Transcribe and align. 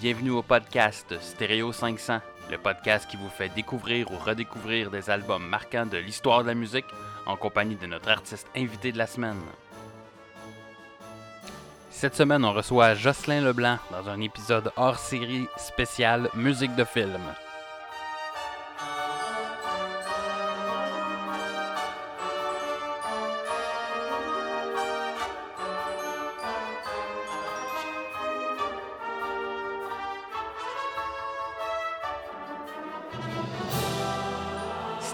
bienvenue 0.00 0.30
au 0.30 0.42
podcast 0.42 1.12
Stéréo 1.20 1.72
500, 1.72 2.20
le 2.52 2.58
podcast 2.58 3.10
qui 3.10 3.16
vous 3.16 3.28
fait 3.28 3.48
découvrir 3.48 4.08
ou 4.12 4.16
redécouvrir 4.16 4.92
des 4.92 5.10
albums 5.10 5.44
marquants 5.44 5.86
de 5.86 5.96
l'histoire 5.96 6.42
de 6.42 6.48
la 6.48 6.54
musique 6.54 6.84
en 7.26 7.36
compagnie 7.36 7.74
de 7.74 7.86
notre 7.86 8.08
artiste 8.08 8.46
invité 8.56 8.92
de 8.92 8.98
la 8.98 9.08
semaine. 9.08 9.40
Cette 11.90 12.14
semaine, 12.14 12.44
on 12.44 12.52
reçoit 12.52 12.94
Jocelyn 12.94 13.40
Leblanc 13.40 13.78
dans 13.90 14.08
un 14.08 14.20
épisode 14.20 14.70
hors 14.76 14.98
série 14.98 15.48
spécial 15.56 16.30
musique 16.34 16.76
de 16.76 16.84
film. 16.84 17.18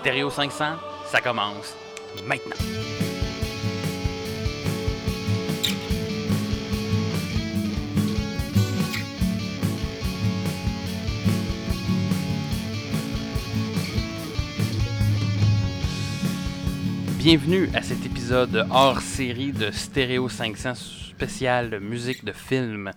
Stéréo 0.04 0.28
500, 0.28 0.64
ça 1.06 1.22
commence 1.22 1.74
maintenant. 2.26 2.56
Bienvenue 17.16 17.70
à 17.74 17.80
cet 17.80 18.05
épisode 18.05 18.66
hors 18.70 19.00
série 19.00 19.52
de 19.52 19.70
Stéréo 19.70 20.28
500 20.28 20.74
spécial 20.74 21.80
musique 21.80 22.27
de 22.27 22.33
film. 22.33 22.91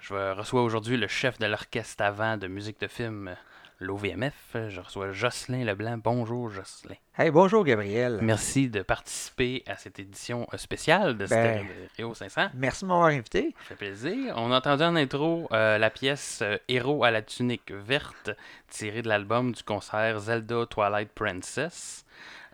Je 0.00 0.32
reçois 0.32 0.62
aujourd'hui 0.62 0.96
le 0.96 1.06
chef 1.06 1.38
de 1.38 1.44
l'orchestre 1.44 2.02
avant 2.02 2.38
de 2.38 2.46
musique 2.46 2.80
de 2.80 2.86
film, 2.86 3.36
l'OVMF. 3.78 4.56
Je 4.68 4.80
reçois 4.80 5.12
Jocelyn 5.12 5.64
Leblanc. 5.64 5.98
Bonjour 5.98 6.50
Jocelyn. 6.50 6.96
Hey, 7.18 7.30
bonjour 7.30 7.64
Gabriel. 7.64 8.18
Merci 8.22 8.68
de 8.68 8.82
participer 8.82 9.62
à 9.66 9.76
cette 9.76 9.98
édition 9.98 10.46
euh, 10.52 10.56
spéciale 10.56 11.16
de 11.16 11.26
Ben, 11.26 11.66
Stéréo 11.92 12.14
500. 12.14 12.48
Merci 12.54 12.84
de 12.84 12.88
m'avoir 12.88 13.08
invité. 13.08 13.54
Ça 13.58 13.64
fait 13.68 13.74
plaisir. 13.76 14.34
On 14.36 14.52
a 14.52 14.58
entendu 14.58 14.82
en 14.82 14.96
intro 14.96 15.48
euh, 15.52 15.78
la 15.78 15.90
pièce 15.90 16.40
euh, 16.42 16.56
Héros 16.68 17.04
à 17.04 17.10
la 17.10 17.22
tunique 17.22 17.72
verte, 17.72 18.30
tirée 18.68 19.02
de 19.02 19.08
l'album 19.08 19.52
du 19.52 19.62
concert 19.62 20.18
Zelda 20.20 20.66
Twilight 20.66 21.12
Princess. 21.12 22.04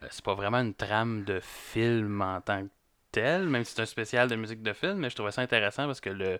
Euh, 0.02 0.06
c'est 0.10 0.24
pas 0.24 0.34
vraiment 0.34 0.58
une 0.58 0.74
trame 0.74 1.24
de 1.24 1.40
film 1.40 2.22
en 2.22 2.40
tant 2.40 2.64
que 2.64 2.70
tel, 3.12 3.48
même 3.48 3.64
si 3.64 3.74
c'est 3.74 3.82
un 3.82 3.86
spécial 3.86 4.28
de 4.28 4.36
musique 4.36 4.62
de 4.62 4.72
film, 4.72 4.96
mais 4.96 5.10
je 5.10 5.14
trouvais 5.14 5.32
ça 5.32 5.42
intéressant 5.42 5.86
parce 5.86 6.00
que 6.00 6.10
le, 6.10 6.38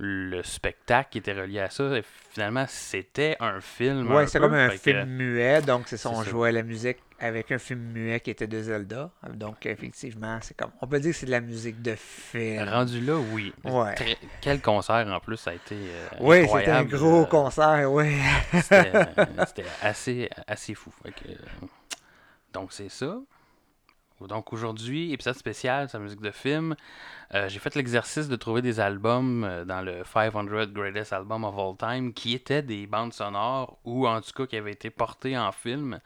le 0.00 0.42
spectacle 0.44 1.08
qui 1.10 1.18
était 1.18 1.32
relié 1.32 1.58
à 1.60 1.70
ça, 1.70 1.90
finalement, 2.30 2.64
c'était 2.68 3.36
un 3.40 3.60
film. 3.60 4.10
Ouais, 4.12 4.26
c'est 4.28 4.38
comme 4.38 4.54
un 4.54 4.68
que, 4.68 4.76
film 4.76 5.06
muet, 5.06 5.60
donc 5.62 5.88
c'est 5.88 5.96
ça, 5.96 6.10
on 6.10 6.22
jouait 6.22 6.52
la 6.52 6.62
musique 6.62 6.98
avec 7.20 7.50
un 7.50 7.58
film 7.58 7.80
muet 7.80 8.20
qui 8.20 8.30
était 8.30 8.46
de 8.46 8.62
Zelda. 8.62 9.10
Donc 9.34 9.66
effectivement, 9.66 10.38
c'est 10.40 10.56
comme, 10.56 10.70
on 10.80 10.86
peut 10.86 11.00
dire 11.00 11.10
que 11.10 11.16
c'est 11.16 11.26
de 11.26 11.32
la 11.32 11.40
musique 11.40 11.82
de 11.82 11.96
film. 11.96 12.68
Rendu 12.68 13.00
là, 13.00 13.16
oui. 13.32 13.52
Ouais. 13.64 13.94
Très- 13.96 14.18
quel 14.40 14.60
concert 14.60 15.04
en 15.08 15.18
plus, 15.18 15.36
ça 15.36 15.50
a 15.50 15.54
été. 15.54 15.74
euh, 15.74 16.06
Oui, 16.20 16.46
c'était 16.48 16.70
un 16.70 16.84
gros 16.84 17.22
Euh, 17.22 17.26
concert, 17.26 17.90
oui. 17.92 18.16
C'était 18.52 18.92
euh, 18.94 19.04
c'était 19.48 19.64
assez, 19.82 20.30
assez 20.46 20.74
fou. 20.74 20.92
Que, 21.02 21.28
euh, 21.28 21.66
donc, 22.52 22.72
c'est 22.72 22.88
ça. 22.88 23.18
Donc, 24.26 24.52
aujourd'hui, 24.52 25.12
épisode 25.12 25.34
spécial 25.36 25.88
sur 25.88 25.98
la 25.98 26.04
musique 26.04 26.20
de 26.20 26.30
film. 26.30 26.74
Euh, 27.34 27.48
J'ai 27.48 27.58
fait 27.58 27.74
l'exercice 27.76 28.28
de 28.28 28.36
trouver 28.36 28.62
des 28.62 28.80
albums 28.80 29.44
euh, 29.44 29.64
dans 29.64 29.80
le 29.80 30.02
500 30.04 30.44
Greatest 30.44 31.12
Album 31.12 31.44
of 31.44 31.54
All 31.56 31.76
Time 31.76 32.12
qui 32.12 32.34
étaient 32.34 32.62
des 32.62 32.86
bandes 32.86 33.12
sonores 33.12 33.78
ou 33.84 34.08
en 34.08 34.20
tout 34.20 34.32
cas 34.32 34.46
qui 34.46 34.56
avaient 34.56 34.72
été 34.72 34.90
portés 34.90 35.38
en 35.38 35.52
film. 35.52 36.00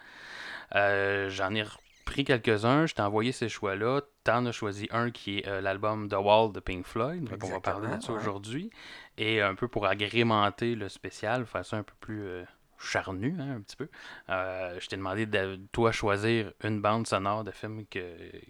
Euh, 0.74 1.30
J'en 1.30 1.54
ai 1.54 1.62
repris 1.62 2.24
quelques-uns. 2.24 2.86
Je 2.86 2.94
t'ai 2.94 3.02
envoyé 3.02 3.32
ces 3.32 3.48
choix-là. 3.48 4.00
T'en 4.24 4.44
as 4.46 4.52
choisi 4.52 4.88
un 4.90 5.10
qui 5.10 5.38
est 5.38 5.48
euh, 5.48 5.60
l'album 5.60 6.08
The 6.08 6.16
Wall 6.18 6.52
de 6.52 6.60
Pink 6.60 6.84
Floyd. 6.84 7.24
Donc, 7.24 7.42
on 7.42 7.48
va 7.48 7.60
parler 7.60 7.96
de 7.96 8.02
ça 8.02 8.12
ouais. 8.12 8.18
aujourd'hui. 8.18 8.70
Et 9.16 9.40
un 9.40 9.54
peu 9.54 9.68
pour 9.68 9.86
agrémenter 9.86 10.74
le 10.74 10.88
spécial, 10.88 11.46
faire 11.46 11.64
ça 11.64 11.76
un 11.78 11.82
peu 11.82 11.94
plus 12.00 12.44
charnu, 12.82 13.34
hein, 13.38 13.56
un 13.56 13.60
petit 13.60 13.76
peu. 13.76 13.88
Euh, 14.30 14.78
je 14.80 14.86
t'ai 14.88 14.96
demandé 14.96 15.26
de 15.26 15.58
toi 15.72 15.92
choisir 15.92 16.52
une 16.62 16.80
bande 16.80 17.06
sonore 17.06 17.44
de 17.44 17.50
film 17.50 17.86
que, 17.86 18.00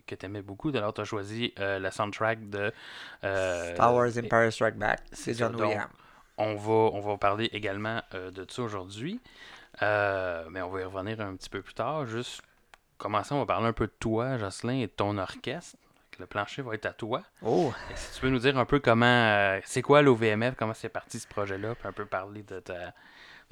que 0.06 0.14
tu 0.14 0.26
aimais 0.26 0.42
beaucoup. 0.42 0.70
Alors, 0.70 0.94
tu 0.94 1.00
as 1.00 1.04
choisi 1.04 1.52
euh, 1.58 1.78
la 1.78 1.90
soundtrack 1.90 2.48
de. 2.50 2.72
euh, 3.24 3.74
Star 3.74 3.94
Wars 3.94 4.08
Empire 4.16 4.52
Strike 4.52 4.76
Back, 4.76 5.00
c'est 5.12 5.34
John 5.34 5.54
Williams. 5.54 5.88
on 6.38 6.54
va, 6.54 6.72
on 6.72 7.00
va 7.00 7.16
parler 7.18 7.50
également 7.52 8.00
de 8.12 8.46
ça 8.48 8.62
aujourd'hui. 8.62 9.20
Mais 9.80 10.62
on 10.62 10.68
va 10.70 10.80
y 10.80 10.84
revenir 10.84 11.20
un 11.20 11.36
petit 11.36 11.50
peu 11.50 11.62
plus 11.62 11.74
tard. 11.74 12.06
Juste 12.06 12.42
commencer, 12.98 13.34
on 13.34 13.38
va 13.40 13.46
parler 13.46 13.66
un 13.66 13.72
peu 13.72 13.86
de 13.86 13.92
toi, 13.98 14.38
Jocelyn, 14.38 14.74
et 14.80 14.86
de 14.86 14.92
ton 14.92 15.18
orchestre. 15.18 15.76
Le 16.18 16.26
plancher 16.26 16.60
va 16.62 16.74
être 16.74 16.86
à 16.86 16.92
toi. 16.92 17.22
Oh, 17.40 17.72
Et 17.90 17.96
si 17.96 18.14
tu 18.14 18.20
peux 18.20 18.28
nous 18.28 18.38
dire 18.38 18.56
un 18.58 18.66
peu 18.66 18.78
comment, 18.80 19.06
euh, 19.06 19.58
c'est 19.64 19.80
quoi 19.82 20.02
l'OVMF, 20.02 20.54
comment 20.56 20.74
c'est 20.74 20.90
parti 20.90 21.18
ce 21.18 21.26
projet-là, 21.26 21.74
puis 21.74 21.88
un 21.88 21.92
peu 21.92 22.04
parler 22.04 22.42
de, 22.42 22.60
ta, 22.60 22.92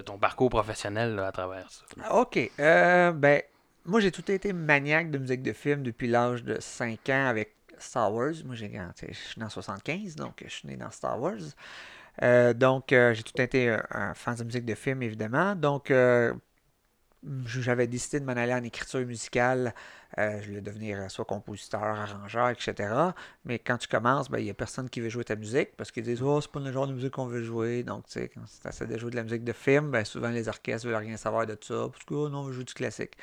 de 0.00 0.04
ton 0.04 0.18
parcours 0.18 0.50
professionnel 0.50 1.18
à 1.18 1.32
travers 1.32 1.70
ça. 1.70 2.18
ok. 2.18 2.50
Euh, 2.58 3.12
ben, 3.12 3.42
moi 3.84 4.00
j'ai 4.00 4.10
tout 4.10 4.30
été 4.30 4.52
maniaque 4.52 5.10
de 5.10 5.18
musique 5.18 5.42
de 5.42 5.52
film 5.52 5.82
depuis 5.82 6.08
l'âge 6.08 6.42
de 6.42 6.58
5 6.58 7.08
ans 7.10 7.26
avec 7.26 7.54
Star 7.78 8.12
Wars. 8.12 8.34
Moi, 8.44 8.54
j'ai, 8.54 8.70
je 9.08 9.14
suis 9.14 9.38
né 9.38 9.46
en 9.46 9.48
75, 9.48 10.16
donc 10.16 10.42
je 10.46 10.52
suis 10.52 10.68
né 10.68 10.76
dans 10.76 10.90
Star 10.90 11.20
Wars. 11.20 11.38
Euh, 12.22 12.52
donc, 12.52 12.92
euh, 12.92 13.14
j'ai 13.14 13.22
tout 13.22 13.40
été 13.40 13.70
un, 13.70 13.82
un 13.90 14.14
fan 14.14 14.34
de 14.34 14.44
musique 14.44 14.64
de 14.64 14.74
film, 14.74 15.02
évidemment. 15.02 15.54
Donc, 15.54 15.90
j'avais 17.44 17.86
décidé 17.86 18.20
de 18.20 18.24
m'en 18.24 18.32
aller 18.32 18.54
en 18.54 18.62
écriture 18.62 19.00
musicale. 19.00 19.74
Euh, 20.18 20.40
je 20.42 20.48
voulais 20.48 20.60
devenir 20.60 20.98
euh, 21.00 21.08
soit 21.08 21.24
compositeur, 21.24 21.82
arrangeur, 21.82 22.48
etc. 22.48 22.92
Mais 23.44 23.58
quand 23.58 23.78
tu 23.78 23.88
commences, 23.88 24.28
ben, 24.28 24.38
il 24.38 24.44
n'y 24.44 24.50
a 24.50 24.54
personne 24.54 24.88
qui 24.90 25.00
veut 25.00 25.08
jouer 25.08 25.24
ta 25.24 25.36
musique 25.36 25.76
parce 25.76 25.92
qu'ils 25.92 26.02
disent 26.02 26.22
Oh, 26.22 26.40
c'est 26.40 26.50
pas 26.50 26.60
le 26.60 26.72
genre 26.72 26.86
de 26.86 26.94
musique 26.94 27.12
qu'on 27.12 27.26
veut 27.26 27.42
jouer. 27.42 27.82
Donc, 27.82 28.06
tu 28.06 28.12
sais, 28.12 28.28
quand 28.28 28.40
tu 28.40 28.68
essaies 28.68 28.86
de 28.86 28.98
jouer 28.98 29.10
de 29.10 29.16
la 29.16 29.22
musique 29.22 29.44
de 29.44 29.52
film, 29.52 29.90
ben, 29.90 30.04
souvent 30.04 30.30
les 30.30 30.48
orchestres 30.48 30.86
veulent 30.86 30.96
rien 30.96 31.16
savoir 31.16 31.46
de 31.46 31.56
ça. 31.60 31.88
Parce 31.90 32.04
que, 32.04 32.14
oh, 32.14 32.28
non, 32.28 32.40
on 32.40 32.42
veut 32.44 32.52
jouer 32.52 32.64
du 32.64 32.74
classique. 32.74 33.16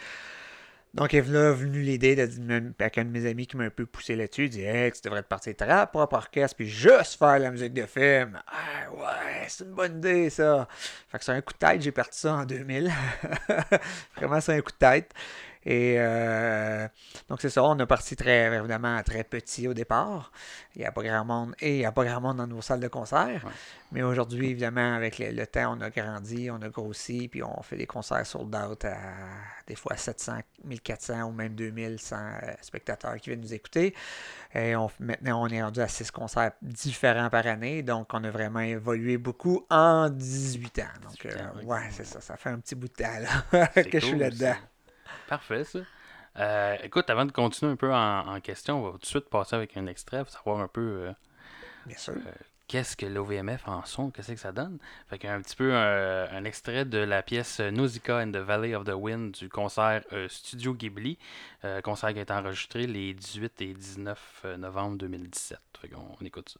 Donc, 0.97 1.13
est 1.13 1.21
venu, 1.21 1.81
l'idée 1.81 2.15
de 2.15 2.25
dire- 2.25 2.73
un 2.97 3.05
de 3.05 3.09
mes 3.11 3.29
amis 3.29 3.45
qui 3.45 3.55
m'a 3.55 3.65
un 3.65 3.69
peu 3.69 3.85
poussé 3.85 4.15
là-dessus. 4.15 4.45
Il 4.45 4.49
dit 4.49 4.63
Hey, 4.63 4.91
tu 4.91 4.99
devrais 5.03 5.21
te 5.21 5.27
partir 5.27 5.55
ta 5.55 5.85
propre 5.85 6.15
orchestre 6.15 6.55
puis 6.57 6.67
juste 6.67 7.19
faire 7.19 7.37
la 7.37 7.51
musique 7.51 7.73
de 7.73 7.85
film. 7.85 8.41
Ah, 8.47 8.91
ouais, 8.91 9.45
c'est 9.47 9.63
une 9.63 9.73
bonne 9.73 9.97
idée, 9.99 10.29
ça. 10.31 10.67
Fait 11.09 11.19
que 11.19 11.23
c'est 11.23 11.31
un 11.33 11.41
coup 11.41 11.53
de 11.53 11.59
tête, 11.59 11.81
j'ai 11.83 11.91
parti 11.91 12.19
ça 12.19 12.33
en 12.33 12.45
2000. 12.45 12.91
Vraiment, 14.17 14.41
c'est 14.41 14.53
un 14.55 14.61
coup 14.61 14.71
de 14.71 14.77
tête. 14.77 15.11
Et 15.69 15.95
euh, 15.97 16.87
donc, 17.27 17.41
c'est 17.41 17.49
ça, 17.49 17.61
on 17.61 17.77
a 17.77 17.85
parti 17.85 18.15
très, 18.15 18.55
évidemment, 18.55 19.03
très 19.03 19.25
petit 19.25 19.67
au 19.67 19.73
départ. 19.73 20.31
Il 20.75 20.79
n'y 20.79 20.87
a 20.87 20.93
pas 20.93 21.03
grand 21.03 21.25
monde 21.25 21.55
et 21.59 21.75
il 21.75 21.79
n'y 21.79 21.85
a 21.85 21.91
pas 21.91 22.05
grand 22.05 22.21
monde 22.21 22.37
dans 22.37 22.47
nos 22.47 22.61
salles 22.61 22.79
de 22.79 22.87
concert. 22.87 23.43
Ouais. 23.43 23.51
Mais 23.91 24.01
aujourd'hui, 24.01 24.51
évidemment, 24.51 24.95
avec 24.95 25.19
le, 25.19 25.31
le 25.31 25.45
temps, 25.45 25.75
on 25.77 25.81
a 25.81 25.89
grandi, 25.89 26.49
on 26.49 26.61
a 26.61 26.69
grossi, 26.69 27.27
puis 27.27 27.43
on 27.43 27.61
fait 27.63 27.75
des 27.75 27.85
concerts 27.85 28.25
sold 28.25 28.55
out 28.55 28.85
à 28.85 28.95
des 29.67 29.75
fois 29.75 29.97
700, 29.97 30.37
1400 30.63 31.23
ou 31.23 31.31
même 31.33 31.53
2100 31.53 32.15
euh, 32.15 32.51
spectateurs 32.61 33.17
qui 33.17 33.31
viennent 33.31 33.41
nous 33.41 33.53
écouter. 33.53 33.93
Et 34.55 34.73
on, 34.77 34.89
maintenant, 35.01 35.43
on 35.43 35.47
est 35.49 35.61
rendu 35.61 35.81
à 35.81 35.89
6 35.89 36.11
concerts 36.11 36.53
différents 36.61 37.29
par 37.29 37.45
année, 37.45 37.83
donc 37.83 38.13
on 38.13 38.23
a 38.23 38.31
vraiment 38.31 38.61
évolué 38.61 39.17
beaucoup 39.17 39.65
en 39.69 40.09
18 40.09 40.79
ans. 40.79 40.83
Donc, 41.03 41.27
18 41.27 41.35
euh, 41.35 41.65
ouais, 41.65 41.89
c'est 41.91 42.05
ça, 42.05 42.21
ça 42.21 42.37
fait 42.37 42.51
un 42.51 42.59
petit 42.59 42.75
bout 42.75 42.87
de 42.87 42.93
temps 42.93 43.19
là, 43.51 43.67
que 43.83 43.99
je 43.99 44.05
suis 44.05 44.17
là-dedans. 44.17 44.55
Parfait, 45.27 45.63
ça. 45.63 45.79
Euh, 46.39 46.75
écoute, 46.83 47.09
avant 47.09 47.25
de 47.25 47.31
continuer 47.31 47.71
un 47.71 47.75
peu 47.75 47.93
en, 47.93 48.39
question, 48.41 48.79
on 48.79 48.85
va 48.85 48.91
tout 48.91 48.99
de 48.99 49.05
suite 49.05 49.29
passer 49.29 49.55
avec 49.55 49.75
un 49.77 49.87
extrait 49.87 50.23
pour 50.23 50.31
savoir 50.31 50.59
un 50.59 50.67
peu. 50.67 50.81
Euh, 51.07 51.13
Bien 51.85 51.97
sûr. 51.97 52.13
Euh, 52.13 52.31
qu'est-ce 52.67 52.95
que 52.95 53.05
l'OVMF 53.05 53.67
en 53.67 53.83
son, 53.85 54.11
qu'est-ce 54.11 54.33
que 54.33 54.39
ça 54.39 54.51
donne. 54.51 54.77
Fait 55.09 55.17
qu'un 55.17 55.41
petit 55.41 55.55
peu 55.55 55.73
un, 55.73 56.43
extrait 56.43 56.85
de 56.85 56.99
la 56.99 57.23
pièce 57.23 57.59
Nausicaa 57.59 58.21
and 58.21 58.31
the 58.31 58.37
Valley 58.37 58.75
of 58.75 58.83
the 58.83 58.93
Wind 58.93 59.31
du 59.31 59.49
concert 59.49 60.03
Studio 60.27 60.73
Ghibli, 60.73 61.17
concert 61.83 62.11
qui 62.11 62.19
a 62.19 62.23
été 62.23 62.33
enregistré 62.33 62.85
les 62.85 63.13
18 63.13 63.61
et 63.61 63.73
19 63.73 64.45
novembre 64.57 64.97
2017. 64.97 65.59
Fait 65.81 65.87
qu'on 65.87 66.17
on 66.19 66.25
écoute 66.25 66.49
ça. 66.49 66.59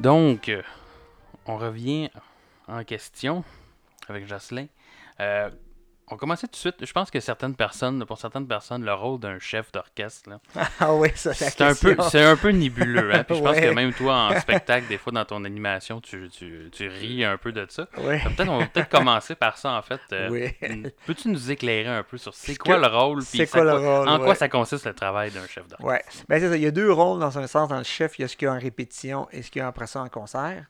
Donc, 0.00 0.48
euh, 0.48 0.62
on 1.44 1.58
revient 1.58 2.08
en 2.66 2.84
question 2.84 3.44
avec 4.08 4.26
Jocelyn. 4.26 4.66
Euh, 5.20 5.50
on 6.10 6.16
commençait 6.16 6.46
tout 6.46 6.52
de 6.52 6.56
suite. 6.56 6.76
Je 6.84 6.92
pense 6.92 7.10
que 7.10 7.20
certaines 7.20 7.54
personnes, 7.54 8.04
pour 8.04 8.18
certaines 8.18 8.46
personnes, 8.46 8.84
le 8.84 8.92
rôle 8.94 9.20
d'un 9.20 9.38
chef 9.38 9.70
d'orchestre, 9.72 10.30
Ah 10.80 10.94
oui, 10.94 11.08
ça 11.14 11.32
c'est 11.34 11.60
un 11.62 11.74
peu, 11.74 11.96
c'est 12.10 12.22
un 12.22 12.36
peu 12.36 12.50
nébuleux. 12.50 13.14
Hein? 13.14 13.24
Puis 13.28 13.36
je 13.36 13.42
pense 13.42 13.56
Ouais. 13.56 13.62
que 13.62 13.74
même 13.74 13.92
toi, 13.92 14.28
en 14.30 14.40
spectacle, 14.40 14.86
des 14.88 14.98
fois 14.98 15.12
dans 15.12 15.24
ton 15.24 15.44
animation, 15.44 16.00
tu, 16.00 16.28
tu, 16.30 16.68
tu 16.72 16.88
ris 16.88 17.24
un 17.24 17.36
peu 17.36 17.52
de 17.52 17.66
ça. 17.68 17.86
Ouais. 17.98 18.18
Fait 18.18 18.30
Peut-être 18.30 18.48
on 18.48 18.58
va 18.58 18.66
peut-être 18.66 18.88
commencer 18.88 19.34
par 19.34 19.56
ça 19.58 19.72
en 19.72 19.82
fait. 19.82 20.00
Euh, 20.12 20.28
Oui. 20.30 20.82
Peux-tu 21.06 21.28
nous 21.28 21.50
éclairer 21.50 21.88
un 21.88 22.02
peu 22.02 22.18
sur 22.18 22.34
c'est 22.34 22.54
Ce 22.54 22.58
quoi 22.58 22.76
que- 22.76 22.80
le 22.82 22.86
rôle 22.88 23.22
c'est 23.22 23.46
quoi 23.50 23.64
le 23.64 23.72
rôle, 23.74 24.08
en 24.08 24.18
ouais. 24.18 24.24
quoi 24.24 24.34
ça 24.34 24.48
consiste 24.48 24.86
le 24.86 24.94
travail 24.94 25.30
d'un 25.30 25.46
chef 25.46 25.66
d'orchestre? 25.68 25.84
Ouais. 25.84 26.02
Ben, 26.28 26.40
c'est 26.40 26.48
ça. 26.48 26.56
Il 26.56 26.62
y 26.62 26.66
a 26.66 26.70
deux 26.70 26.92
rôles 26.92 27.20
dans 27.20 27.38
un 27.38 27.46
sens 27.46 27.68
dans 27.68 27.78
le 27.78 27.84
chef. 27.84 28.18
Il 28.18 28.22
y 28.22 28.24
a 28.24 28.28
ce 28.28 28.36
qu'il 28.36 28.46
y 28.46 28.48
a 28.48 28.54
en 28.54 28.58
répétition 28.58 29.28
et 29.32 29.42
ce 29.42 29.50
qu'il 29.50 29.60
y 29.60 29.62
a 29.62 29.68
après 29.68 29.86
ça 29.86 30.00
en 30.00 30.08
concert. 30.08 30.64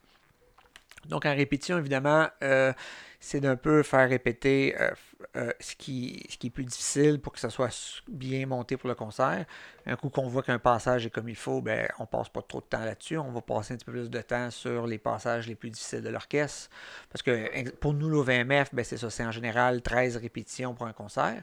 Donc 1.10 1.26
en 1.26 1.34
répétition, 1.34 1.76
évidemment, 1.76 2.28
euh, 2.42 2.72
c'est 3.18 3.40
d'un 3.40 3.56
peu 3.56 3.82
faire 3.82 4.08
répéter 4.08 4.74
euh, 4.80 4.90
euh, 5.36 5.52
ce, 5.58 5.74
qui, 5.74 6.24
ce 6.30 6.38
qui 6.38 6.46
est 6.46 6.50
plus 6.50 6.64
difficile 6.64 7.20
pour 7.20 7.32
que 7.32 7.40
ça 7.40 7.50
soit 7.50 8.02
bien 8.08 8.46
monté 8.46 8.76
pour 8.76 8.88
le 8.88 8.94
concert. 8.94 9.44
Un 9.86 9.96
coup 9.96 10.08
qu'on 10.08 10.28
voit 10.28 10.44
qu'un 10.44 10.60
passage 10.60 11.04
est 11.06 11.10
comme 11.10 11.28
il 11.28 11.36
faut, 11.36 11.60
ben, 11.60 11.88
on 11.98 12.06
passe 12.06 12.28
pas 12.28 12.42
trop 12.42 12.60
de 12.60 12.66
temps 12.66 12.84
là-dessus. 12.84 13.18
On 13.18 13.32
va 13.32 13.40
passer 13.42 13.74
un 13.74 13.76
petit 13.76 13.84
peu 13.84 13.92
plus 13.92 14.08
de 14.08 14.20
temps 14.22 14.50
sur 14.52 14.86
les 14.86 14.98
passages 14.98 15.48
les 15.48 15.56
plus 15.56 15.70
difficiles 15.70 16.02
de 16.02 16.08
l'orchestre. 16.10 16.70
Parce 17.10 17.22
que 17.22 17.68
pour 17.70 17.92
nous, 17.92 18.08
l'OVMF, 18.08 18.72
ben, 18.72 18.84
c'est 18.84 18.96
ça, 18.96 19.10
c'est 19.10 19.24
en 19.24 19.32
général 19.32 19.82
13 19.82 20.16
répétitions 20.16 20.74
pour 20.74 20.86
un 20.86 20.92
concert 20.92 21.42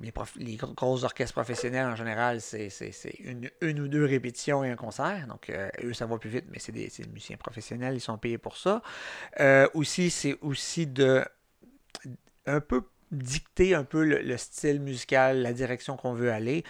les, 0.00 0.12
prof- 0.12 0.36
les 0.36 0.56
gros- 0.56 0.74
grosses 0.74 1.04
orchestres 1.04 1.34
professionnels, 1.34 1.86
en 1.86 1.96
général, 1.96 2.40
c'est 2.40 2.70
une, 3.20 3.80
ou 3.80 3.88
deux 3.88 4.04
répétitions 4.04 4.64
et 4.64 4.70
un 4.70 4.76
concert. 4.76 5.26
Donc, 5.26 5.50
euh, 5.50 5.68
eux, 5.82 5.92
ça 5.92 6.06
va 6.06 6.18
plus 6.18 6.30
vite, 6.30 6.46
mais 6.50 6.58
c'est 6.58 6.72
des, 6.72 6.90
musiciens 7.12 7.36
professionnels, 7.36 7.94
ils 7.94 8.00
sont 8.00 8.18
payés 8.18 8.38
pour 8.38 8.56
ça. 8.56 8.82
Euh, 9.40 9.68
aussi, 9.74 10.10
c'est 10.10 10.38
aussi 10.40 10.86
de 10.86 11.24
un 12.46 12.60
peu 12.60 12.82
dicter 13.10 13.74
un 13.74 13.84
peu 13.84 14.04
le, 14.04 14.22
le 14.22 14.36
style 14.36 14.80
musical, 14.80 15.42
la 15.42 15.52
direction 15.52 15.96
qu'on 15.96 16.14
veut 16.14 16.32
aller. 16.32 16.64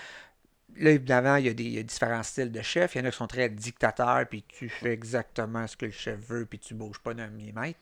Là, 0.77 0.91
évidemment, 0.91 1.37
il 1.37 1.47
y, 1.47 1.79
a 1.79 1.83
différents 1.83 2.23
styles 2.23 2.51
de 2.51 2.63
chef. 2.63 2.95
Il 2.95 2.99
y 2.99 3.01
en 3.03 3.05
a 3.05 3.11
qui 3.11 3.17
sont 3.17 3.27
très 3.27 3.51
dictateurs, 3.51 4.27
puis 4.29 4.43
tu 4.49 4.69
fais 4.69 4.93
exactement 4.93 5.67
ce 5.67 5.77
que 5.77 5.87
le 5.87 5.93
chef 5.93 6.19
veut, 6.21 6.47
puis 6.47 6.59
tu 6.59 6.75
bouges 6.75 6.99
pas 6.99 7.13
d'un 7.13 7.29
millimètre. 7.29 7.79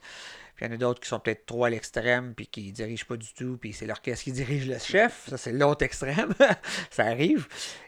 Il 0.61 0.67
y 0.67 0.71
en 0.71 0.75
a 0.75 0.77
d'autres 0.77 1.01
qui 1.01 1.09
sont 1.09 1.21
peut-être 1.21 1.47
trop 1.47 1.65
à 1.65 1.71
l'extrême, 1.71 2.35
puis 2.35 2.47
qui 2.47 2.73
dirigent 2.73 3.07
pas 3.07 3.17
du 3.17 3.33
tout, 3.33 3.57
puis 3.59 3.73
c'est 3.73 3.87
l'orchestre 3.87 4.25
qui 4.25 4.33
dirige 4.45 4.69
le 4.69 4.79
chef. 4.79 5.29
Ça, 5.29 5.39
c'est 5.39 5.53
l'autre 5.53 5.85
extrême. 5.85 6.35
ça 6.91 7.05
arrive. 7.05 7.47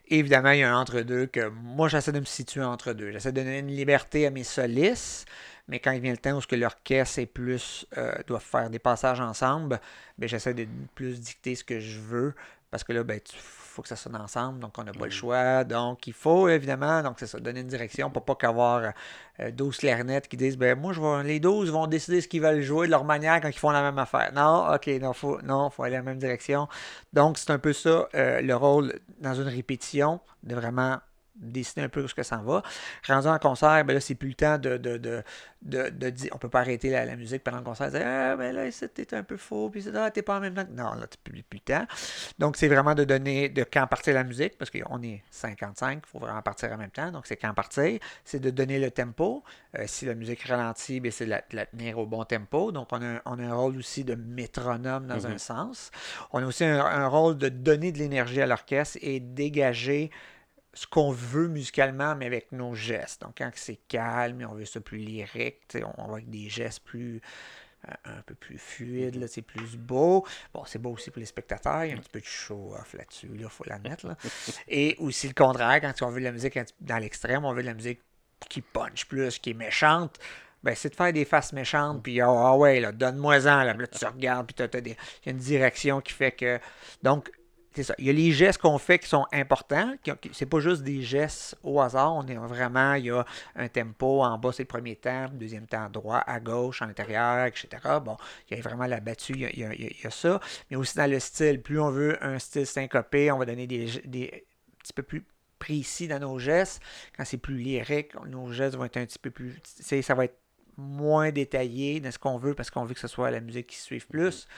Et 0.09 0.19
évidemment, 0.19 0.51
il 0.51 0.61
y 0.61 0.63
a 0.63 0.75
un 0.75 0.81
entre-deux 0.81 1.27
que 1.27 1.49
moi, 1.49 1.89
j'essaie 1.89 2.13
de 2.13 2.21
me 2.21 2.25
situer 2.25 2.63
entre 2.63 2.93
deux. 2.93 3.11
J'essaie 3.13 3.33
de 3.33 3.41
donner 3.41 3.59
une 3.59 3.69
liberté 3.69 4.27
à 4.27 4.31
mes 4.31 4.45
solistes, 4.45 5.27
mais 5.69 5.79
quand 5.81 5.93
il 5.93 6.01
vient 6.01 6.13
le 6.13 6.19
temps 6.19 6.37
où 6.37 6.41
ce 6.41 6.47
que 6.47 6.57
l'orchestre 6.57 7.19
est 7.19 7.27
plus 7.27 7.87
euh, 7.97 8.15
doit 8.27 8.41
faire 8.41 8.71
des 8.71 8.79
passages 8.79 9.21
ensemble, 9.21 9.81
ben, 10.19 10.29
j'essaie 10.29 10.55
de 10.55 10.67
plus 10.95 11.21
dicter 11.21 11.55
ce 11.55 11.65
que 11.65 11.79
je 11.79 11.99
veux. 12.01 12.35
Parce 12.71 12.85
que 12.85 12.93
là, 12.93 13.05
ben, 13.05 13.21
il 13.25 13.39
faut 13.73 13.83
que 13.83 13.89
ça 13.89 13.97
sonne 13.97 14.17
ensemble, 14.17 14.59
donc 14.61 14.79
on 14.79 14.85
n'a 14.85 14.93
pas 14.93 15.01
le 15.01 15.07
Mhm. 15.07 15.11
choix. 15.11 15.65
Donc, 15.65 16.07
il 16.07 16.13
faut, 16.13 16.49
évidemment, 16.49 17.03
donc 17.03 17.17
c'est 17.19 17.27
ça, 17.27 17.41
donner 17.41 17.61
une 17.61 17.67
direction 17.67 18.11
pour 18.11 18.25
pas 18.25 18.35
qu'avoir 18.35 18.93
euh, 19.41 19.51
12 19.51 19.79
clarinettes 19.79 20.29
qui 20.29 20.37
disent 20.37 20.59
ben 20.59 20.79
moi 20.79 20.93
je 20.93 21.01
vais, 21.01 21.25
les 21.25 21.41
12 21.41 21.71
vont 21.71 21.87
décider 21.87 22.21
ce 22.21 22.29
qu'ils 22.29 22.43
veulent 22.43 22.61
jouer 22.63 22.87
de 22.87 22.91
leur 22.93 23.05
manière 23.05 23.41
quand 23.41 23.49
ils 23.49 23.59
font 23.59 23.71
la 23.71 23.83
même 23.83 23.99
affaire. 23.99 24.31
Non, 24.35 24.67
ok, 24.75 24.87
non, 25.01 25.13
faut, 25.13 25.41
non, 25.43 25.71
faut 25.71 25.83
aller 25.85 25.93
dans 25.97 26.05
la 26.05 26.11
même 26.11 26.19
direction. 26.19 26.69
Donc 27.13 27.39
c'est 27.39 27.51
un 27.51 27.59
peu 27.59 27.73
ça 27.73 28.07
euh, 28.15 28.41
le 28.43 28.55
rôle 28.55 29.01
dans 29.21 29.35
une 29.35 29.49
répétition, 29.49 30.21
de 30.43 30.55
vraiment 30.55 30.99
décider 31.35 31.83
un 31.83 31.89
peu 31.89 32.03
où 32.03 32.09
ce 32.09 32.15
que 32.15 32.23
ça 32.23 32.39
en 32.39 32.43
va. 32.43 32.63
Rendu 33.07 33.29
en 33.29 33.39
concert, 33.39 33.85
ben 33.85 33.95
là, 33.95 34.01
c'est 34.01 34.15
plus 34.15 34.29
le 34.31 34.35
temps 34.35 34.59
de, 34.59 34.77
de, 34.77 34.97
de, 34.99 35.23
de, 35.63 35.89
de 35.91 36.11
dire. 36.11 36.31
On 36.35 36.39
peut 36.39 36.49
pas 36.49 36.61
arrêter 36.61 36.91
la, 36.91 37.05
la 37.05 37.17
musique 37.17 37.43
pendant 37.45 37.59
le 37.59 37.65
concert. 37.65 37.91
Dire, 37.91 38.03
ah, 38.05 38.37
ben 38.37 38.55
là, 38.55 38.71
c'était 38.71 39.15
un 39.17 39.23
peu 39.23 39.37
faux, 39.37 39.71
puis 39.71 39.83
c'est, 39.83 39.95
ah, 39.97 40.11
t'es 40.11 40.23
pas 40.23 40.37
en 40.37 40.41
même 40.41 40.55
temps. 40.55 40.67
Non, 40.71 40.95
là, 40.95 41.07
tu 41.07 41.19
plus, 41.23 41.43
plus 41.43 41.61
le 41.67 41.75
temps. 41.75 41.87
Donc, 42.39 42.57
c'est 42.57 42.69
vraiment 42.69 42.95
de 42.95 43.05
donner 43.05 43.49
de 43.49 43.65
quand 43.65 43.87
partir 43.87 44.15
la 44.15 44.25
musique, 44.25 44.57
parce 44.59 44.71
qu'on 44.71 45.03
est 45.03 45.23
55, 45.31 46.03
il 46.05 46.09
faut 46.09 46.19
vraiment 46.19 46.43
partir 46.43 46.71
en 46.73 46.77
même 46.77 46.91
temps. 46.91 47.11
Donc, 47.11 47.27
c'est 47.27 47.37
quand 47.37 47.53
partir. 47.55 47.99
C'est 48.25 48.41
de 48.41 48.51
donner 48.51 48.79
le 48.79 48.91
tempo. 48.91 49.43
Euh, 49.79 49.85
si 49.87 50.05
la 50.07 50.15
musique 50.15 50.43
ralentit, 50.43 51.01
ben, 51.01 51.11
c'est 51.13 51.27
de 51.27 51.31
la, 51.31 51.67
tenir 51.67 51.99
au 51.99 52.07
bon 52.07 52.25
tempo. 52.25 52.73
Donc, 52.73 52.89
on 52.93 53.01
a, 53.03 53.07
un- 53.07 53.21
on 53.25 53.39
a 53.39 53.43
un 53.45 53.55
rôle 53.55 53.77
aussi 53.79 54.05
de 54.05 54.15
métronome 54.15 55.07
dans 55.07 55.17
Mhm. 55.27 55.33
un 55.35 55.39
sens. 55.39 55.91
On 56.33 56.43
a 56.43 56.47
aussi 56.47 56.65
un, 56.65 56.85
un 56.85 57.07
rôle 57.09 57.39
de 57.39 57.49
donner 57.49 57.93
de 57.93 57.99
l'énergie 57.99 58.41
à 58.43 58.47
l'orchestre 58.47 58.99
et 59.01 59.21
dégager 59.21 60.11
ce 60.75 60.87
qu'on 60.87 61.13
veut 61.13 61.49
musicalement, 61.49 62.15
mais 62.17 62.27
avec 62.27 62.53
nos 62.53 62.75
gestes. 62.75 63.23
Donc, 63.23 63.35
quand 63.39 63.51
c'est 63.55 63.81
calme 63.89 64.41
et 64.41 64.45
on 64.45 64.55
veut 64.55 64.65
ça 64.65 64.81
plus 64.81 64.99
lyrique, 64.99 65.69
tu 65.69 65.83
on 65.99 66.07
va 66.07 66.15
avec 66.15 66.31
des 66.31 66.49
gestes 66.49 66.81
plus 66.85 67.21
euh, 67.89 67.93
un 68.05 68.23
peu 68.23 68.35
plus 68.35 68.59
fluides, 68.59 69.17
là, 69.17 69.27
c'est 69.27 69.43
plus 69.43 69.77
beau. 69.77 70.25
Bon, 70.55 70.65
c'est 70.65 70.79
beau 70.79 70.91
aussi 70.91 71.11
pour 71.11 71.19
les 71.19 71.27
spectateurs, 71.27 71.85
il 71.85 71.91
y 71.91 71.93
a 71.93 71.97
un 71.97 71.99
petit 71.99 72.11
peu 72.11 72.21
de 72.21 72.25
show-off 72.25 72.95
là-dessus, 72.95 73.29
il 73.35 73.49
faut 73.49 73.65
l'admettre. 73.65 74.07
Là. 74.07 74.17
Et 74.69 74.97
aussi 74.99 75.27
le 75.27 75.35
contraire, 75.35 75.81
quand 75.81 76.07
on 76.07 76.11
veut 76.11 76.21
de 76.21 76.25
la 76.25 76.33
musique 76.33 76.59
dans 76.81 76.99
l'extrême, 76.99 77.45
on 77.45 77.53
veut 77.53 77.63
de 77.63 77.67
la 77.69 77.75
musique 77.75 78.01
qui 78.49 78.61
punch 78.61 79.07
plus, 79.07 79.39
qui 79.39 79.51
est 79.51 79.55
méchante. 79.55 80.19
Ben, 80.63 80.77
c'est 80.77 80.91
de 80.91 80.95
faire 80.95 81.13
des 81.13 81.25
faces 81.25 81.53
méchantes, 81.53 82.05
puis 82.05 82.21
ah 82.21 82.29
ah 82.29 82.57
ouais, 82.57 82.79
là, 82.79 82.93
donne-moi-en, 82.93 83.65
là, 83.65 83.75
là, 83.75 83.87
tu 83.89 84.07
regardes, 84.07 84.47
puis 84.47 84.69
des- 84.81 84.91
il 84.91 85.27
y 85.27 85.29
a 85.29 85.33
une 85.33 85.39
direction 85.39 86.01
qui 86.01 86.13
fait 86.13 86.31
que. 86.31 86.61
Donc, 87.03 87.33
c'est 87.75 87.83
ça. 87.83 87.95
Il 87.99 88.07
y 88.07 88.11
a 88.11 88.13
les 88.13 88.33
gestes 88.33 88.61
qu'on 88.61 88.79
fait 88.79 88.99
qui 88.99 89.09
sont 89.09 89.27
importants. 89.33 89.95
C'est 90.33 90.47
pas 90.47 90.61
juste 90.61 90.83
des 90.83 91.03
gestes 91.03 91.57
au 91.63 91.81
hasard. 91.81 92.15
On 92.15 92.27
est 92.27 92.35
vraiment, 92.35 92.95
il 92.95 93.07
y 93.07 93.11
a 93.11 93.25
un 93.57 93.69
tempo. 93.69 94.23
En 94.23 94.39
bas, 94.39 94.51
c'est 94.53 94.65
le 94.65 94.69
premier 94.69 94.97
temps. 94.97 95.27
Deuxième 95.33 95.67
temps, 95.67 95.89
droit, 95.89 96.23
à 96.27 96.41
gauche, 96.41 96.83
à 96.83 96.87
l'intérieur, 96.87 97.47
etc. 97.47 97.69
Bon, 98.05 98.17
il 98.51 98.57
y 98.57 98.61
a 98.61 98.63
vraiment 98.63 98.87
la 98.87 99.01
battue. 99.01 99.49
Il 99.53 99.59
y 99.59 100.07
a, 100.07 100.11
ça. 100.11 100.41
Mais 100.71 100.77
aussi 100.77 100.97
dans 100.97 101.11
le 101.11 101.19
style. 101.19 101.63
Plus 101.63 101.81
on 101.81 101.91
veut 101.91 102.23
un 102.25 102.39
style 102.39 102.67
syncopé, 102.67 103.33
on 103.33 103.39
va 103.39 103.47
donner 103.47 103.67
des, 103.67 103.87
des 104.05 104.31
un 104.35 104.79
petit 104.83 104.93
peu 104.93 105.03
plus 105.03 105.25
précis 105.59 106.09
dans 106.09 106.19
nos 106.19 106.39
gestes. 106.39 106.83
Quand 107.17 107.25
c'est 107.25 107.39
plus 107.39 107.57
lyrique, 107.57 108.13
nos 108.27 108.53
gestes 108.53 108.77
vont 108.77 108.85
être 108.85 108.97
un 108.99 109.07
petit 109.07 109.19
peu 109.19 109.31
plus. 109.31 109.55
Ça 109.63 110.15
va 110.15 110.25
être 110.25 110.39
moins 110.77 111.31
détaillé 111.31 112.01
dans 112.01 112.11
ce 112.11 112.19
qu'on 112.19 112.39
veut 112.39 112.55
parce 112.55 112.71
qu'on 112.71 112.85
veut 112.85 112.95
que 112.95 113.01
ce 113.01 113.09
soit 113.09 113.31
la 113.31 113.41
musique 113.41 113.69
qui 113.69 113.77
suive 113.77 114.07
plus. 114.07 114.49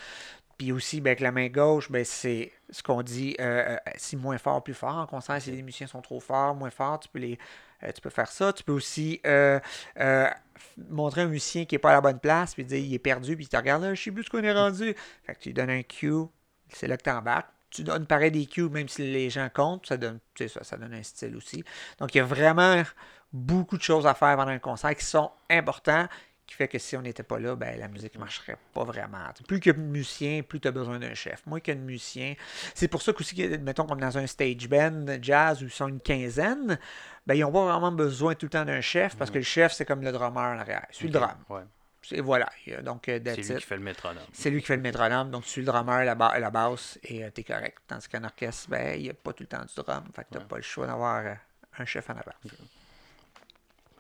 Puis 0.59 0.73
aussi, 0.73 1.01
ben, 1.01 1.11
avec 1.11 1.21
la 1.21 1.33
main 1.33 1.49
gauche, 1.49 1.91
ben, 1.91 2.05
c'est 2.05 2.53
ce 2.71 2.83
qu'on 2.83 3.03
dit, 3.03 3.37
euh, 3.41 3.77
euh, 3.77 3.91
si 3.97 4.17
moins 4.17 4.39
fort, 4.39 4.63
plus 4.63 4.75
fort. 4.75 4.97
En 4.97 5.07
concert, 5.07 5.41
si 5.41 5.51
les 5.51 5.63
musiciens 5.63 5.87
sont 5.87 6.01
trop 6.01 6.21
forts, 6.21 6.55
moins 6.55 6.71
forts, 6.71 7.01
tu 7.01 7.09
peux, 7.09 7.19
les, 7.19 7.39
euh, 7.83 7.91
tu 7.93 8.01
peux 8.01 8.11
faire 8.11 8.31
ça. 8.31 8.53
Tu 8.53 8.63
peux 8.63 8.73
aussi 8.73 9.21
montrer 10.89 11.23
un 11.23 11.27
musicien 11.27 11.65
qui 11.65 11.75
n'est 11.75 11.81
pas 11.81 11.91
à 11.91 11.95
la 11.95 12.01
bonne 12.01 12.21
place, 12.21 12.55
puis 12.55 12.65
dire 12.65 12.79
il 12.79 12.95
est 12.95 12.99
perdu, 12.99 13.37
puis 13.37 13.45
il 13.47 13.49
te 13.49 13.57
regarde, 13.57 13.83
là, 13.83 13.95
je 13.95 14.03
sais 14.03 14.11
plus 14.11 14.25
ce 14.25 14.31
qu'on 14.31 14.43
est 14.43 14.53
rendu. 14.53 14.95
Fait 15.25 15.35
que 15.35 15.41
tu 15.41 15.49
lui 15.49 15.55
donnes 15.55 15.71
un 15.71 15.83
cue, 15.83 16.25
c'est 16.69 16.87
là 16.87 16.97
que 16.97 17.03
tu 17.03 17.11
embarques. 17.11 17.49
Tu 17.71 17.83
donnes 17.83 18.07
pareil 18.07 18.31
des 18.31 18.47
cues, 18.47 18.69
même 18.69 18.89
si 18.89 19.03
les 19.03 19.31
gens 19.31 19.49
comptent, 19.53 19.87
ça 19.87 19.97
donne, 19.97 20.21
tu 20.35 20.49
ça, 20.49 20.77
donne 20.77 20.95
un 20.95 21.03
style 21.03 21.37
aussi. 21.37 21.65
Donc, 21.99 22.15
il 22.15 22.19
y 22.19 22.21
a 22.21 22.25
vraiment 22.25 22.85
beaucoup 23.33 23.77
de 23.77 23.83
choses 23.83 24.07
à 24.07 24.15
faire 24.15 24.37
pendant 24.37 24.53
un 24.53 24.61
concert 24.61 24.95
qui 24.95 25.05
sont 25.05 25.33
importants, 25.51 26.07
qui 26.47 26.55
fait 26.55 26.69
que 26.69 26.79
si 26.79 26.97
on 26.97 27.03
n'était 27.03 27.23
pas 27.23 27.39
là, 27.39 27.57
ben, 27.57 27.79
la 27.79 27.89
musique 27.89 28.15
ne 28.15 28.21
marcherait 28.21 28.57
pas 28.75 28.85
vraiment. 28.85 29.19
Plus 29.49 29.61
que 29.61 29.71
musicien, 29.71 30.43
plus 30.43 30.61
tu 30.61 30.69
as 30.69 30.73
besoin 30.73 30.99
d'un 30.99 31.15
chef. 31.15 31.45
Moins 31.47 31.61
qu'un 31.61 31.75
musicien. 31.77 32.35
C'est 32.75 32.89
pour 32.89 33.01
ça 33.03 33.13
qu'aussi, 33.13 33.49
mettons, 33.63 33.87
comme 33.87 34.01
dans 34.01 34.19
un 34.19 34.27
stage 34.27 34.69
band 34.69 35.07
jazz 35.23 35.63
où 35.63 35.67
ils 35.67 35.71
sont 35.71 35.89
une 35.89 36.01
quinzaine, 36.01 36.79
ben, 37.27 37.35
ils 37.35 37.41
n'ont 37.41 37.51
pas 37.53 37.65
vraiment 37.65 37.93
besoin 37.93 38.35
tout 38.35 38.47
le 38.47 38.51
temps 38.51 38.65
d'un 38.65 38.81
chef 38.83 39.17
parce 39.17 39.31
que 39.31 39.39
le 39.39 39.45
chef, 39.45 39.73
c'est 39.73 39.85
comme 39.87 40.03
le 40.03 40.13
drummer 40.13 40.43
en 40.43 40.59
arrière. 40.59 40.87
C'est 40.91 41.05
le 41.05 41.11
drum. 41.11 41.31
Ouais. 41.49 41.63
Et 42.11 42.21
voilà. 42.21 42.51
Donc, 42.83 43.09
euh, 43.09 43.19
C'est 43.25 43.37
lui 43.37 43.47
it. 43.47 43.57
qui 43.57 43.63
fait 43.65 43.77
le 43.77 43.83
métronome. 43.83 44.23
C'est 44.35 44.51
lui 44.51 44.61
qui 44.61 44.67
fait 44.67 44.77
le 44.77 44.83
métronome, 44.83 45.31
donc 45.31 45.45
tu 45.45 45.49
suis 45.49 45.61
le 45.63 45.67
drummer, 45.67 46.05
la, 46.05 46.15
ba- 46.15 46.39
la 46.39 46.51
basse, 46.51 46.99
et 47.03 47.25
euh, 47.25 47.31
t'es 47.31 47.43
correct. 47.45 47.79
Tandis 47.89 48.07
qu'un 48.09 48.25
orchestre, 48.25 48.69
ben, 48.69 48.95
il 48.99 49.05
n'y 49.05 49.09
a 49.11 49.15
pas 49.15 49.33
tout 49.33 49.43
le 49.43 49.47
temps 49.47 49.65
du 49.65 49.75
drum, 49.75 50.05
fait 50.15 50.25
que 50.25 50.29
t'as 50.33 50.39
Ouais. 50.41 50.45
pas 50.45 50.57
le 50.57 50.63
choix 50.63 50.87
d'avoir 50.87 51.25
euh, 51.25 51.33
un 51.79 51.85
chef 51.87 52.11
en 52.11 52.13
avant. 52.13 52.33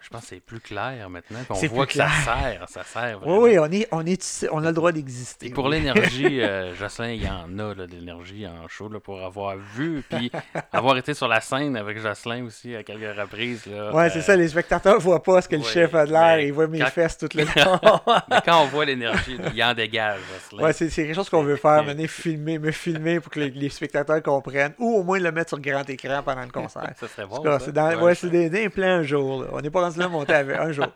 Je 0.04 0.10
pense 0.10 0.20
que 0.20 0.26
c'est 0.28 0.40
plus 0.40 0.60
clair 0.60 1.08
maintenant. 1.08 1.38
C'est 1.54 1.66
voit 1.68 1.86
que 1.86 1.94
ça 1.94 2.08
sert. 2.24 2.66
Ça 2.68 2.84
sert 2.84 3.18
Oui, 3.22 3.26
vraiment. 3.26 3.42
oui, 3.42 3.58
on, 3.58 3.72
est, 3.72 3.88
on, 3.90 4.04
est, 4.06 4.46
on 4.52 4.58
a 4.62 4.66
le 4.68 4.72
droit 4.74 4.92
d'exister. 4.92 5.46
Et 5.46 5.50
pour 5.50 5.64
oui. 5.64 5.72
l'énergie, 5.72 6.40
euh, 6.42 6.74
Jocelyn, 6.74 7.12
il 7.12 7.22
y 7.24 7.28
en 7.28 7.58
a 7.58 7.74
là, 7.74 7.86
de 7.86 7.92
l'énergie 7.92 8.46
en 8.46 8.68
show 8.68 8.88
là, 8.90 9.00
pour 9.00 9.22
avoir 9.24 9.56
vu, 9.74 10.02
puis 10.10 10.30
avoir 10.72 10.98
été 10.98 11.14
sur 11.14 11.26
la 11.26 11.40
scène 11.40 11.74
avec 11.76 11.98
Jocelyn 11.98 12.44
aussi 12.44 12.76
à 12.76 12.82
quelques 12.82 13.18
reprises. 13.18 13.64
Là, 13.66 13.94
Ouais, 13.94 14.04
euh, 14.04 14.10
c'est 14.12 14.20
ça, 14.20 14.36
les 14.36 14.48
spectateurs 14.48 15.00
voient 15.00 15.22
pas 15.22 15.40
ce 15.40 15.48
que 15.48 15.56
le 15.56 15.62
chef 15.62 15.94
a 15.94 16.04
de 16.04 16.12
l'air, 16.12 16.38
ils 16.40 16.52
voient 16.52 16.66
mes 16.66 16.80
quand- 16.80 16.86
fesses 16.90 17.16
tout 17.16 17.28
le 17.34 17.44
long. 17.44 17.80
Mais 18.30 18.36
quand 18.44 18.62
on 18.62 18.66
voit 18.66 18.84
l'énergie, 18.84 19.38
il 19.54 19.64
en 19.64 19.72
dégage, 19.72 20.20
Jocelyn. 20.50 20.72
c'est 20.72 20.90
c'est 20.90 21.04
quelque 21.06 21.14
chose 21.16 21.30
qu'on 21.30 21.42
veut 21.44 21.56
faire, 21.56 21.82
mener 21.86 22.06
filmer, 22.08 22.58
me 22.58 22.72
filmer 22.72 23.20
pour 23.20 23.32
que 23.32 23.40
les, 23.40 23.50
les 23.50 23.70
spectateurs 23.70 24.22
comprennent, 24.22 24.74
ou 24.78 24.98
au 24.98 25.02
moins 25.02 25.18
le 25.18 25.32
mettre 25.32 25.48
sur 25.50 25.60
grand 25.60 25.88
écran 25.88 26.22
pendant 26.22 26.42
le 26.42 26.50
concert. 26.50 26.90
ça 27.00 27.08
serait 27.08 27.26
bon. 27.26 27.42
c'est 27.58 27.72
dans- 27.72 27.84
Ouais, 27.94 28.02
ouais, 28.02 28.14
c'est 28.14 28.28
des, 28.30 28.50
des 28.50 28.68
plans 28.68 28.86
un 28.98 29.02
jour. 29.02 29.42
là. 29.42 29.48
On 29.52 29.60
n'est 29.60 29.70
pas 29.70 29.80
rendu 29.82 29.93
là 29.98 30.06
à 30.06 30.08
monter 30.08 30.34
avec 30.34 30.56
un 30.56 30.72
jour. 30.72 30.86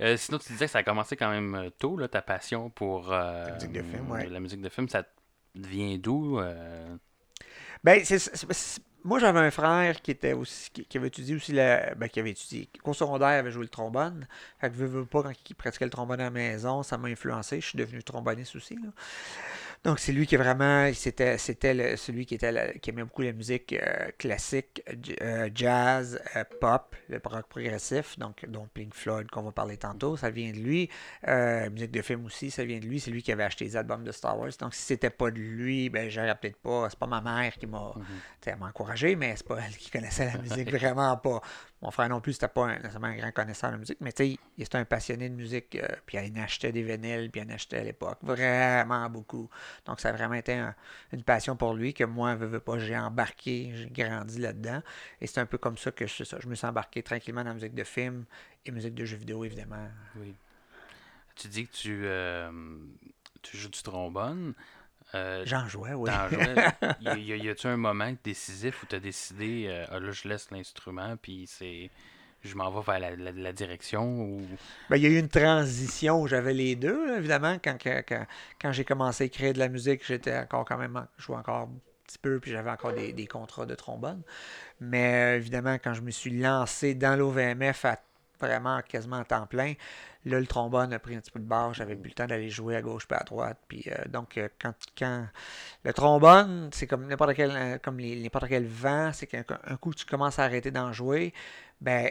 Euh, 0.00 0.16
sinon, 0.16 0.38
tu 0.38 0.52
disais 0.52 0.66
que 0.66 0.70
ça 0.70 0.78
a 0.78 0.82
commencé 0.84 1.16
quand 1.16 1.28
même 1.28 1.56
euh, 1.56 1.70
tôt, 1.70 1.96
là, 1.96 2.06
ta 2.06 2.22
passion 2.22 2.70
pour 2.70 3.12
euh, 3.12 3.46
La 3.46 3.54
musique 3.54 3.72
de 3.72 3.82
film, 3.82 4.08
ouais. 4.12 4.28
la 4.28 4.38
musique 4.38 4.60
de 4.60 4.68
film. 4.68 4.88
Ça 4.88 5.02
vient 5.56 5.98
d'où 5.98 6.38
euh, 6.38 6.96
Ben, 7.82 8.04
c'est- 8.04 8.80
moi, 9.04 9.18
j'avais 9.18 9.40
un 9.40 9.50
frère 9.50 10.00
qui 10.02 10.10
était 10.10 10.34
aussi 10.34 10.70
qui, 10.70 10.98
avait 10.98 11.08
étudié 11.08 11.34
aussi 11.34 11.52
la, 11.52 11.94
ben, 11.94 12.08
qui 12.08 12.20
avait 12.20 12.30
étudié 12.30 12.68
au 12.84 12.92
secondaire, 12.92 13.28
avait 13.28 13.50
joué 13.50 13.62
le 13.62 13.68
trombone. 13.68 14.26
Fait 14.60 14.70
que 14.70 14.74
veux, 14.74 14.86
veux 14.86 15.06
pas 15.06 15.22
quand 15.22 15.32
il 15.50 15.54
pratiquait 15.54 15.84
le 15.84 15.90
trombone 15.90 16.20
à 16.20 16.24
la 16.24 16.30
maison, 16.30 16.82
ça 16.82 16.98
m'a 16.98 17.08
influencé. 17.08 17.60
Je 17.60 17.66
suis 17.66 17.78
devenu 17.78 18.02
tromboniste 18.02 18.54
aussi. 18.56 18.74
Là. 18.74 18.90
Donc, 19.84 20.00
c'est 20.00 20.12
lui 20.12 20.26
qui 20.26 20.34
est 20.34 20.38
vraiment, 20.38 20.90
c'était, 20.92 21.38
c'était 21.38 21.96
celui 21.96 22.26
qui, 22.26 22.34
était 22.34 22.78
qui 22.80 22.90
aimait 22.90 23.04
beaucoup 23.04 23.22
la 23.22 23.32
musique 23.32 23.72
euh, 23.72 24.10
classique, 24.18 24.82
euh, 25.22 25.48
jazz, 25.54 26.20
euh, 26.36 26.44
pop, 26.60 26.96
le 27.08 27.20
rock 27.24 27.46
progressif, 27.48 28.18
donc 28.18 28.44
dont 28.48 28.68
Pink 28.74 28.94
Floyd 28.94 29.30
qu'on 29.30 29.42
va 29.42 29.52
parler 29.52 29.76
tantôt, 29.76 30.16
ça 30.16 30.30
vient 30.30 30.50
de 30.50 30.58
lui. 30.58 30.90
musique 31.70 31.92
de 31.92 32.02
film 32.02 32.24
aussi, 32.24 32.50
ça 32.50 32.64
vient 32.64 32.80
de 32.80 32.86
lui. 32.86 32.98
C'est 32.98 33.10
lui 33.10 33.22
qui 33.22 33.30
avait 33.30 33.44
acheté 33.44 33.66
les 33.66 33.76
albums 33.76 34.02
de 34.02 34.12
Star 34.12 34.38
Wars. 34.38 34.50
Donc, 34.58 34.74
si 34.74 34.82
c'était 34.82 35.10
pas 35.10 35.30
de 35.30 35.38
lui, 35.38 35.88
ben, 35.90 36.10
j'aurais 36.10 36.34
peut-être 36.34 36.58
pas. 36.58 36.88
C'est 36.90 36.98
pas 36.98 37.06
ma 37.06 37.20
mère 37.20 37.54
qui 37.54 37.66
m'a, 37.66 37.94
mm-hmm. 38.46 38.68
encouragé, 38.68 39.14
mais 39.14 39.36
c'est 39.36 39.46
pas 39.46 39.58
elle 39.64 39.76
qui 39.76 39.90
connaissait 39.90 40.26
la 40.26 40.38
musique 40.38 40.70
vraiment 40.72 41.16
pas. 41.16 41.40
Mon 41.80 41.92
frère 41.92 42.08
non 42.08 42.20
plus, 42.20 42.32
c'était 42.32 42.48
pas 42.48 42.66
un, 42.66 42.78
un 43.02 43.16
grand 43.16 43.30
connaisseur 43.30 43.70
de 43.70 43.76
musique, 43.76 43.98
mais 44.00 44.10
tu 44.10 44.24
sais, 44.24 44.38
il 44.56 44.64
était 44.64 44.76
un 44.76 44.84
passionné 44.84 45.28
de 45.28 45.34
musique, 45.34 45.78
puis 46.06 46.18
il 46.20 46.40
achetait 46.40 46.72
des 46.72 46.82
vinyles, 46.82 47.30
puis 47.30 47.40
il 47.40 47.48
en 47.48 47.54
achetait 47.54 47.78
à 47.78 47.84
l'époque, 47.84 48.18
vraiment 48.22 49.08
beaucoup. 49.08 49.48
Donc 49.86 50.00
ça 50.00 50.10
a 50.10 50.12
vraiment 50.12 50.34
été 50.34 50.62
une 51.12 51.22
passion 51.22 51.56
pour 51.56 51.74
lui 51.74 51.94
que 51.94 52.04
moi, 52.04 52.36
je 52.38 52.44
veux 52.44 52.60
pas, 52.60 52.78
j'ai 52.78 52.96
embarqué, 52.96 53.72
j'ai 53.74 53.90
grandi 53.90 54.38
là-dedans. 54.38 54.82
Et 55.20 55.26
c'est 55.26 55.40
un 55.40 55.46
peu 55.46 55.58
comme 55.58 55.78
ça 55.78 55.90
que 55.90 56.06
je, 56.06 56.24
ça, 56.24 56.38
je 56.40 56.48
me 56.48 56.54
suis 56.54 56.66
embarqué 56.66 57.02
tranquillement 57.02 57.42
dans 57.42 57.50
la 57.50 57.54
musique 57.54 57.74
de 57.74 57.84
film 57.84 58.24
et 58.64 58.70
musique 58.70 58.94
de 58.94 59.04
jeux 59.04 59.16
vidéo, 59.16 59.44
évidemment. 59.44 59.88
Oui. 60.16 60.34
Tu 61.34 61.48
dis 61.48 61.66
que 61.66 61.72
tu, 61.72 62.02
euh, 62.04 62.50
tu 63.42 63.56
joues 63.56 63.70
du 63.70 63.82
trombone. 63.82 64.54
Euh, 65.14 65.42
J'en 65.46 65.66
jouais, 65.68 65.94
oui. 65.94 66.10
y, 67.00 67.48
a-tu 67.48 67.66
un 67.66 67.76
moment 67.76 68.12
décisif 68.22 68.82
où 68.82 68.86
tu 68.86 68.96
as 68.96 69.00
décidé, 69.00 69.66
euh, 69.68 69.86
ah, 69.90 70.00
là, 70.00 70.10
je 70.10 70.28
laisse 70.28 70.50
l'instrument, 70.50 71.16
puis 71.16 71.46
c'est. 71.46 71.90
Je 72.42 72.54
m'en 72.54 72.70
vais 72.70 72.98
vers 72.98 73.16
la, 73.18 73.52
direction 73.52 74.20
ou... 74.20 74.40
Ben, 74.88 74.96
il 74.96 75.02
y 75.02 75.06
a 75.06 75.08
eu 75.08 75.18
une 75.18 75.28
transition 75.28 76.22
où 76.22 76.28
j'avais 76.28 76.54
les 76.54 76.76
deux, 76.76 77.16
évidemment. 77.16 77.58
Quand, 77.62 77.76
quand, 77.82 78.26
quand 78.60 78.72
j'ai 78.72 78.84
commencé 78.84 79.24
à 79.24 79.26
écrire 79.26 79.52
de 79.52 79.58
la 79.58 79.68
musique, 79.68 80.06
j'étais 80.06 80.36
encore 80.36 80.64
quand 80.64 80.78
même. 80.78 81.06
Je 81.18 81.24
jouais 81.24 81.36
encore 81.36 81.62
un 81.62 81.70
petit 82.06 82.18
peu, 82.18 82.38
puis 82.38 82.52
j'avais 82.52 82.70
encore 82.70 82.92
des, 82.92 83.12
des, 83.12 83.26
contrats 83.26 83.66
de 83.66 83.74
trombone. 83.74 84.22
Mais 84.80 85.14
euh, 85.14 85.36
évidemment, 85.36 85.74
quand 85.82 85.94
je 85.94 86.00
me 86.00 86.10
suis 86.10 86.30
lancé 86.30 86.94
dans 86.94 87.18
l'OVMF 87.18 87.84
à 87.84 88.00
vraiment 88.40 88.80
quasiment 88.82 89.16
à 89.16 89.24
temps 89.24 89.46
plein. 89.46 89.74
Là, 90.24 90.40
le 90.40 90.46
trombone 90.46 90.92
a 90.92 90.98
pris 90.98 91.16
un 91.16 91.20
petit 91.20 91.30
peu 91.30 91.38
de 91.38 91.44
barre. 91.44 91.74
J'avais 91.74 91.96
plus 91.96 92.10
le 92.10 92.14
temps 92.14 92.26
d'aller 92.26 92.50
jouer 92.50 92.76
à 92.76 92.82
gauche 92.82 93.06
puis 93.06 93.16
à 93.18 93.24
droite. 93.24 93.58
Puis, 93.68 93.84
euh, 93.86 94.08
donc, 94.08 94.36
euh, 94.36 94.48
quand, 94.60 94.74
quand 94.96 95.26
le 95.84 95.92
trombone, 95.92 96.70
c'est 96.72 96.86
comme 96.86 97.06
n'importe 97.06 97.34
quel, 97.34 97.50
euh, 97.54 97.78
comme 97.78 98.00
n'importe 98.00 98.48
quel 98.48 98.66
vent, 98.66 99.12
c'est 99.12 99.26
qu'un 99.26 99.44
coup 99.80 99.94
tu 99.94 100.04
commences 100.04 100.38
à 100.38 100.44
arrêter 100.44 100.70
d'en 100.70 100.92
jouer, 100.92 101.32
ben, 101.80 102.10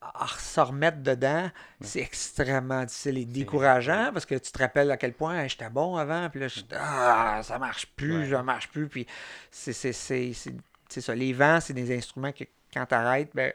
à 0.00 0.26
se 0.26 0.60
remettre 0.60 0.98
dedans, 1.02 1.50
c'est 1.82 2.00
extrêmement 2.00 2.84
difficile 2.84 3.18
et 3.18 3.24
décourageant 3.26 4.10
parce 4.12 4.24
que 4.24 4.34
tu 4.36 4.50
te 4.50 4.58
rappelles 4.58 4.90
à 4.90 4.96
quel 4.96 5.12
point 5.12 5.46
j'étais 5.46 5.68
bon 5.68 5.96
avant, 5.96 6.30
puis 6.30 6.40
là, 6.40 6.46
ah, 6.74 7.40
ça 7.42 7.58
marche 7.58 7.86
plus, 7.94 8.30
ça 8.30 8.42
marche 8.42 8.68
plus. 8.68 8.88
Puis, 8.88 9.06
c'est 9.50 9.92
ça. 9.92 11.14
Les 11.14 11.32
vents, 11.34 11.60
c'est 11.60 11.74
des 11.74 11.94
instruments 11.96 12.32
que 12.32 12.44
quand 12.72 12.86
tu 12.86 12.94
arrêtes, 12.94 13.30
ben, 13.34 13.52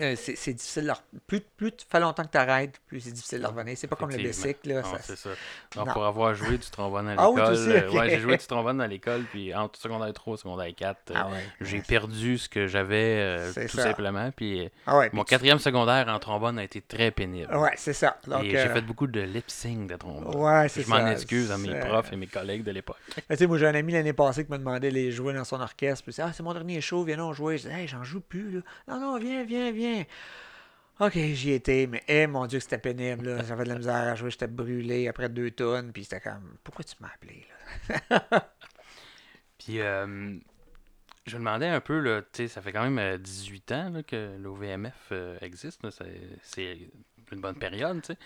euh, 0.00 0.14
c'est 0.16 0.52
difficile. 0.52 0.92
Plus, 1.26 1.40
plus 1.40 1.72
tu 1.72 1.86
fais 1.88 2.00
longtemps 2.00 2.24
que 2.24 2.30
tu 2.30 2.38
arrêtes, 2.38 2.80
plus 2.86 3.00
c'est 3.00 3.12
difficile 3.12 3.40
de 3.42 3.46
revenir. 3.46 3.76
C'est 3.76 3.86
pas 3.86 3.96
comme 3.96 4.10
le 4.10 4.18
bicycle. 4.18 4.82
c'est 5.00 5.16
ça. 5.16 5.30
Donc, 5.76 5.92
pour 5.92 6.04
avoir 6.04 6.34
joué 6.34 6.58
du 6.58 6.70
trombone 6.70 7.08
à 7.08 7.12
l'école, 7.12 7.34
ah 7.38 7.50
euh, 7.50 7.90
ouais, 7.92 8.10
j'ai 8.10 8.20
joué 8.20 8.36
du 8.36 8.46
trombone 8.46 8.80
à 8.80 8.86
l'école, 8.86 9.22
puis 9.30 9.54
entre 9.54 9.78
secondaire 9.78 10.12
3 10.12 10.34
et 10.34 10.36
secondaire 10.38 10.74
4, 10.76 11.10
euh, 11.10 11.14
ah 11.16 11.28
j'ai 11.60 11.80
perdu 11.80 12.38
ce 12.38 12.48
que 12.48 12.66
j'avais 12.66 13.52
tout 13.68 13.76
simplement. 13.76 14.30
Puis 14.30 14.70
ah 14.86 15.00
mon 15.12 15.24
quatrième 15.24 15.58
secondaire 15.58 16.08
en 16.08 16.18
trombone 16.18 16.58
a 16.58 16.64
été 16.64 16.80
très 16.80 17.10
pénible. 17.10 17.54
Ouais, 17.54 17.72
c'est 17.76 17.92
ça. 17.92 18.18
et 18.42 18.50
j'ai 18.50 18.68
fait 18.68 18.82
beaucoup 18.82 19.06
de 19.06 19.20
lip 19.20 19.50
sync 19.50 19.88
de 19.88 19.96
trombone. 19.96 20.36
Ouais, 20.36 20.68
Je 20.68 20.88
m'en 20.88 21.06
excuse 21.08 21.50
à 21.50 21.58
mes 21.58 21.78
profs 21.80 22.12
et 22.12 22.16
mes 22.16 22.26
collègues 22.26 22.64
de 22.64 22.70
l'époque. 22.70 22.96
Tu 23.34 23.38
sais, 23.38 23.46
moi, 23.46 23.58
j'ai 23.58 23.66
un 23.66 23.74
ami 23.74 23.92
l'année 23.92 24.12
passée 24.12 24.44
qui 24.44 24.52
me 24.52 24.58
demandait 24.58 24.90
de 24.90 24.94
les 24.94 25.10
jouer 25.10 25.34
dans 25.34 25.44
son 25.44 25.60
orchestre. 25.60 26.04
Puis, 26.04 26.14
ah, 26.18 26.30
c'est 26.32 26.42
mon 26.42 26.52
dernier 26.52 26.80
show, 26.80 27.02
viens 27.04 27.16
donc 27.16 27.34
jouer. 27.34 27.58
Je 27.58 27.68
dis, 27.68 27.74
hey, 27.74 27.88
j'en 27.88 28.04
joue 28.04 28.20
plus. 28.20 28.52
Là. 28.52 28.60
Non, 28.88 29.00
non, 29.00 29.18
viens, 29.18 29.44
viens, 29.44 29.72
viens. 29.72 29.83
Ok, 31.00 31.14
j'y 31.14 31.52
étais, 31.52 31.88
mais 31.88 32.04
eh, 32.06 32.28
mon 32.28 32.46
Dieu, 32.46 32.60
c'était 32.60 32.78
pénible. 32.78 33.44
J'avais 33.46 33.64
de 33.64 33.70
la 33.70 33.78
misère 33.78 33.94
à 33.94 34.14
jouer, 34.14 34.30
j'étais 34.30 34.46
brûlé 34.46 35.08
après 35.08 35.28
deux 35.28 35.50
tonnes, 35.50 35.92
puis 35.92 36.04
c'était 36.04 36.20
comme, 36.20 36.56
pourquoi 36.62 36.84
tu 36.84 36.94
m'as 37.00 37.08
appelé 37.08 37.44
là? 38.10 38.48
puis, 39.58 39.80
euh, 39.80 40.38
je 41.26 41.34
me 41.34 41.40
demandais 41.40 41.66
un 41.66 41.80
peu, 41.80 41.98
là, 41.98 42.22
ça 42.32 42.62
fait 42.62 42.72
quand 42.72 42.88
même 42.88 43.18
18 43.18 43.72
euh, 43.72 43.74
ans 43.74 43.90
là, 43.90 44.02
que 44.04 44.36
l'OVMF 44.38 45.08
euh, 45.10 45.36
existe. 45.40 45.80
C'est 46.42 46.78
une 47.32 47.40
bonne 47.40 47.58
période. 47.58 48.04
sais 48.06 48.16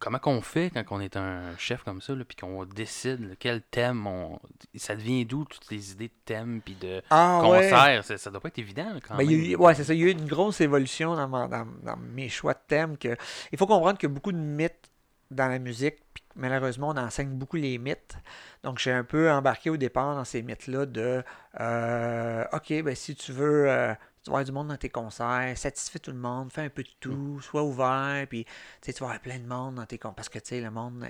comment 0.00 0.18
qu'on 0.18 0.40
fait 0.40 0.70
quand 0.70 0.82
on 0.90 1.00
est 1.00 1.16
un 1.16 1.56
chef 1.58 1.84
comme 1.84 2.00
ça, 2.00 2.14
puis 2.26 2.36
qu'on 2.36 2.64
décide 2.64 3.36
quel 3.38 3.62
thème 3.62 4.06
on. 4.06 4.40
Ça 4.74 4.96
devient 4.96 5.24
d'où 5.24 5.44
toutes 5.44 5.70
les 5.70 5.92
idées 5.92 6.08
de 6.08 6.14
thèmes 6.24 6.60
puis 6.64 6.74
de 6.74 7.02
ah, 7.10 7.40
concerts? 7.42 8.04
Ça, 8.04 8.18
ça, 8.18 8.30
doit 8.30 8.40
pas 8.40 8.48
être 8.48 8.58
évident 8.58 8.92
quand 9.06 9.16
ben, 9.16 9.28
même. 9.28 9.60
ouais, 9.60 9.74
c'est 9.74 9.84
ça. 9.84 9.94
Il 9.94 10.00
y 10.00 10.04
a 10.04 10.06
eu 10.06 10.12
une 10.12 10.26
grosse 10.26 10.60
évolution 10.60 11.14
dans, 11.14 11.28
dans, 11.28 11.96
mes 11.96 12.28
choix 12.28 12.54
de 12.54 12.60
thèmes. 12.66 12.96
Que... 12.96 13.14
Il 13.52 13.58
faut 13.58 13.66
comprendre 13.66 13.98
qu'il 13.98 14.08
y 14.08 14.12
a 14.12 14.14
beaucoup 14.14 14.32
de 14.32 14.38
mythes 14.38 14.90
dans 15.30 15.46
la 15.46 15.60
musique, 15.60 15.98
puis 16.12 16.24
malheureusement, 16.34 16.88
on 16.88 16.96
enseigne 16.96 17.30
beaucoup 17.30 17.56
les 17.56 17.78
mythes. 17.78 18.16
Donc, 18.64 18.78
j'ai 18.78 18.90
un 18.90 19.04
peu 19.04 19.30
embarqué 19.30 19.70
au 19.70 19.76
départ 19.76 20.16
dans 20.16 20.24
ces 20.24 20.42
mythes-là 20.42 20.86
de 20.86 21.22
euh, 21.60 22.44
OK, 22.52 22.82
ben 22.82 22.94
si 22.96 23.14
tu 23.14 23.32
veux. 23.32 23.70
Euh, 23.70 23.94
tu 24.22 24.30
vas 24.30 24.36
avoir 24.36 24.44
du 24.44 24.52
monde 24.52 24.68
dans 24.68 24.76
tes 24.76 24.90
concerts, 24.90 25.56
satisfais 25.56 25.98
tout 25.98 26.10
le 26.10 26.18
monde, 26.18 26.52
fais 26.52 26.62
un 26.62 26.68
peu 26.68 26.82
de 26.82 26.90
tout, 27.00 27.12
mm. 27.12 27.42
sois 27.42 27.62
ouvert, 27.62 28.26
puis 28.28 28.44
tu 28.82 28.92
vas 28.92 29.06
avoir 29.06 29.20
plein 29.20 29.38
de 29.38 29.46
monde 29.46 29.76
dans 29.76 29.86
tes 29.86 29.98
concerts. 29.98 30.14
Parce 30.14 30.28
que 30.28 30.38
tu 30.38 30.48
sais, 30.48 30.60
le 30.60 30.70
monde, 30.70 31.06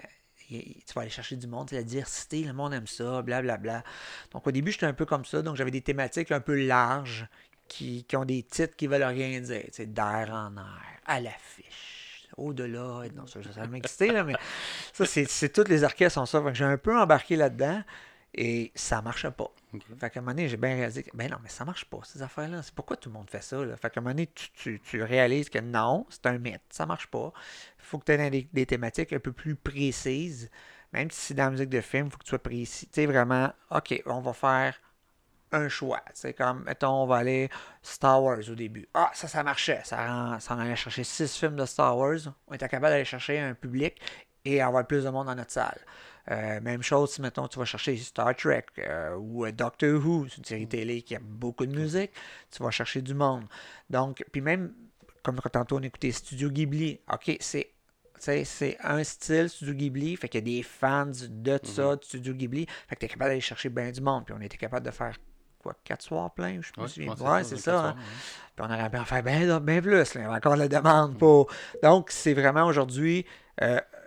tu 0.48 0.92
vas 0.94 1.02
aller 1.02 1.10
chercher 1.10 1.36
du 1.36 1.46
monde, 1.46 1.70
la 1.72 1.82
diversité, 1.82 2.44
le 2.44 2.52
monde 2.52 2.72
aime 2.72 2.86
ça, 2.86 3.22
blablabla. 3.22 3.56
Bla, 3.56 3.80
bla. 3.80 3.84
Donc 4.32 4.46
au 4.46 4.50
début, 4.50 4.70
j'étais 4.70 4.86
un 4.86 4.92
peu 4.92 5.06
comme 5.06 5.24
ça, 5.24 5.42
donc 5.42 5.56
j'avais 5.56 5.70
des 5.70 5.82
thématiques 5.82 6.30
un 6.30 6.40
peu 6.40 6.54
larges 6.54 7.26
qui, 7.68 8.04
qui 8.04 8.16
ont 8.16 8.24
des 8.24 8.42
titres 8.42 8.76
qui 8.76 8.86
veulent 8.86 9.02
rien 9.02 9.40
dire. 9.40 9.64
D'air 9.86 10.30
en 10.32 10.56
air, 10.56 11.00
à 11.06 11.20
l'affiche, 11.20 12.28
au-delà, 12.36 13.02
non, 13.14 13.26
ça, 13.26 13.40
ça 13.52 13.66
m'exciter, 13.66 14.12
là, 14.12 14.24
mais 14.24 14.34
ça, 14.92 15.04
c'est 15.06 15.52
toutes 15.52 15.68
les 15.68 15.82
orchestres 15.82 16.14
sont 16.14 16.26
ça. 16.26 16.52
J'ai 16.52 16.64
un 16.64 16.78
peu 16.78 16.96
embarqué 16.98 17.36
là-dedans. 17.36 17.82
Et 18.34 18.70
ça 18.76 19.02
marchait 19.02 19.30
pas. 19.30 19.50
Fait 19.98 20.10
qu'à 20.10 20.20
un 20.20 20.22
moment 20.22 20.32
donné, 20.32 20.48
j'ai 20.48 20.56
bien 20.56 20.74
réalisé 20.74 21.02
que, 21.02 21.10
ben 21.14 21.30
non, 21.30 21.38
mais 21.42 21.48
ça 21.48 21.64
marche 21.64 21.84
pas, 21.84 21.98
ces 22.04 22.22
affaires-là. 22.22 22.62
C'est 22.62 22.74
pourquoi 22.74 22.96
tout 22.96 23.08
le 23.08 23.14
monde 23.14 23.28
fait 23.28 23.42
ça. 23.42 23.64
Là? 23.64 23.76
Fait 23.76 23.90
qu'à 23.90 24.00
un 24.00 24.02
moment 24.02 24.14
donné, 24.14 24.28
tu, 24.54 24.80
tu, 24.80 25.02
réalises 25.02 25.48
que 25.48 25.58
non, 25.58 26.06
c'est 26.10 26.26
un 26.26 26.38
mythe, 26.38 26.62
ça 26.70 26.86
marche 26.86 27.08
pas. 27.08 27.32
Il 27.78 27.84
faut 27.84 27.98
que 27.98 28.04
tu 28.04 28.12
aies 28.12 28.48
des, 28.52 28.66
thématiques 28.66 29.12
un 29.12 29.18
peu 29.18 29.32
plus 29.32 29.56
précises. 29.56 30.50
Même 30.92 31.10
si 31.10 31.20
c'est 31.20 31.34
dans 31.34 31.44
la 31.44 31.50
musique 31.50 31.68
de 31.70 31.80
film, 31.80 32.06
il 32.06 32.10
faut 32.10 32.18
que 32.18 32.24
tu 32.24 32.30
sois 32.30 32.38
précis. 32.42 32.86
Tu 32.86 32.94
sais, 32.94 33.06
vraiment, 33.06 33.52
OK, 33.70 34.02
on 34.06 34.20
va 34.20 34.32
faire 34.32 34.80
un 35.52 35.68
choix. 35.68 36.02
C'est 36.14 36.34
comme, 36.34 36.64
mettons, 36.64 37.02
on 37.02 37.06
va 37.06 37.16
aller 37.16 37.48
Star 37.82 38.22
Wars 38.22 38.38
au 38.48 38.54
début. 38.54 38.88
Ah, 38.94 39.10
ça, 39.14 39.28
ça 39.28 39.42
marchait. 39.42 39.80
Ça, 39.84 40.36
ça 40.40 40.54
allait 40.54 40.76
chercher 40.76 41.04
six 41.04 41.36
films 41.36 41.56
de 41.56 41.64
Star 41.64 41.96
Wars. 41.96 42.18
On 42.46 42.54
était 42.54 42.68
capable 42.68 42.92
d'aller 42.92 43.04
chercher 43.04 43.38
un 43.40 43.54
public 43.54 44.00
et 44.44 44.60
avoir 44.60 44.86
plus 44.86 45.04
de 45.04 45.10
monde 45.10 45.26
dans 45.26 45.34
notre 45.34 45.52
salle. 45.52 45.80
Euh, 46.30 46.60
même 46.60 46.82
chose 46.82 47.12
si, 47.12 47.22
mettons, 47.22 47.48
tu 47.48 47.58
vas 47.58 47.64
chercher 47.64 47.96
Star 47.96 48.34
Trek 48.36 48.66
euh, 48.78 49.16
ou 49.16 49.46
euh, 49.46 49.52
Doctor 49.52 50.04
Who, 50.04 50.26
c'est 50.28 50.38
une 50.38 50.44
série 50.44 50.66
mm. 50.66 50.68
télé 50.68 51.02
qui 51.02 51.16
a 51.16 51.20
beaucoup 51.20 51.66
de 51.66 51.74
musique, 51.74 52.12
tu 52.50 52.62
vas 52.62 52.70
chercher 52.70 53.02
du 53.02 53.14
monde. 53.14 53.44
Donc, 53.88 54.24
puis 54.30 54.40
même, 54.40 54.72
comme 55.22 55.40
quand 55.40 55.50
tantôt 55.50 55.78
on 55.78 55.82
écoutait 55.82 56.12
Studio 56.12 56.50
Ghibli, 56.50 57.00
ok, 57.12 57.36
c'est 57.40 57.70
c'est 58.22 58.76
un 58.82 59.02
style 59.02 59.48
Studio 59.48 59.72
Ghibli, 59.72 60.14
fait 60.14 60.28
qu'il 60.28 60.46
y 60.46 60.56
a 60.56 60.58
des 60.58 60.62
fans 60.62 61.06
de 61.06 61.58
ça, 61.62 61.82
mm-hmm. 61.82 61.98
de 62.00 62.04
Studio 62.04 62.34
Ghibli, 62.34 62.66
fait 62.86 62.94
que 62.94 63.00
tu 63.00 63.06
es 63.06 63.08
capable 63.08 63.30
d'aller 63.30 63.40
chercher 63.40 63.70
bien 63.70 63.90
du 63.90 64.02
monde, 64.02 64.26
puis 64.26 64.34
on 64.38 64.42
était 64.42 64.58
capable 64.58 64.84
de 64.84 64.90
faire 64.90 65.16
quoi, 65.58 65.74
quatre 65.84 66.02
soirs 66.02 66.30
pleins, 66.34 66.60
je 66.60 66.78
me 66.78 66.86
souviens. 66.86 67.14
Ouais, 67.14 67.44
c'est 67.44 67.56
ça. 67.56 67.88
Hein. 67.88 67.96
Puis 68.54 68.66
on 68.68 68.70
aurait 68.70 68.90
pu 68.90 68.98
en 68.98 69.06
faire 69.06 69.22
bien, 69.22 69.60
bien 69.60 69.80
plus, 69.80 70.14
il 70.14 70.20
y 70.20 70.24
avait 70.24 70.34
encore 70.34 70.56
la 70.56 70.68
demande 70.68 71.14
mm. 71.14 71.16
pour. 71.16 71.50
Donc, 71.82 72.10
c'est 72.10 72.34
vraiment 72.34 72.66
aujourd'hui 72.66 73.24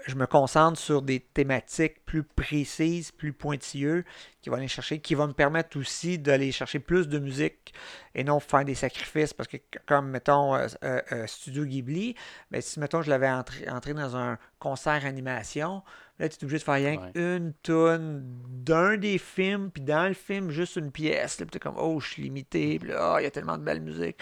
je 0.06 0.16
me 0.16 0.26
concentre 0.26 0.78
sur 0.78 1.02
des 1.02 1.20
thématiques 1.20 2.04
plus 2.06 2.24
précises, 2.24 3.12
plus 3.12 3.34
pointilleuses, 3.34 4.04
qui 4.42 4.50
vont 4.50 4.58
aller 4.58 4.68
chercher, 4.68 5.00
qui 5.00 5.16
vont 5.16 5.28
me 5.28 5.34
permettre 5.34 5.78
aussi 5.80 6.20
d'aller 6.20 6.52
chercher 6.52 6.80
plus 6.80 7.08
de 7.08 7.18
musique 7.20 7.74
et 8.14 8.24
non 8.24 8.40
faire 8.40 8.66
des 8.66 8.76
sacrifices. 8.76 9.34
Parce 9.34 9.48
que, 9.48 9.58
comme, 9.86 10.10
mettons, 10.10 10.56
euh, 10.56 10.68
euh, 10.84 11.02
euh, 11.12 11.28
Studio 11.28 11.64
Ghibli, 11.64 12.16
ben, 12.52 12.62
si, 12.62 12.80
mettons, 12.80 13.02
je 13.02 13.10
l'avais 13.10 13.30
entré, 13.30 13.94
dans 13.94 14.18
un 14.18 14.38
concert 14.60 15.06
animation, 15.06 15.82
là, 16.20 16.28
tu 16.28 16.36
es 16.36 16.44
obligé 16.44 16.60
de 16.60 16.64
faire 16.64 16.76
rien 16.76 17.12
une 17.16 17.54
tonne 17.64 18.24
d'un 18.50 18.98
des 18.98 19.18
films, 19.18 19.72
puis 19.72 19.84
dans 19.84 20.08
le 20.08 20.14
film, 20.14 20.50
juste 20.50 20.76
une 20.76 20.92
pièce. 20.92 21.40
Là, 21.40 21.46
puis 21.46 21.52
tu 21.52 21.58
es 21.58 21.60
comme, 21.60 21.80
oh, 21.80 22.00
je 22.00 22.10
suis 22.10 22.24
limité, 22.24 22.80
puis 22.80 22.90
là, 22.90 23.14
oh, 23.14 23.20
il 23.20 23.24
y 23.24 23.28
a 23.28 23.32
tellement 23.32 23.58
de 23.58 23.64
belle 23.64 23.82
musique. 23.82 24.18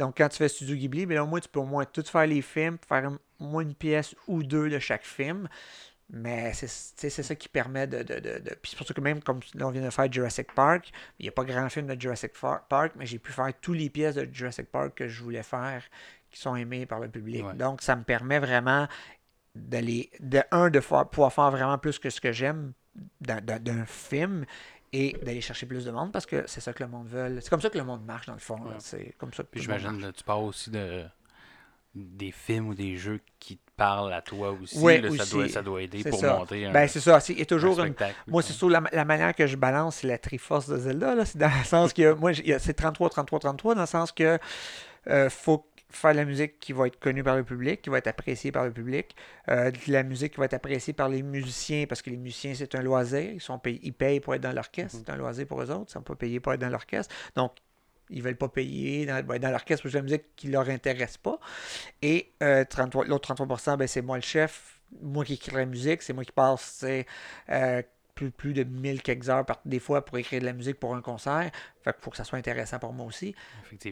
Donc, 0.00 0.16
quand 0.16 0.28
tu 0.30 0.38
fais 0.38 0.48
Studio 0.48 0.74
Ghibli, 0.76 1.04
bien, 1.04 1.22
au 1.22 1.26
moins, 1.26 1.40
tu 1.40 1.48
peux 1.48 1.60
au 1.60 1.66
moins 1.66 1.84
tout 1.84 2.02
faire 2.02 2.26
les 2.26 2.40
films, 2.40 2.78
faire 2.88 3.12
au 3.38 3.44
moins 3.44 3.62
une 3.62 3.74
pièce 3.74 4.16
ou 4.26 4.42
deux 4.42 4.70
de 4.70 4.78
chaque 4.78 5.04
film. 5.04 5.46
Mais 6.12 6.52
c'est 6.54 7.10
ça 7.10 7.34
qui 7.36 7.48
permet 7.48 7.86
de. 7.86 8.02
de, 8.02 8.14
de, 8.18 8.38
de- 8.40 8.54
Puis 8.60 8.70
c'est 8.70 8.76
pour 8.78 8.86
ça 8.86 8.94
que 8.94 9.00
même 9.00 9.22
comme 9.22 9.40
là, 9.54 9.68
on 9.68 9.70
vient 9.70 9.84
de 9.84 9.90
faire 9.90 10.10
Jurassic 10.10 10.52
Park, 10.54 10.90
il 11.18 11.24
n'y 11.24 11.28
a 11.28 11.32
pas 11.32 11.44
grand 11.44 11.68
film 11.68 11.86
de 11.86 12.00
Jurassic 12.00 12.32
Park, 12.68 12.94
mais 12.96 13.06
j'ai 13.06 13.18
pu 13.18 13.30
faire 13.30 13.52
toutes 13.60 13.76
les 13.76 13.90
pièces 13.90 14.16
de 14.16 14.26
Jurassic 14.32 14.70
Park 14.72 14.94
que 14.96 15.06
je 15.06 15.22
voulais 15.22 15.42
faire 15.44 15.84
qui 16.30 16.40
sont 16.40 16.56
aimées 16.56 16.86
par 16.86 16.98
le 16.98 17.08
public. 17.08 17.44
Ouais. 17.44 17.54
Donc 17.54 17.82
ça 17.82 17.94
me 17.94 18.02
permet 18.02 18.40
vraiment 18.40 18.88
d'aller. 19.54 20.10
De 20.18 20.42
un, 20.50 20.70
de 20.70 20.80
faire- 20.80 21.06
pouvoir 21.08 21.32
faire 21.32 21.50
vraiment 21.50 21.78
plus 21.78 21.98
que 21.98 22.10
ce 22.10 22.20
que 22.20 22.32
j'aime 22.32 22.72
d'un 23.20 23.84
film 23.84 24.46
et 24.92 25.16
d'aller 25.22 25.40
chercher 25.40 25.66
plus 25.66 25.84
de 25.84 25.90
monde 25.90 26.10
parce 26.12 26.26
que 26.26 26.44
c'est 26.46 26.60
ça 26.60 26.72
que 26.72 26.82
le 26.82 26.88
monde 26.88 27.06
veut. 27.08 27.38
C'est 27.40 27.48
comme 27.50 27.60
ça 27.60 27.70
que 27.70 27.78
le 27.78 27.84
monde 27.84 28.04
marche 28.04 28.26
dans 28.26 28.32
le 28.34 28.38
fond. 28.40 28.56
Ouais. 28.60 28.74
C'est 28.78 29.14
comme 29.18 29.32
ça 29.32 29.42
que 29.44 29.48
Puis 29.50 29.62
j'imagine, 29.62 30.00
là, 30.00 30.12
tu 30.12 30.24
parles 30.24 30.44
aussi 30.44 30.70
de 30.70 31.04
des 31.92 32.30
films 32.30 32.68
ou 32.68 32.74
des 32.74 32.96
jeux 32.96 33.18
qui 33.40 33.56
te 33.56 33.70
parlent 33.76 34.12
à 34.12 34.22
toi 34.22 34.52
aussi. 34.52 34.78
Ouais, 34.78 35.00
là, 35.00 35.08
Ça, 35.10 35.22
aussi. 35.24 35.32
doit, 35.32 35.48
ça 35.48 35.60
doit 35.62 35.82
aider 35.82 36.04
pour 36.04 36.20
ça. 36.20 36.36
monter 36.38 36.66
un, 36.66 36.70
Ben 36.72 36.86
c'est 36.86 37.00
ça. 37.00 37.18
c'est- 37.18 37.40
un 37.40 37.44
toujours 37.44 37.80
une. 37.82 37.94
Moi, 38.28 38.42
c'est 38.42 38.52
sûr, 38.52 38.70
la, 38.70 38.80
la 38.92 39.04
manière 39.04 39.34
que 39.34 39.46
je 39.48 39.56
balance, 39.56 40.04
la 40.04 40.16
Triforce 40.16 40.68
de 40.68 40.76
Zelda. 40.76 41.16
là. 41.16 41.24
C'est 41.24 41.38
dans 41.38 41.48
le 41.50 41.64
sens 41.64 41.92
que, 41.92 42.12
moi, 42.12 42.30
c'est 42.60 42.74
33, 42.74 43.10
33, 43.10 43.40
33, 43.40 43.74
dans 43.74 43.80
le 43.80 43.86
sens 43.88 44.12
que 44.12 44.38
euh, 45.08 45.30
faut 45.30 45.66
faire 45.90 46.12
de 46.12 46.16
la 46.16 46.24
musique 46.24 46.58
qui 46.60 46.72
va 46.72 46.86
être 46.86 46.98
connue 46.98 47.22
par 47.22 47.36
le 47.36 47.44
public, 47.44 47.82
qui 47.82 47.90
va 47.90 47.98
être 47.98 48.06
appréciée 48.06 48.52
par 48.52 48.64
le 48.64 48.72
public, 48.72 49.14
euh, 49.48 49.70
de 49.70 49.92
la 49.92 50.02
musique 50.02 50.32
qui 50.34 50.38
va 50.38 50.46
être 50.46 50.54
appréciée 50.54 50.92
par 50.92 51.08
les 51.08 51.22
musiciens, 51.22 51.86
parce 51.86 52.02
que 52.02 52.10
les 52.10 52.16
musiciens, 52.16 52.54
c'est 52.54 52.74
un 52.74 52.82
loisir. 52.82 53.32
Ils, 53.32 53.40
sont 53.40 53.58
payés, 53.58 53.80
ils 53.82 53.92
payent 53.92 54.20
pour 54.20 54.34
être 54.34 54.42
dans 54.42 54.52
l'orchestre. 54.52 54.96
Mhm. 54.98 55.04
C'est 55.04 55.12
un 55.12 55.16
loisir 55.16 55.46
pour 55.46 55.60
eux 55.62 55.70
autres. 55.70 55.80
Ils 55.80 55.82
ne 55.82 56.00
sont 56.00 56.02
pas 56.02 56.14
payés 56.14 56.40
pour 56.40 56.52
être 56.52 56.60
dans 56.60 56.68
l'orchestre. 56.68 57.14
Donc, 57.36 57.52
ils 58.10 58.22
veulent 58.22 58.36
pas 58.36 58.48
payer 58.48 59.06
dans, 59.06 59.24
ben, 59.24 59.38
dans 59.38 59.50
l'orchestre 59.50 59.82
pour 59.82 59.90
de 59.90 59.96
la 59.96 60.02
musique 60.02 60.36
qui 60.36 60.48
leur 60.48 60.68
intéresse 60.68 61.16
pas. 61.16 61.38
Et 62.02 62.32
euh, 62.42 62.64
33 62.64 63.06
l'autre 63.06 63.34
33%, 63.34 63.76
ben, 63.76 63.86
c'est 63.86 64.02
moi 64.02 64.16
le 64.16 64.22
chef, 64.22 64.80
moi 65.00 65.24
qui 65.24 65.34
écris 65.34 65.54
la 65.54 65.66
musique, 65.66 66.02
c'est 66.02 66.12
moi 66.12 66.24
qui 66.24 66.32
passe 66.32 66.62
sais, 66.62 67.06
euh, 67.50 67.82
plus, 68.20 68.30
plus 68.30 68.52
de 68.52 68.64
1000 68.64 69.02
quelques 69.02 69.30
heures 69.30 69.46
par, 69.46 69.60
des 69.64 69.80
fois 69.80 70.04
pour 70.04 70.18
écrire 70.18 70.40
de 70.40 70.46
la 70.46 70.52
musique 70.52 70.78
pour 70.78 70.94
un 70.94 71.00
concert. 71.00 71.50
Fait 71.82 71.92
qu'il 71.92 72.02
faut 72.02 72.10
que 72.10 72.16
ça 72.18 72.24
soit 72.24 72.38
intéressant 72.38 72.78
pour 72.78 72.92
moi 72.92 73.06
aussi 73.06 73.34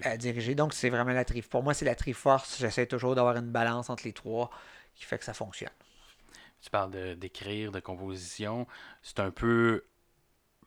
à 0.02 0.16
diriger. 0.18 0.54
Donc, 0.54 0.74
c'est 0.74 0.90
vraiment 0.90 1.12
la 1.12 1.24
tri. 1.24 1.40
Pour 1.40 1.62
moi, 1.62 1.72
c'est 1.72 1.86
la 1.86 1.94
Triforce. 1.94 2.58
J'essaie 2.58 2.86
toujours 2.86 3.14
d'avoir 3.14 3.36
une 3.36 3.50
balance 3.50 3.88
entre 3.88 4.04
les 4.04 4.12
trois 4.12 4.50
qui 4.94 5.04
fait 5.04 5.18
que 5.18 5.24
ça 5.24 5.32
fonctionne. 5.32 5.70
Tu 6.60 6.70
parles 6.70 6.90
de- 6.90 7.14
d'écrire, 7.14 7.72
de, 7.72 7.80
composition. 7.80 8.66
C'est 9.02 9.20
un 9.20 9.30
peu 9.30 9.84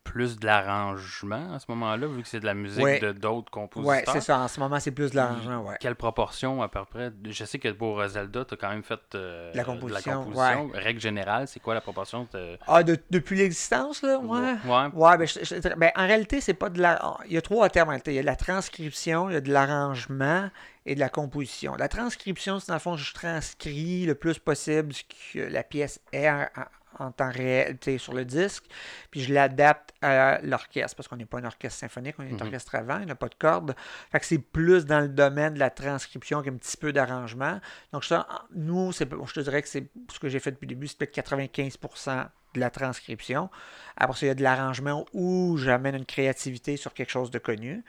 plus 0.03 0.37
de 0.39 0.45
l'arrangement 0.45 1.53
à 1.53 1.59
ce 1.59 1.65
moment-là, 1.69 2.07
vu 2.07 2.21
que 2.23 2.27
c'est 2.27 2.39
de 2.39 2.45
la 2.45 2.53
musique 2.53 2.83
Ouais. 2.83 2.99
de 2.99 3.11
d'autres 3.11 3.51
compositeurs? 3.51 4.01
c'est 4.13 4.21
ça. 4.21 4.39
En 4.39 4.47
ce 4.47 4.59
moment, 4.59 4.79
c'est 4.79 4.91
plus 4.91 5.11
de 5.11 5.15
l'argent, 5.15 5.59
ouais. 5.63 5.75
Quelle 5.79 5.95
proportion 5.95 6.61
à 6.61 6.69
peu 6.69 6.83
près? 6.85 7.11
Je 7.29 7.45
sais 7.45 7.59
que 7.59 7.69
pour 7.69 8.05
Zelda, 8.07 8.43
tu 8.45 8.53
as 8.55 8.57
quand 8.57 8.69
même 8.69 8.83
fait 8.83 8.99
euh, 9.15 9.51
De 9.51 9.57
la 9.57 9.63
composition, 9.63 10.23
composition. 10.23 10.71
Règle 10.73 10.99
générale, 10.99 11.47
c'est 11.47 11.59
quoi 11.59 11.73
la 11.75 11.81
proportion 11.81 12.27
de... 12.33 12.57
Ah, 12.67 12.83
de- 12.83 12.97
depuis 13.11 13.37
l'existence, 13.37 14.01
là, 14.01 14.17
ouais. 14.19 14.55
Ouais. 14.65 14.87
Ouais, 14.93 15.17
ben, 15.17 15.27
je- 15.27 15.43
je- 15.43 15.75
ben, 15.75 15.91
en 15.95 16.07
réalité, 16.07 16.41
c'est 16.41 16.53
pas 16.55 16.69
de 16.69 16.81
la. 16.81 16.99
Il 17.27 17.33
y 17.33 17.37
a 17.37 17.41
trois 17.41 17.69
termes 17.69 17.89
en 17.89 17.91
réalité. 17.91 18.11
Il 18.11 18.15
y 18.15 18.19
a 18.19 18.23
de 18.23 18.27
la 18.27 18.35
transcription, 18.35 19.29
il 19.29 19.33
y 19.33 19.37
a 19.37 19.41
de 19.41 19.51
l'arrangement 19.51 20.49
et 20.85 20.95
de 20.95 20.99
la 20.99 21.09
composition. 21.09 21.75
La 21.75 21.87
transcription, 21.87 22.59
c'est 22.59 22.67
dans 22.69 22.73
le 22.73 22.79
fond, 22.79 22.97
je 22.97 23.13
transcris 23.13 24.05
le 24.05 24.15
plus 24.15 24.39
possible 24.39 24.93
ce 24.93 25.03
que 25.33 25.39
la 25.39 25.63
pièce 25.63 25.99
est 26.11 26.27
en, 26.29 26.41
en- 26.57 26.65
en 26.99 27.11
temps 27.11 27.31
réel, 27.31 27.77
sur 27.97 28.13
le 28.13 28.25
disque, 28.25 28.65
puis 29.09 29.21
je 29.21 29.33
l'adapte 29.33 29.93
à 30.01 30.39
l'orchestre, 30.41 30.95
parce 30.95 31.07
qu'on 31.07 31.17
n'est 31.17 31.25
pas 31.25 31.39
un 31.39 31.45
orchestre 31.45 31.79
symphonique, 31.79 32.15
on 32.19 32.23
est 32.23 32.31
un 32.31 32.35
Mhm. 32.35 32.41
orchestre 32.41 32.75
avant, 32.75 32.99
il 32.99 33.05
n'a 33.07 33.15
pas 33.15 33.29
de 33.29 33.35
cordes. 33.35 33.75
Fait 34.11 34.19
que 34.19 34.25
c'est 34.25 34.37
plus 34.39 34.85
dans 34.85 34.99
le 34.99 35.09
domaine 35.09 35.53
de 35.53 35.59
la 35.59 35.69
transcription 35.69 36.41
qu'un 36.41 36.53
petit 36.55 36.77
peu 36.77 36.91
d'arrangement. 36.93 37.59
Donc, 37.93 38.03
ça, 38.05 38.27
nous, 38.53 38.91
je 38.91 39.03
te 39.05 39.39
dirais 39.39 39.61
que 39.61 39.67
c'est 39.67 39.87
ce 40.11 40.19
que 40.19 40.29
j'ai 40.29 40.39
fait 40.39 40.51
depuis 40.51 40.65
le 40.65 40.75
début, 40.75 40.87
c'est 40.87 40.97
peut-être 40.97 41.13
95% 41.13 42.29
de 42.53 42.59
la 42.59 42.69
transcription. 42.69 43.49
Après 43.95 44.17
ça, 44.19 44.25
il 44.25 44.29
y 44.29 44.31
a 44.31 44.35
de 44.35 44.43
l'arrangement 44.43 45.05
où 45.13 45.57
j'amène 45.57 45.95
une 45.95 46.05
créativité 46.05 46.77
sur 46.77 46.93
quelque 46.93 47.09
chose 47.11 47.31
de 47.31 47.39
connu. 47.39 47.83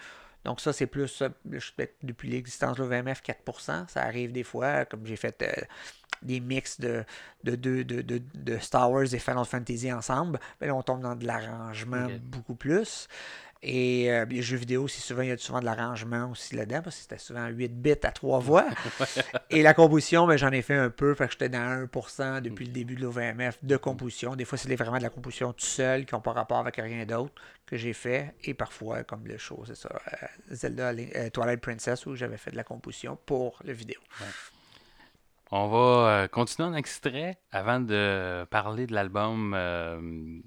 Donc 0.45 0.61
ça, 0.61 0.73
c'est 0.73 0.87
plus, 0.87 1.23
euh, 1.23 1.29
je 1.51 1.71
depuis 2.03 2.29
l'existence 2.29 2.77
de 2.77 2.83
l'OVMF, 2.83 3.23
4%. 3.23 3.87
Ça 3.89 4.03
arrive 4.03 4.33
des 4.33 4.43
fois, 4.43 4.85
comme 4.85 5.07
j'ai 5.07 5.15
fait 5.17 5.41
euh, 5.43 5.53
des 6.23 6.41
mix 6.41 6.81
de, 6.81 7.05
de, 7.45 7.55
de, 7.57 7.83
de, 7.83 8.03
de- 8.35 8.59
Star 8.59 8.91
Wars 8.91 9.13
et 9.13 9.19
Final 9.19 9.45
Fantasy 9.45 9.93
ensemble. 9.93 10.39
Ben 10.61 10.67
là, 10.67 10.75
on 10.75 10.83
tombe 10.83 11.01
dans 11.03 11.15
de 11.17 11.27
l'arrangement 11.27 12.07
beaucoup 12.21 12.55
plus. 12.55 13.09
Et 13.65 14.11
euh, 14.11 14.25
les 14.25 14.43
jeux 14.43 14.57
vidéo, 14.57 14.89
c'est 14.89 15.01
souvent, 15.01 15.23
il 15.23 15.29
y 15.29 15.31
a 15.31 15.39
souvent 15.39 15.61
de 15.61 15.65
l'arrangement 15.65 16.29
aussi 16.33 16.57
là-dedans, 16.57 16.83
parce 16.83 16.97
que 16.97 17.03
c'était 17.03 17.19
souvent 17.19 17.47
8 17.47 17.69
bits 17.81 17.93
à 18.03 18.11
trois 18.11 18.41
voix. 18.41 18.67
Et 19.51 19.63
la 19.63 19.73
composition, 19.73 20.27
ben, 20.27 20.37
j'en 20.37 20.51
ai 20.51 20.63
fait 20.63 20.75
un 20.75 20.91
peu, 20.91 21.15
fait 21.15 21.27
que 21.27 21.33
j'étais 21.35 21.49
dans 21.49 21.87
1% 21.87 22.41
depuis 22.41 22.67
le 22.67 22.73
début 22.73 22.97
de 22.97 23.03
l'OVMF 23.03 23.59
de 23.63 23.77
composition. 23.77 24.35
Des 24.35 24.45
fois, 24.45 24.59
c'est 24.59 24.75
vraiment 24.75 24.99
de 24.99 25.05
la 25.05 25.11
composition 25.11 25.53
tout 25.53 25.65
seul, 25.65 26.07
qui 26.07 26.13
n'ont 26.15 26.21
pas 26.21 26.33
rapport 26.33 26.59
avec 26.59 26.75
rien 26.75 27.07
d'autre 27.07 27.35
que 27.65 27.77
j'ai 27.77 27.93
fait. 27.93 28.35
Et 28.43 28.53
parfois, 28.53 29.05
comme 29.05 29.29
le 29.29 29.39
show, 29.39 29.63
c'est 29.65 29.77
ça, 29.77 29.91
euh, 30.13 30.27
Zelda 30.51 30.89
euh, 30.91 31.31
Twilight 31.31 31.61
Princess, 31.61 32.05
où 32.07 32.17
j'avais 32.17 32.39
fait 32.39 32.51
de 32.51 32.57
la 32.57 32.65
composition 32.65 33.17
pour 33.27 33.61
le 33.65 33.73
vidéo. 33.73 34.01
On 35.55 35.69
va 35.69 36.23
euh, 36.23 36.29
continuer 36.29 36.67
en 36.67 36.73
extrait 36.73 37.39
avant 37.51 37.79
de 37.79 38.47
parler 38.51 38.87
de 38.87 38.95
l'album 38.95 39.53
euh, 39.55 40.41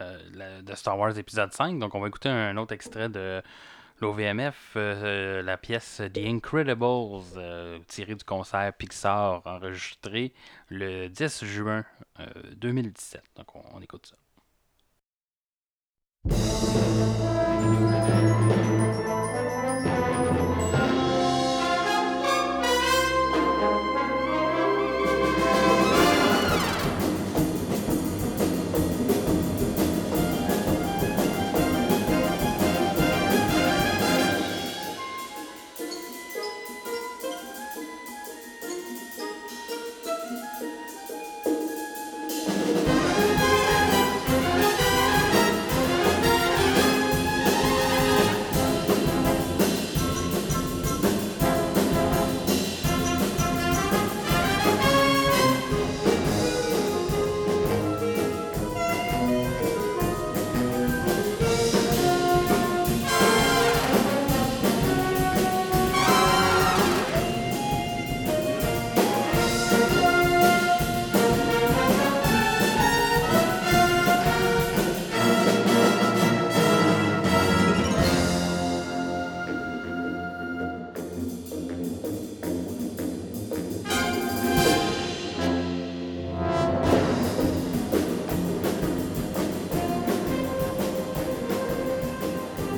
euh, 0.00 0.62
de 0.62 0.74
Star 0.74 0.98
Wars 0.98 1.16
épisode 1.16 1.52
5. 1.52 1.78
Donc, 1.78 1.94
on 1.94 2.00
va 2.00 2.08
écouter 2.08 2.28
un 2.28 2.56
autre 2.56 2.74
extrait 2.74 3.08
de 3.08 3.40
l'OVMF, 4.00 4.72
la 4.74 5.56
pièce 5.56 6.02
The 6.12 6.18
Incredibles, 6.18 7.22
tirée 7.86 8.16
du 8.16 8.24
concert 8.24 8.72
Pixar, 8.72 9.42
enregistré 9.46 10.34
le 10.68 11.06
10 11.06 11.44
juin 11.44 11.84
euh, 12.18 12.26
2017. 12.56 13.22
Donc, 13.36 13.54
on, 13.54 13.62
on 13.72 13.80
écoute 13.80 14.12
ça. 16.26 17.27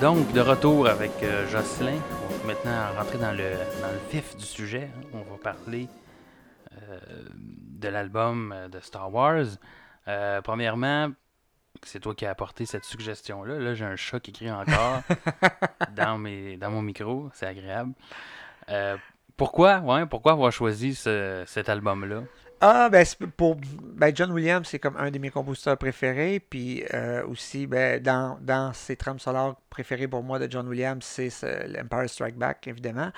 Donc, 0.00 0.32
de 0.32 0.40
retour 0.40 0.88
avec 0.88 1.10
euh, 1.22 1.46
Jocelyn, 1.48 1.98
on 2.24 2.28
va 2.38 2.46
maintenant 2.54 2.94
rentrer 2.96 3.18
dans 3.18 3.32
le, 3.32 3.52
dans 3.82 3.88
le 3.92 3.98
vif 4.10 4.34
du 4.36 4.44
sujet. 4.44 4.88
hein. 4.96 5.06
On 5.12 5.18
va 5.18 5.36
parler 5.42 5.88
euh, 6.88 6.98
de 7.28 7.88
l'album 7.88 8.52
euh, 8.56 8.68
de 8.68 8.80
Star 8.80 9.12
Wars. 9.12 9.44
Euh, 10.08 10.40
premièrement, 10.40 11.10
c'est 11.82 12.00
toi 12.00 12.14
qui 12.14 12.24
as 12.24 12.30
apporté 12.30 12.64
cette 12.64 12.84
suggestion-là. 12.84 13.58
Là, 13.58 13.74
j'ai 13.74 13.84
un 13.84 13.96
chat 13.96 14.20
qui 14.20 14.32
crie 14.32 14.50
encore 14.50 15.02
dans, 15.94 16.16
mes, 16.18 16.56
dans 16.56 16.70
mon 16.70 16.80
micro. 16.82 17.28
C'est 17.34 17.46
agréable. 17.46 17.92
Pourquoi, 19.36 19.78
ouais, 19.80 20.06
pourquoi 20.06 20.32
avoir 20.32 20.52
choisi 20.52 20.94
ce- 20.94 21.44
cet 21.46 21.68
album-là? 21.68 22.22
Ah, 22.62 22.90
ben, 22.90 23.06
pour 23.38 23.56
ben, 23.94 24.14
John 24.14 24.30
Williams, 24.32 24.68
c'est 24.68 24.78
comme 24.78 24.94
un 24.98 25.10
de 25.10 25.18
mes 25.18 25.30
compositeurs 25.30 25.78
préférés. 25.78 26.40
Puis 26.40 26.84
euh, 26.92 27.26
aussi, 27.26 27.66
ben, 27.66 28.02
dans, 28.02 28.38
dans 28.42 28.74
ses 28.74 28.96
trames 28.96 29.18
sonores 29.18 29.56
préférées 29.70 30.06
pour 30.08 30.22
moi 30.22 30.38
de 30.38 30.50
John 30.50 30.68
Williams, 30.68 31.02
c'est 31.02 31.30
ce- 31.30 31.66
l'Empire 31.72 32.10
Strike 32.10 32.36
Back, 32.36 32.66
évidemment. 32.68 33.12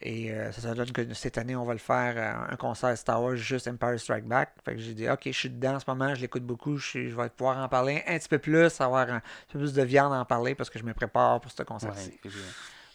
Et 0.00 0.32
euh, 0.32 0.50
ça, 0.50 0.62
ça 0.62 0.74
donne 0.74 0.90
que 0.90 1.14
cette 1.14 1.38
année, 1.38 1.54
on 1.54 1.64
va 1.64 1.74
le 1.74 1.78
faire 1.78 2.46
un 2.50 2.56
concert 2.56 2.98
Star 2.98 3.22
Wars, 3.22 3.36
juste 3.36 3.68
Empire 3.68 4.00
Strike 4.00 4.24
Back. 4.24 4.50
Fait 4.64 4.74
que 4.74 4.80
j'ai 4.80 4.94
dit, 4.94 5.08
ok, 5.08 5.20
je 5.26 5.30
suis 5.30 5.50
dedans 5.50 5.74
en 5.76 5.80
ce 5.80 5.84
moment, 5.86 6.12
je 6.16 6.20
l'écoute 6.22 6.44
beaucoup, 6.44 6.76
je, 6.76 7.08
je 7.08 7.14
vais 7.14 7.28
pouvoir 7.28 7.58
en 7.58 7.68
parler 7.68 8.02
un 8.08 8.18
petit 8.18 8.28
peu 8.28 8.38
plus, 8.40 8.80
avoir 8.80 9.08
un 9.08 9.22
peu 9.52 9.60
plus 9.60 9.74
de 9.74 9.82
viande 9.82 10.12
à 10.12 10.16
en 10.16 10.24
parler 10.24 10.56
parce 10.56 10.70
que 10.70 10.78
je 10.80 10.84
me 10.84 10.92
prépare 10.92 11.40
pour 11.40 11.52
ce 11.52 11.62
concert-ci. 11.62 12.18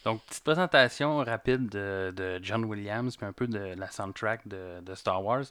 Donc, 0.04 0.22
petite 0.26 0.44
présentation 0.44 1.18
rapide 1.18 1.68
de, 1.68 2.12
de 2.14 2.38
John 2.42 2.64
Williams, 2.64 3.16
puis 3.16 3.26
un 3.26 3.32
peu 3.32 3.46
de 3.46 3.74
la 3.76 3.90
soundtrack 3.90 4.46
de, 4.46 4.80
de 4.82 4.94
Star 4.94 5.24
Wars. 5.24 5.44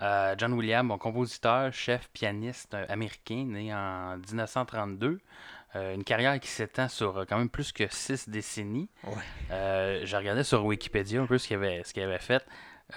Euh, 0.00 0.34
John 0.38 0.54
Williams, 0.54 0.88
bon, 0.88 0.96
compositeur, 0.96 1.72
chef, 1.72 2.08
pianiste 2.12 2.74
américain, 2.88 3.44
né 3.46 3.74
en 3.74 4.16
1932. 4.16 5.20
Euh, 5.76 5.94
une 5.94 6.02
carrière 6.02 6.38
qui 6.40 6.48
s'étend 6.48 6.88
sur 6.88 7.16
euh, 7.16 7.24
quand 7.28 7.38
même 7.38 7.48
plus 7.48 7.70
que 7.70 7.84
six 7.90 8.28
décennies. 8.28 8.88
Ouais. 9.04 9.12
Euh, 9.52 10.02
je 10.04 10.16
regardais 10.16 10.42
sur 10.42 10.64
Wikipédia 10.64 11.22
un 11.22 11.26
peu 11.26 11.38
ce 11.38 11.46
qu'il 11.46 11.56
avait, 11.56 11.82
ce 11.84 11.94
qu'il 11.94 12.02
avait 12.02 12.18
fait. 12.18 12.44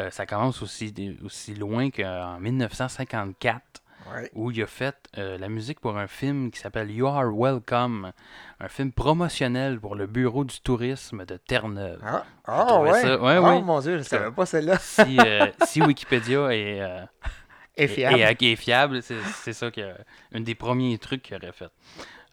Ça 0.09 0.25
commence 0.25 0.63
aussi, 0.63 0.91
aussi 1.23 1.53
loin 1.53 1.91
qu'en 1.91 2.39
1954 2.39 3.82
Ouais. 4.11 4.29
où 4.33 4.51
il 4.51 4.61
a 4.61 4.67
fait 4.67 4.95
euh, 5.17 5.37
la 5.37 5.47
musique 5.49 5.79
pour 5.79 5.97
un 5.97 6.07
film 6.07 6.51
qui 6.51 6.59
s'appelle 6.59 6.91
You 6.91 7.07
Are 7.07 7.31
Welcome, 7.33 8.11
un 8.59 8.67
film 8.67 8.91
promotionnel 8.91 9.79
pour 9.79 9.95
le 9.95 10.07
bureau 10.07 10.43
du 10.43 10.59
tourisme 10.59 11.25
de 11.25 11.37
Terre-Neuve. 11.37 11.99
Ah, 12.03 12.23
ah, 12.45 12.79
ouais. 12.81 13.01
ça- 13.01 13.17
ouais, 13.21 13.37
oh 13.37 13.43
ouais. 13.45 13.61
mon 13.61 13.79
dieu, 13.79 13.97
je 13.99 14.03
savais 14.03 14.31
pas 14.31 14.45
celle-là. 14.45 14.77
Si, 14.79 15.17
euh, 15.19 15.47
si 15.65 15.81
Wikipédia 15.81 16.53
est, 16.53 16.81
euh, 16.81 17.03
Et 17.77 17.83
est- 17.85 17.87
fiable. 17.87 18.57
fiable, 18.57 19.01
c'est 19.01 19.53
ça 19.53 19.71
que 19.71 19.93
un 20.33 20.41
des 20.41 20.55
premiers 20.55 20.97
trucs 20.97 21.21
qu'il 21.23 21.35
aurait 21.37 21.51
fait. 21.53 21.69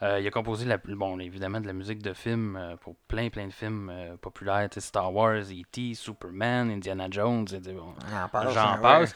Euh, 0.03 0.19
il 0.19 0.27
a 0.27 0.31
composé 0.31 0.65
la, 0.65 0.79
bon, 0.79 1.19
évidemment 1.21 1.61
de 1.61 1.67
la 1.67 1.75
musique 1.75 2.03
de 2.03 2.15
film 2.15 2.57
euh, 2.57 2.75
pour 2.77 2.97
plein 3.07 3.29
plein 3.29 3.47
de 3.47 3.53
films 3.53 3.91
euh, 3.93 4.17
populaires, 4.17 4.71
Star 4.79 5.13
Wars, 5.15 5.43
E.T., 5.43 5.93
Superman, 5.93 6.71
Indiana 6.71 7.07
Jones, 7.11 7.47
et 7.53 7.59
des- 7.61 7.75
bon, 7.75 7.93
On 8.11 8.23
en 8.23 8.29
passe, 8.79 9.15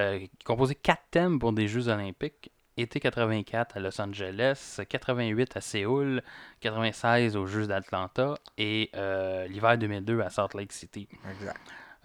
Euh, 0.00 0.26
composé 0.44 0.74
quatre 0.74 1.04
thèmes 1.10 1.38
pour 1.38 1.52
des 1.52 1.68
Jeux 1.68 1.88
Olympiques. 1.88 2.50
Été 2.78 3.00
84 3.00 3.76
à 3.76 3.80
Los 3.80 4.00
Angeles, 4.00 4.80
88 4.88 5.56
à 5.58 5.60
Séoul, 5.60 6.22
96 6.60 7.36
aux 7.36 7.46
Jeux 7.46 7.66
d'Atlanta 7.66 8.34
et 8.56 8.90
euh, 8.96 9.46
l'hiver 9.46 9.76
2002 9.76 10.20
à 10.20 10.30
Salt 10.30 10.56
Lake 10.56 10.72
City. 10.72 11.06
Exact. 11.30 11.60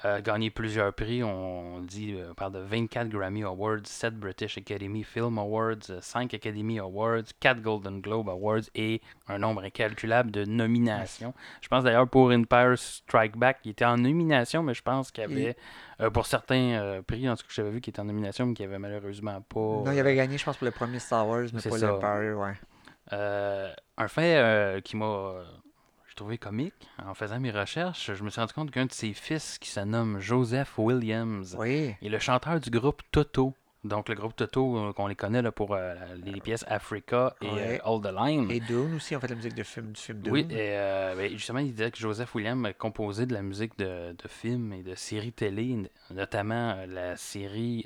Euh, 0.05 0.21
gagné 0.21 0.51
plusieurs 0.51 0.93
prix, 0.93 1.23
on 1.23 1.79
dit, 1.79 2.13
euh, 2.13 2.29
on 2.29 2.33
parle 2.35 2.53
de 2.53 2.59
24 2.59 3.09
Grammy 3.09 3.43
Awards, 3.43 3.83
7 3.83 4.13
British 4.15 4.55
Academy 4.59 5.03
Film 5.03 5.39
Awards, 5.39 6.01
5 6.01 6.35
Academy 6.35 6.77
Awards, 6.77 7.23
4 7.39 7.61
Golden 7.61 7.99
Globe 7.99 8.29
Awards 8.29 8.69
et 8.75 9.01
un 9.27 9.39
nombre 9.39 9.63
incalculable 9.63 10.29
de 10.29 10.45
nominations. 10.45 11.33
Je 11.61 11.67
pense 11.67 11.83
d'ailleurs 11.83 12.07
pour 12.07 12.29
Empire 12.29 12.77
Strike 12.77 13.37
Back, 13.37 13.57
il 13.65 13.71
était 13.71 13.85
en 13.85 13.97
nomination, 13.97 14.61
mais 14.61 14.75
je 14.75 14.83
pense 14.83 15.09
qu'il 15.09 15.23
y 15.23 15.25
avait, 15.25 15.57
euh, 15.99 16.11
pour 16.11 16.27
certains 16.27 16.75
euh, 16.75 17.01
prix, 17.01 17.27
en 17.27 17.35
tout 17.35 17.47
cas, 17.47 17.53
j'avais 17.55 17.71
vu 17.71 17.81
qu'il 17.81 17.89
était 17.89 17.99
en 17.99 18.05
nomination, 18.05 18.45
mais 18.45 18.53
qu'il 18.53 18.67
n'y 18.67 18.73
avait 18.73 18.79
malheureusement 18.79 19.41
pas. 19.41 19.59
Non, 19.59 19.91
il 19.91 19.99
avait 19.99 20.15
gagné, 20.15 20.37
je 20.37 20.45
pense, 20.45 20.57
pour 20.57 20.65
le 20.65 20.71
premier 20.71 20.99
Star 20.99 21.27
Wars, 21.27 21.47
mais 21.51 21.61
pas 21.61 21.77
l'Empire, 21.77 22.37
ouais. 22.37 22.53
Euh, 23.13 23.71
un 23.97 24.07
fait 24.07 24.37
euh, 24.37 24.81
qui 24.81 24.97
m'a 24.97 25.05
euh, 25.05 25.43
trouvé 26.17 26.37
comique 26.37 26.73
en 27.05 27.13
faisant 27.13 27.39
mes 27.39 27.51
recherches, 27.51 28.11
je 28.13 28.23
me 28.23 28.29
suis 28.29 28.41
rendu 28.41 28.53
compte 28.53 28.71
qu'un 28.71 28.85
de 28.87 28.91
ses 28.91 29.13
fils 29.13 29.57
qui 29.59 29.69
se 29.69 29.79
nomme 29.79 30.19
Joseph 30.19 30.77
Williams 30.77 31.55
Oui. 31.57 31.95
est 32.01 32.09
le 32.09 32.19
chanteur 32.19 32.59
du 32.59 32.69
groupe 32.69 33.01
Toto. 33.11 33.53
Donc 33.83 34.09
le 34.09 34.15
groupe 34.15 34.35
Toto, 34.35 34.77
euh, 34.77 34.91
qu'on 34.93 35.07
les 35.07 35.15
connaît 35.15 35.41
là, 35.41 35.51
pour 35.51 35.73
euh, 35.75 35.93
les 36.25 36.41
pièces 36.41 36.65
Africa 36.67 37.35
et 37.41 37.45
Ouais. 37.49 37.81
euh, 37.85 37.95
All 37.95 38.01
the 38.01 38.13
Line. 38.13 38.51
Et 38.51 38.59
Dune 38.59 38.95
aussi, 38.95 39.15
on 39.15 39.19
fait 39.21 39.27
la 39.29 39.35
musique 39.35 39.53
de 39.53 39.63
film, 39.63 39.91
du 39.93 40.01
film 40.01 40.19
Dune. 40.19 40.33
Oui, 40.33 40.41
et 40.49 40.55
euh, 40.75 41.15
ben, 41.15 41.29
justement, 41.31 41.59
il 41.59 41.71
disait 41.71 41.91
que 41.91 41.97
Joseph 41.97 42.33
Williams 42.35 42.65
a 42.65 42.73
composé 42.73 43.25
de 43.27 43.33
la 43.33 43.41
musique 43.43 43.77
de, 43.77 44.11
de 44.11 44.27
films 44.27 44.73
et 44.73 44.81
de 44.83 44.95
séries 44.95 45.31
télé, 45.31 45.89
notamment 46.09 46.75
la 46.87 47.15
série 47.15 47.85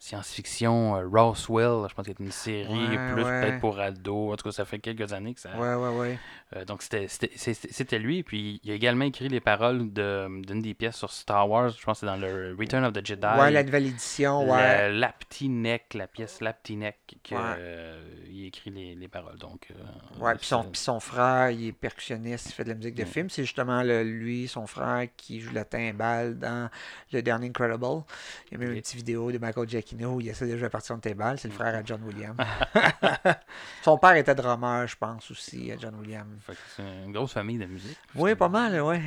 science-fiction 0.00 0.92
Roswell. 1.10 1.86
Je 1.88 1.94
pense 1.94 2.06
que 2.06 2.12
c'est 2.16 2.20
une 2.20 2.30
série 2.30 2.88
Ouais, 2.96 3.12
plus 3.12 3.22
ouais. 3.24 3.40
peut-être 3.40 3.60
pour 3.60 3.78
ados. 3.80 4.32
En 4.32 4.36
tout 4.36 4.44
cas, 4.44 4.52
ça 4.52 4.64
fait 4.64 4.78
quelques 4.78 5.12
années 5.12 5.34
que 5.34 5.40
ça. 5.40 5.50
Ouais, 5.58 5.74
ouais, 5.74 5.96
ouais. 5.98 6.18
Euh, 6.56 6.64
donc 6.64 6.82
c'était- 6.82 7.98
lui. 7.98 8.22
Puis 8.22 8.60
il 8.64 8.70
a 8.70 8.74
également 8.74 9.04
écrit 9.04 9.28
les 9.28 9.40
paroles 9.40 9.92
de- 9.92 10.42
d'une 10.46 10.62
des 10.62 10.72
pièces 10.72 10.96
sur 10.96 11.10
Star 11.12 11.48
Wars. 11.48 11.68
Je 11.68 11.84
pense 11.84 12.00
que 12.00 12.06
c'est 12.06 12.06
dans 12.06 12.16
le 12.16 12.56
Return 12.58 12.84
of 12.84 12.94
the 12.94 13.04
Jedi. 13.04 13.26
Ouais, 13.38 13.50
la 13.50 13.62
nouvelle 13.62 13.86
édition, 13.86 14.42
ouais. 14.50 14.56
La- 14.56 14.90
Laptinek, 14.90 15.92
la 15.94 16.06
pièce 16.06 16.40
Laptinek, 16.40 16.96
que, 17.22 17.34
Ouais. 17.34 17.40
euh, 17.58 18.02
il 18.30 18.46
écrit 18.46 18.70
les, 18.70 18.94
les 18.94 19.08
paroles. 19.08 19.36
Donc, 19.38 19.68
euh, 19.70 20.20
Ouais, 20.24 20.34
puis 20.36 20.46
son, 20.72 21.00
frère, 21.00 21.50
il 21.50 21.66
est 21.68 21.72
percussionniste, 21.72 22.46
il 22.48 22.52
fait 22.52 22.64
de 22.64 22.70
la 22.70 22.74
musique 22.76 22.94
de 22.94 23.02
Mm. 23.02 23.06
film. 23.06 23.28
C'est 23.30 23.42
justement 23.42 23.82
le- 23.82 24.02
lui, 24.02 24.48
son 24.48 24.66
frère, 24.66 25.06
qui 25.18 25.40
joue 25.40 25.52
la 25.52 25.64
timbale 25.66 26.38
dans 26.38 26.70
le 27.12 27.20
dernier 27.22 27.48
Incredible. 27.48 28.04
Il 28.46 28.52
y 28.52 28.54
a 28.54 28.58
même 28.58 28.72
une 28.72 28.80
petite 28.80 28.96
vidéo 28.96 29.30
de 29.30 29.36
Michael 29.38 29.68
Giacchino 29.68 30.14
où 30.14 30.20
il 30.22 30.28
essaie 30.28 30.46
de 30.46 30.52
jouer 30.52 30.62
la 30.62 30.70
partie 30.70 30.92
de 30.94 30.98
timbale. 30.98 31.34
Mm. 31.34 31.38
C'est 31.38 31.48
le 31.48 31.54
frère 31.54 31.74
à 31.74 31.82
John 31.84 32.02
Williams. 32.04 32.36
son 33.82 33.98
père 33.98 34.16
était 34.16 34.34
drummer, 34.34 34.86
je 34.86 34.96
pense, 34.96 35.30
aussi, 35.30 35.70
à 35.72 35.76
John 35.78 35.94
Williams. 35.96 36.37
C'est 36.76 36.82
une 37.04 37.12
grosse 37.12 37.32
famille 37.32 37.58
de 37.58 37.66
musique. 37.66 37.98
Oui, 38.14 38.34
pas 38.34 38.48
mal, 38.48 38.80
ouais. 38.82 39.02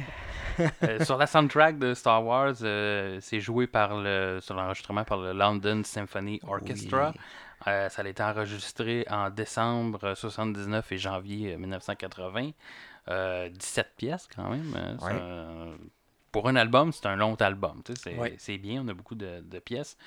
Euh, 0.84 1.00
sur 1.06 1.18
la 1.18 1.28
soundtrack 1.28 1.80
de 1.80 1.94
Star 1.94 2.24
Wars, 2.26 2.54
euh, 2.62 3.18
c'est 3.22 3.40
joué 3.40 3.68
par 3.68 3.96
le, 3.98 4.40
sur 4.42 4.56
l'enregistrement 4.56 5.04
par 5.04 5.18
le 5.20 5.34
London 5.34 5.82
Symphony 5.84 6.40
Orchestra. 6.48 7.12
Oui. 7.16 7.22
Euh, 7.68 7.90
ça 7.90 8.02
a 8.02 8.08
été 8.08 8.24
enregistré 8.24 9.06
en 9.10 9.30
décembre 9.30 10.14
79 10.16 10.92
et 10.92 10.98
janvier 10.98 11.54
euh, 11.54 11.58
1980. 11.58 12.52
Euh, 13.10 13.50
17 13.50 13.94
pièces 13.98 14.28
quand 14.36 14.50
même. 14.50 14.76
hein. 14.76 14.98
Ouais. 15.06 15.78
Pour 16.32 16.48
un 16.48 16.56
album, 16.56 16.92
c'est 16.92 17.06
un 17.08 17.16
long 17.16 17.36
album. 17.36 17.82
tu 17.84 17.94
sais, 17.94 18.00
C'est 18.12 18.18
Ouais. 18.18 18.36
c'est 18.38 18.58
bien, 18.58 18.84
on 18.86 18.88
a 18.88 18.94
beaucoup 18.94 19.16
de, 19.16 19.42
de 19.42 19.60
pièces. 19.60 19.98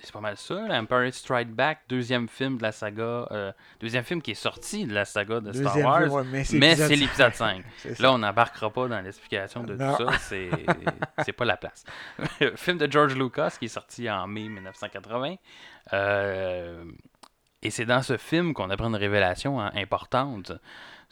C'est 0.00 0.12
pas 0.12 0.20
mal 0.20 0.36
ça. 0.36 0.54
là. 0.66 0.80
Empire 0.80 1.12
Strike 1.12 1.50
Back, 1.50 1.80
deuxième 1.88 2.28
film 2.28 2.56
de 2.58 2.62
la 2.62 2.72
saga. 2.72 3.26
euh, 3.30 3.52
deuxième 3.80 4.04
film 4.04 4.20
qui 4.22 4.32
est 4.32 4.34
sorti 4.34 4.86
de 4.86 4.94
la 4.94 5.04
saga 5.04 5.40
de 5.40 5.52
Star 5.52 5.64
Deuxième 5.72 5.86
Wars. 5.86 5.98
film, 6.02 6.12
ouais, 6.12 6.24
mais 6.24 6.44
c'est 6.44 6.56
l'épisode 6.58 6.76
c'est 6.88 6.96
cinq. 6.96 7.00
l'épisode 7.00 7.34
5. 7.34 7.64
C'est 7.78 7.94
ça. 7.96 8.02
Là, 8.02 8.12
on 8.12 8.18
n'embarquera 8.18 8.70
pas 8.70 8.88
dans 8.88 9.00
l'explication 9.00 9.62
de 9.64 9.74
Non. 9.76 9.96
tout 9.96 10.06
ça. 10.10 10.18
C'est 10.18 10.50
c'est 11.24 11.32
pas 11.32 11.44
la 11.44 11.56
place. 11.56 11.84
film 12.56 12.78
de 12.78 12.90
George 12.90 13.14
Lucas 13.16 13.56
qui 13.58 13.66
est 13.66 13.68
sorti 13.68 14.10
en 14.10 14.26
mai 14.26 14.48
1980. 14.48 15.36
Euh, 15.92 16.84
et 17.62 17.70
c'est 17.70 17.84
dans 17.84 18.02
ce 18.02 18.16
film 18.16 18.54
qu'on 18.54 18.70
apprend 18.70 18.88
une 18.88 18.96
révélation 18.96 19.60
hein, 19.60 19.70
importante 19.74 20.52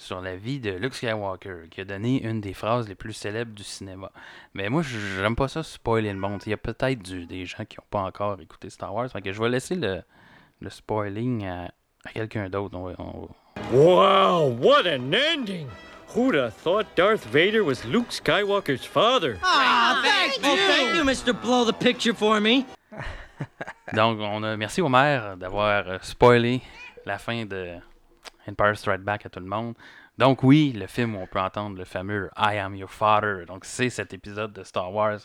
sur 0.01 0.23
la 0.23 0.35
vie 0.35 0.61
de 0.61 0.71
Luke 0.71 0.95
Skywalker, 0.95 1.69
qui 1.71 1.83
a 1.83 1.85
donné 1.85 2.23
une 2.23 2.41
des 2.41 2.55
phrases 2.55 2.89
les 2.89 2.95
plus 2.95 3.13
célèbres 3.13 3.55
du 3.55 3.63
cinéma. 3.63 4.11
Mais 4.55 4.71
moi, 4.71 4.83
j'aime 4.83 5.37
pas 5.37 5.47
ça 5.47 5.63
spoiler 5.63 6.11
le 6.11 6.19
monde. 6.19 6.41
Il 6.47 6.51
y 6.51 6.53
a 6.55 6.57
peut-être 6.57 7.03
des 7.03 7.45
gens 7.45 7.67
qui 7.69 7.77
n'ont 7.77 7.87
pas 7.91 8.01
encore 8.01 8.41
écouté 8.41 8.71
Star 8.71 8.95
Wars. 8.95 9.11
Fait 9.11 9.21
que 9.21 9.31
je 9.31 9.41
vais 9.43 9.51
laisser 9.51 9.75
le, 9.75 10.01
le 10.61 10.71
spoiling 10.71 11.47
à, 11.47 11.65
à 12.07 12.13
quelqu'un 12.15 12.49
d'autre. 12.49 12.79
On 12.99 13.29
Wow, 13.73 14.49
what 14.59 14.87
an 14.87 15.13
ending! 15.13 15.67
Who'd 16.17 16.35
have 16.35 16.55
thought 16.55 16.87
Darth 16.97 17.27
Vader 17.27 17.63
was 17.63 17.85
Luke 17.85 18.11
Skywalker's 18.11 18.87
father? 18.87 19.39
Ah, 19.45 20.01
thank 20.03 20.43
you. 20.43 20.51
Oh, 20.51 20.57
thank 20.67 20.97
you, 20.97 21.05
Mr. 21.05 21.39
Blow 21.39 21.65
the 21.67 21.75
Picture 21.75 22.15
for 22.15 22.41
me. 22.41 22.65
Donc, 23.95 24.19
on 24.19 24.43
a 24.45 24.57
merci 24.57 24.81
au 24.81 24.89
maire 24.89 25.37
d'avoir 25.37 25.87
euh, 25.87 25.99
spoilé 26.01 26.63
la 27.05 27.19
fin 27.19 27.45
de 27.45 27.75
Empire 28.49 28.77
Strike 28.77 29.03
Back 29.03 29.27
à 29.27 29.29
tout 29.29 29.41
le 29.41 29.47
monde. 29.47 29.75
Donc, 30.19 30.43
oui, 30.43 30.73
le 30.73 30.87
film 30.87 31.17
où 31.17 31.21
on 31.21 31.27
peut 31.27 31.41
entendre 31.41 31.77
le 31.77 31.85
fameux 31.85 32.31
I 32.37 32.59
am 32.59 32.75
your 32.75 32.91
father. 32.91 33.47
Donc, 33.47 33.65
c'est 33.65 33.91
cet 33.91 34.13
épisode 34.13 34.53
de 34.53 34.63
Star 34.65 34.93
Wars. 34.93 35.21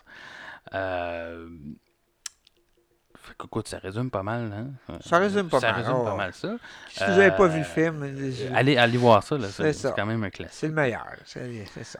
Euh... 0.73 1.47
écoute, 3.43 3.67
ça 3.67 3.79
résume 3.79 4.09
pas 4.09 4.23
mal. 4.23 4.51
Hein? 4.53 4.97
Ça 5.01 5.17
résume 5.17 5.49
pas 5.49 5.59
ça 5.59 5.71
mal, 5.71 5.81
résume 5.81 5.95
oh. 5.99 6.03
pas 6.05 6.15
mal 6.15 6.33
ça. 6.33 6.55
Si 6.89 7.03
vous 7.03 7.09
n'avez 7.11 7.31
pas 7.31 7.43
Euh, 7.45 7.47
vu 7.47 7.57
le 7.59 7.63
film, 7.65 8.31
je- 8.31 8.53
Allez, 8.53 8.77
allez 8.77 8.97
voir 8.97 9.23
ça. 9.23 9.37
là, 9.37 9.47
C'est 9.49 9.73
ça. 9.73 9.91
quand 9.95 10.05
même 10.05 10.23
un 10.23 10.29
classique. 10.29 10.55
c'est 10.57 10.67
le 10.67 10.73
meilleur. 10.73 11.05
C'est 11.25 11.83
ça. 11.83 11.99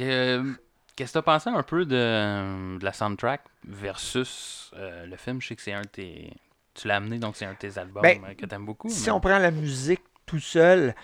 Euh, 0.00 0.52
Qu'est-ce 0.96 1.12
que 1.12 1.18
t'as 1.18 1.22
pensé 1.22 1.48
un 1.50 1.62
peu 1.62 1.84
de, 1.86 2.78
de 2.78 2.84
la 2.84 2.92
soundtrack 2.92 3.42
versus 3.66 4.70
euh, 4.76 5.06
le 5.06 5.16
film? 5.16 5.40
Je 5.40 5.48
sais 5.48 5.56
que 5.56 5.62
c'est 5.62 5.72
un 5.72 5.80
de 5.82 5.86
tes. 5.88 6.32
Tu 6.74 6.86
l'as 6.88 6.96
amené, 6.96 7.18
donc 7.18 7.36
c'est 7.36 7.46
un 7.46 7.52
de 7.52 7.58
tes 7.58 7.78
albums 7.78 8.02
Ben, 8.02 8.22
euh, 8.24 8.34
que 8.34 8.44
t'aimes 8.46 8.66
beaucoup. 8.66 8.88
Si 8.90 9.06
mais- 9.06 9.10
on 9.12 9.20
prend 9.20 9.38
la 9.38 9.50
musique 9.50 10.02
tout 10.30 10.38
seul, 10.38 10.94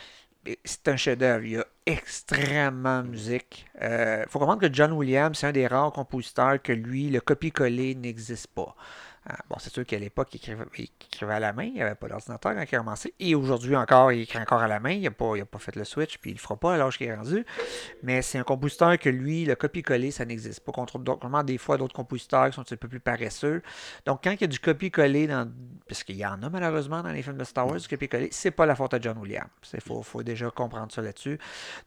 c'est 0.65 0.87
un 0.87 0.97
chef-d'œuvre. 0.97 1.45
Il 1.45 1.51
y 1.51 1.57
a 1.57 1.67
extrêmement 1.85 3.03
musique. 3.03 3.67
Il 3.83 4.25
faut 4.29 4.39
comprendre 4.39 4.61
que 4.61 4.73
John 4.73 4.93
Williams, 4.93 5.37
c'est 5.37 5.49
un 5.49 5.53
des 5.53 5.67
rares 5.67 5.91
compositeurs 5.93 6.62
que 6.62 6.73
lui, 6.73 7.11
le 7.11 7.21
copier-coller 7.21 7.97
n'existe 7.97 8.47
pas. 8.47 8.77
Ah, 9.29 9.39
bon, 9.49 9.57
c'est 9.59 9.73
sûr 9.73 9.85
qu'à 9.85 9.99
l'époque, 9.99 10.29
il 10.35 10.37
écrivait, 10.37 11.35
à 11.35 11.41
la 11.41 11.53
main, 11.53 11.65
il 11.65 11.73
n'y 11.73 11.83
avait 11.83 11.97
pas 11.97 12.07
d'ordinateur 12.07 12.53
quand 12.53 12.61
il 12.61 12.62
a 12.62 12.79
commencé. 12.79 13.12
Et 13.19 13.35
aujourd'hui 13.35 13.75
encore, 13.75 14.12
il 14.12 14.21
écrit 14.23 14.39
encore 14.39 14.61
à 14.61 14.69
la 14.69 14.79
main, 14.79 14.93
il 14.93 15.03
n'a 15.03 15.11
pas, 15.11 15.33
pas, 15.51 15.59
fait 15.59 15.75
le 15.75 15.85
switch, 15.85 16.19
puis 16.19 16.31
il 16.31 16.35
ne 16.35 16.39
le 16.39 16.43
fera 16.43 16.57
pas 16.57 16.75
à 16.75 16.77
l'âge 16.77 16.97
qu'il 16.97 17.09
est 17.09 17.15
rendu. 17.15 17.45
Mais 18.05 18.23
c'est 18.23 18.39
un 18.39 18.45
compositeur 18.45 18.97
que 18.99 19.09
lui, 19.09 19.45
le 19.45 19.57
copier-coller, 19.57 20.12
ça 20.12 20.25
n'existe 20.25 20.61
pas. 20.61 20.71
Contrairement 20.71 21.43
des 21.43 21.59
fois 21.59 21.77
d'autres 21.77 21.95
compositeurs 21.95 22.49
qui 22.51 22.55
sont 22.55 22.73
un 22.73 22.77
peu 22.77 22.89
plus 22.89 23.01
paresseux. 23.01 23.62
Donc 24.05 24.21
quand 24.23 24.31
il 24.31 24.41
y 24.41 24.45
a 24.45 24.49
du 24.49 24.61
copier-coller, 24.61 25.27
dans, 25.27 25.51
parce 25.89 26.05
qu'il 26.05 26.17
y 26.17 26.25
en 26.25 26.41
a 26.43 26.49
malheureusement 26.49 27.03
dans 27.03 27.11
les 27.11 27.23
films 27.23 27.39
de 27.39 27.45
Star 27.45 27.67
Wars, 27.67 27.81
du 27.81 27.89
copier-coller, 27.89 28.29
c'est 28.31 28.53
pas 28.53 28.67
la 28.67 28.77
faute 28.77 28.93
de 28.93 29.03
John 29.03 29.19
Williams. 29.19 29.49
Il 29.75 29.81
faut, 29.81 30.03
faut 30.03 30.23
déjà 30.23 30.51
comprendre 30.51 30.93
ça 30.93 31.03
là-dessus. 31.03 31.39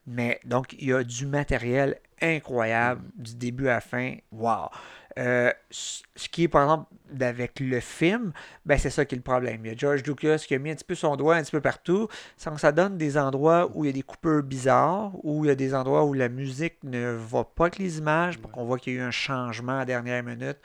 Mais 0.06 0.42
donc, 0.44 0.74
il 0.74 0.90
y 0.90 0.94
a 0.94 1.06
du 1.06 1.26
matériel 1.26 2.02
incroyable 2.22 3.02
du 3.16 3.36
début 3.36 3.70
à 3.70 3.76
la 3.76 3.82
fin. 3.82 4.16
Wow! 4.32 4.70
Euh, 5.18 5.52
ce 5.72 6.30
qui 6.30 6.44
est, 6.44 6.48
par 6.48 6.64
exemple, 6.64 6.86
avec 7.20 7.60
le 7.60 7.80
film, 7.80 8.32
ben 8.66 8.78
c'est 8.78 8.90
ça 8.90 9.06
qui 9.06 9.16
est 9.16 9.18
le 9.18 9.24
problème. 9.24 9.66
Il 9.66 9.70
y 9.70 9.74
a 9.74 9.78
George 9.78 10.04
Lucas 10.04 10.44
qui 10.48 10.54
a 10.54 10.60
mis 10.60 10.72
un 10.72 10.76
petit 10.76 10.84
peu 10.84 10.96
son 10.96 11.16
doigt 11.16 11.36
un 11.36 11.42
petit 11.42 11.52
peu 11.52 11.62
partout, 11.62 12.08
sans 12.38 12.54
que 12.54 12.60
ça 12.60 12.72
donne 12.72 12.98
des 12.98 13.18
endroits 13.18 13.72
où 13.74 13.84
il 13.84 13.88
y 13.88 13.90
a 13.90 13.94
des 13.94 14.04
coupeurs 14.04 14.44
bizarres, 14.44 15.12
où 15.24 15.46
il 15.46 15.48
y 15.48 15.52
a 15.52 15.56
des 15.56 15.74
endroits 15.74 16.06
où 16.06 16.14
la 16.14 16.30
musique 16.30 16.76
ne 16.84 17.12
va 17.12 17.44
pas 17.44 17.66
avec 17.66 17.80
les 17.80 17.98
images, 17.98 18.38
pour 18.38 18.52
qu'on 18.52 18.66
voit 18.66 18.78
qu'il 18.78 18.94
y 18.94 18.98
a 18.98 19.00
eu 19.00 19.04
un 19.04 19.12
changement 19.12 19.74
à 19.74 19.80
la 19.80 19.86
dernière 19.86 20.24
minute, 20.24 20.58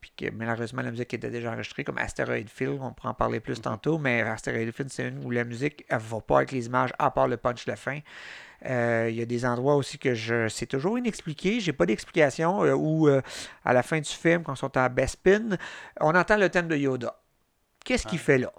puis 0.00 0.12
que 0.16 0.30
malheureusement 0.30 0.82
la 0.82 0.90
musique 0.90 1.12
était 1.14 1.30
déjà 1.30 1.52
enregistrée, 1.52 1.84
comme 1.84 1.98
Asteroid 1.98 2.46
Field, 2.46 2.78
on 2.80 2.92
pourra 2.92 3.10
en 3.10 3.14
parler 3.14 3.40
plus 3.40 3.58
mm-hmm. 3.58 3.62
tantôt, 3.62 3.98
mais 3.98 4.22
Asteroid 4.22 4.72
Field, 4.72 4.90
c'est 4.90 5.08
une 5.08 5.24
où 5.24 5.30
la 5.30 5.44
musique 5.44 5.84
ne 5.90 5.98
va 5.98 6.20
pas 6.20 6.36
avec 6.38 6.52
les 6.52 6.66
images, 6.66 6.90
à 6.98 7.10
part 7.10 7.28
le 7.28 7.36
punch 7.36 7.64
de 7.66 7.70
la 7.70 7.76
fin. 7.76 8.00
Euh, 8.66 9.08
il 9.10 9.16
y 9.16 9.22
a 9.22 9.26
des 9.26 9.46
endroits 9.46 9.76
aussi 9.76 9.98
que 9.98 10.14
je 10.14 10.48
c'est 10.48 10.66
toujours 10.66 10.98
inexpliqué, 10.98 11.60
j'ai 11.60 11.72
pas 11.72 11.86
d'explication, 11.86 12.62
euh, 12.64 12.74
où 12.74 13.08
euh, 13.08 13.22
à 13.64 13.72
la 13.72 13.82
fin 13.82 13.98
du 13.98 14.10
film, 14.10 14.42
quand 14.42 14.52
on 14.52 14.56
sont 14.56 14.76
à 14.76 14.88
Bespin, 14.88 15.56
on 16.00 16.14
entend 16.14 16.36
le 16.36 16.48
thème 16.48 16.68
de 16.68 16.76
Yoda. 16.76 17.16
Qu'est-ce 17.84 18.06
qu'il 18.06 18.18
fait 18.18 18.38
là? 18.38 18.52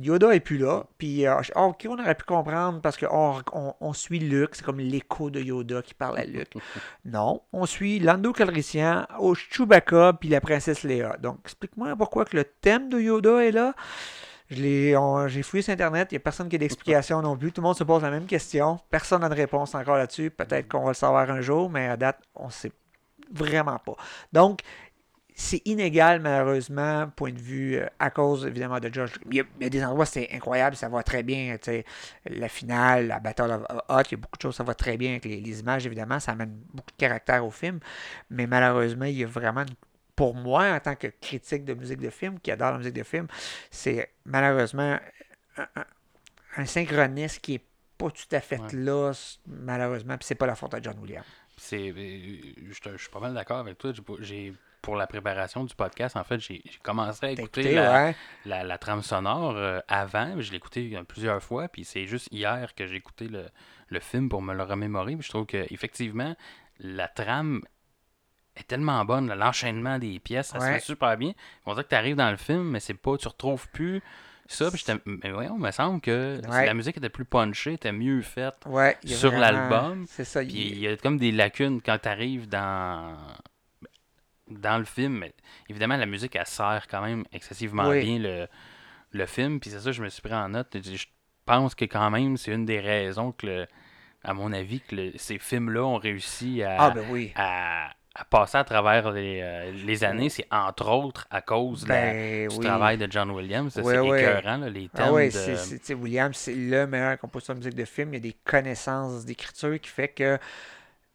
Yoda 0.00 0.34
est 0.34 0.40
plus 0.40 0.58
là. 0.58 0.84
Puis, 0.98 1.26
ok, 1.28 1.86
on 1.88 1.98
aurait 1.98 2.14
pu 2.14 2.24
comprendre 2.24 2.80
parce 2.80 2.96
qu'on 2.96 3.42
on, 3.80 3.92
suit 3.92 4.18
Luke, 4.18 4.54
c'est 4.54 4.64
comme 4.64 4.80
l'écho 4.80 5.30
de 5.30 5.40
Yoda 5.40 5.82
qui 5.82 5.94
parle 5.94 6.18
à 6.18 6.24
Luke. 6.24 6.54
non, 7.04 7.42
on 7.52 7.66
suit 7.66 7.98
Lando 7.98 8.32
Calrissian, 8.32 9.06
au 9.18 9.34
Chewbacca, 9.34 10.14
puis 10.14 10.28
la 10.28 10.40
princesse 10.40 10.82
Léa. 10.82 11.16
Donc, 11.20 11.38
explique-moi 11.44 11.94
pourquoi 11.96 12.24
que 12.24 12.36
le 12.36 12.44
thème 12.44 12.88
de 12.88 13.00
Yoda 13.00 13.44
est 13.44 13.52
là. 13.52 13.74
J'ai 14.48 15.42
fouillé 15.42 15.62
sur 15.62 15.72
Internet, 15.72 16.08
il 16.12 16.14
n'y 16.14 16.18
a 16.18 16.20
personne 16.20 16.48
qui 16.48 16.56
a 16.56 16.58
d'explication 16.58 17.20
non 17.20 17.36
plus. 17.36 17.52
Tout 17.52 17.60
le 17.60 17.66
monde 17.66 17.76
se 17.76 17.84
pose 17.84 18.02
la 18.02 18.10
même 18.10 18.26
question. 18.26 18.78
Personne 18.90 19.20
n'a 19.20 19.28
de 19.28 19.34
réponse 19.34 19.74
encore 19.74 19.96
là-dessus. 19.96 20.30
Peut-être 20.30 20.68
qu'on 20.68 20.82
va 20.82 20.88
le 20.88 20.94
savoir 20.94 21.28
un 21.30 21.40
jour, 21.40 21.68
mais 21.68 21.88
à 21.88 21.96
date, 21.96 22.20
on 22.34 22.46
ne 22.46 22.52
sait 22.52 22.72
vraiment 23.32 23.78
pas. 23.78 23.96
Donc, 24.32 24.60
c'est 25.38 25.60
inégal, 25.66 26.20
malheureusement, 26.22 27.08
point 27.14 27.30
de 27.30 27.38
vue, 27.38 27.76
euh, 27.76 27.86
à 27.98 28.08
cause, 28.08 28.46
évidemment, 28.46 28.80
de 28.80 28.92
George. 28.92 29.12
Il 29.30 29.36
y 29.36 29.40
a, 29.40 29.68
des 29.68 29.84
endroits, 29.84 30.06
c'est 30.06 30.30
incroyable, 30.32 30.76
ça 30.76 30.88
va 30.88 31.02
très 31.02 31.22
bien. 31.22 31.58
La 32.24 32.48
finale, 32.48 33.08
la 33.08 33.20
Battle 33.20 33.50
of 33.50 33.62
Hot, 33.90 34.02
il 34.06 34.12
y 34.12 34.14
a 34.14 34.16
beaucoup 34.16 34.38
de 34.38 34.42
choses, 34.42 34.56
ça 34.56 34.64
va 34.64 34.74
très 34.74 34.96
bien 34.96 35.10
avec 35.10 35.26
les, 35.26 35.40
les, 35.42 35.60
images, 35.60 35.84
évidemment, 35.84 36.18
ça 36.20 36.32
amène 36.32 36.58
beaucoup 36.72 36.90
de 36.90 36.96
caractère 36.96 37.44
au 37.44 37.50
film. 37.50 37.80
Mais 38.30 38.46
malheureusement, 38.46 39.04
il 39.04 39.18
y 39.18 39.24
a 39.24 39.26
vraiment 39.26 39.66
pour 40.16 40.34
moi, 40.34 40.72
en 40.72 40.80
tant 40.80 40.96
que 40.96 41.08
critique 41.20 41.66
de 41.66 41.74
musique 41.74 42.00
de 42.00 42.08
film, 42.08 42.40
qui 42.40 42.50
adore 42.50 42.72
la 42.72 42.78
musique 42.78 42.94
de 42.94 43.02
film, 43.02 43.26
c'est 43.70 44.10
malheureusement 44.24 44.98
un, 46.56 46.64
synchronisme 46.64 47.40
qui 47.42 47.56
est 47.56 47.64
pas 47.98 48.10
tout 48.10 48.24
à 48.32 48.40
fait 48.40 48.72
là, 48.72 49.12
malheureusement, 49.46 50.16
puis 50.16 50.24
c'est 50.26 50.34
pas 50.34 50.46
la 50.46 50.54
faute 50.54 50.72
de 50.72 50.82
John 50.82 50.98
Williams. 50.98 51.26
C'est, 51.58 51.90
euh, 51.90 52.38
je, 52.68 52.96
suis 52.96 53.10
pas 53.10 53.20
mal 53.20 53.34
d'accord 53.34 53.58
avec 53.58 53.76
toi. 53.78 53.92
J'ai, 54.20 54.54
pour 54.82 54.96
la 54.96 55.06
préparation 55.06 55.64
du 55.64 55.74
podcast, 55.74 56.16
en 56.16 56.24
fait, 56.24 56.38
j'ai, 56.38 56.62
commencé 56.82 57.26
à 57.26 57.30
écouter 57.30 57.74
la, 57.74 58.14
la, 58.44 58.78
trame 58.78 59.02
sonore 59.02 59.56
euh, 59.56 59.80
avant. 59.88 60.40
Je 60.40 60.50
l'ai 60.50 60.56
écouté 60.56 60.98
plusieurs 61.08 61.42
fois, 61.42 61.68
puis 61.68 61.84
c'est 61.84 62.06
juste 62.06 62.28
hier 62.30 62.74
que 62.74 62.86
j'ai 62.86 62.96
écouté 62.96 63.28
le, 63.28 63.46
le, 63.88 64.00
film 64.00 64.28
pour 64.28 64.42
me 64.42 64.54
le 64.54 64.62
remémorer. 64.62 65.16
je 65.18 65.28
trouve 65.28 65.46
qu'effectivement, 65.46 66.36
la 66.78 67.08
trame 67.08 67.62
est 68.56 68.66
tellement 68.66 69.04
bonne, 69.04 69.32
l'enchaînement 69.32 69.98
des 69.98 70.18
pièces, 70.18 70.48
ça 70.48 70.60
se 70.60 70.66
fait 70.66 70.80
super 70.80 71.16
bien. 71.16 71.32
On 71.66 71.72
dirait 71.72 71.84
que 71.84 71.90
tu 71.90 71.94
arrives 71.94 72.16
dans 72.16 72.30
le 72.30 72.36
film, 72.36 72.62
mais 72.62 72.80
c'est 72.80 72.94
pas, 72.94 73.16
tu 73.16 73.28
retrouves 73.28 73.68
plus 73.70 74.02
ça. 74.48 74.70
Puis 74.70 74.84
mais 75.04 75.30
voyons, 75.30 75.56
il 75.56 75.62
me 75.62 75.70
semble 75.70 76.00
que 76.00 76.40
la 76.48 76.74
musique 76.74 76.96
était 76.96 77.08
plus 77.08 77.24
punchée, 77.24 77.74
était 77.74 77.92
mieux 77.92 78.22
faite 78.22 78.64
sur 79.04 79.32
l'album. 79.32 80.06
C'est 80.08 80.24
ça. 80.24 80.40
Puis 80.40 80.68
il 80.70 80.78
y 80.78 80.88
a 80.88 80.96
comme 80.96 81.18
des 81.18 81.32
lacunes 81.32 81.80
quand 81.82 81.98
tu 82.02 82.08
arrives 82.08 82.48
dans 82.48 83.16
dans 84.48 84.78
le 84.78 84.84
film. 84.84 85.18
Mais 85.18 85.34
évidemment, 85.68 85.96
la 85.96 86.06
musique, 86.06 86.36
elle 86.36 86.46
sert 86.46 86.86
quand 86.90 87.02
même 87.02 87.24
excessivement 87.32 87.90
bien 87.90 88.18
le, 88.18 88.46
le 89.12 89.26
film. 89.26 89.60
Puis 89.60 89.70
c'est 89.70 89.80
ça, 89.80 89.92
je 89.92 90.02
me 90.02 90.08
suis 90.08 90.22
pris 90.22 90.34
en 90.34 90.48
note. 90.48 90.76
Je 90.82 91.06
pense 91.44 91.74
que 91.74 91.84
quand 91.84 92.10
même, 92.10 92.36
c'est 92.36 92.52
une 92.52 92.64
des 92.64 92.80
raisons 92.80 93.32
que, 93.32 93.66
à 94.22 94.34
mon 94.34 94.52
avis, 94.52 94.80
que 94.80 95.12
ces 95.16 95.38
films-là 95.38 95.84
ont 95.84 95.98
réussi 95.98 96.62
à, 96.62 96.76
ah, 96.78 96.90
ben 96.90 97.04
oui. 97.10 97.32
à, 97.36 97.90
à 98.18 98.24
passer 98.24 98.56
à 98.56 98.64
travers 98.64 99.10
les, 99.12 99.40
euh, 99.42 99.72
les 99.84 100.02
années, 100.02 100.30
c'est 100.30 100.46
entre 100.50 100.88
autres 100.88 101.26
à 101.30 101.42
cause 101.42 101.84
ben 101.84 102.48
du 102.48 102.58
travail 102.60 102.96
de 102.96 103.06
John 103.10 103.30
Williams. 103.30 103.72
c'est 103.74 103.80
écœurant, 103.80 104.56
les 104.66 104.88
ah 104.94 104.96
thèmes. 104.96 105.06
Ah 105.08 105.12
oui, 105.12 105.28
de... 105.28 105.94
Williams, 105.94 106.36
c'est 106.36 106.54
le 106.54 106.86
meilleur 106.86 107.18
compositeur 107.18 107.56
de 107.56 107.60
musique 107.60 107.76
de 107.76 107.84
film. 107.84 108.14
Il 108.14 108.14
y 108.14 108.16
a 108.16 108.20
des 108.20 108.36
connaissances 108.44 109.24
d'écriture 109.24 109.78
qui 109.80 109.90
fait 109.90 110.08
que 110.08 110.38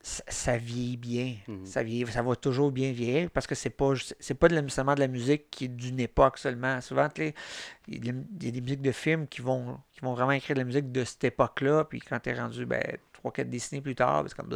ça, 0.04 0.58
vieillit 0.58 0.98
bien. 0.98 1.36
Mhm. 1.48 1.66
ça, 1.66 1.84
vieillit, 1.84 2.12
ça 2.12 2.22
va 2.22 2.36
toujours 2.36 2.72
bien 2.72 2.92
vieillir 2.92 3.30
parce 3.30 3.46
que 3.46 3.56
c'est 3.56 3.70
pas 3.70 3.94
c'est 4.20 4.34
pas 4.34 4.48
nécessairement 4.48 4.96
de 4.96 5.00
la 5.00 5.08
musique 5.08 5.50
qui 5.52 5.66
est 5.66 5.68
d'une 5.68 6.00
époque 6.00 6.38
seulement. 6.38 6.82
Souvent, 6.82 7.08
il 7.18 7.34
y, 7.88 8.10
a 8.10 8.52
des 8.52 8.62
musiques 8.62 8.82
de 8.82 8.92
films 8.92 9.28
qui 9.28 9.42
vont, 9.42 9.80
qui 9.94 10.02
vont 10.02 10.14
vraiment 10.14 10.32
écrire 10.32 10.56
de 10.56 10.62
la 10.62 10.66
musique 10.66 10.92
de 10.92 11.04
cette 11.04 11.24
époque-là. 11.24 11.86
Puis 11.86 12.00
quand 12.00 12.20
tu 12.20 12.30
es 12.30 12.34
rendu 12.34 12.66
ben, 12.66 12.82
3-4 13.24 13.50
décennies 13.50 13.82
plus 13.82 13.96
tard, 13.96 14.24
c'est 14.28 14.36
comme 14.36 14.50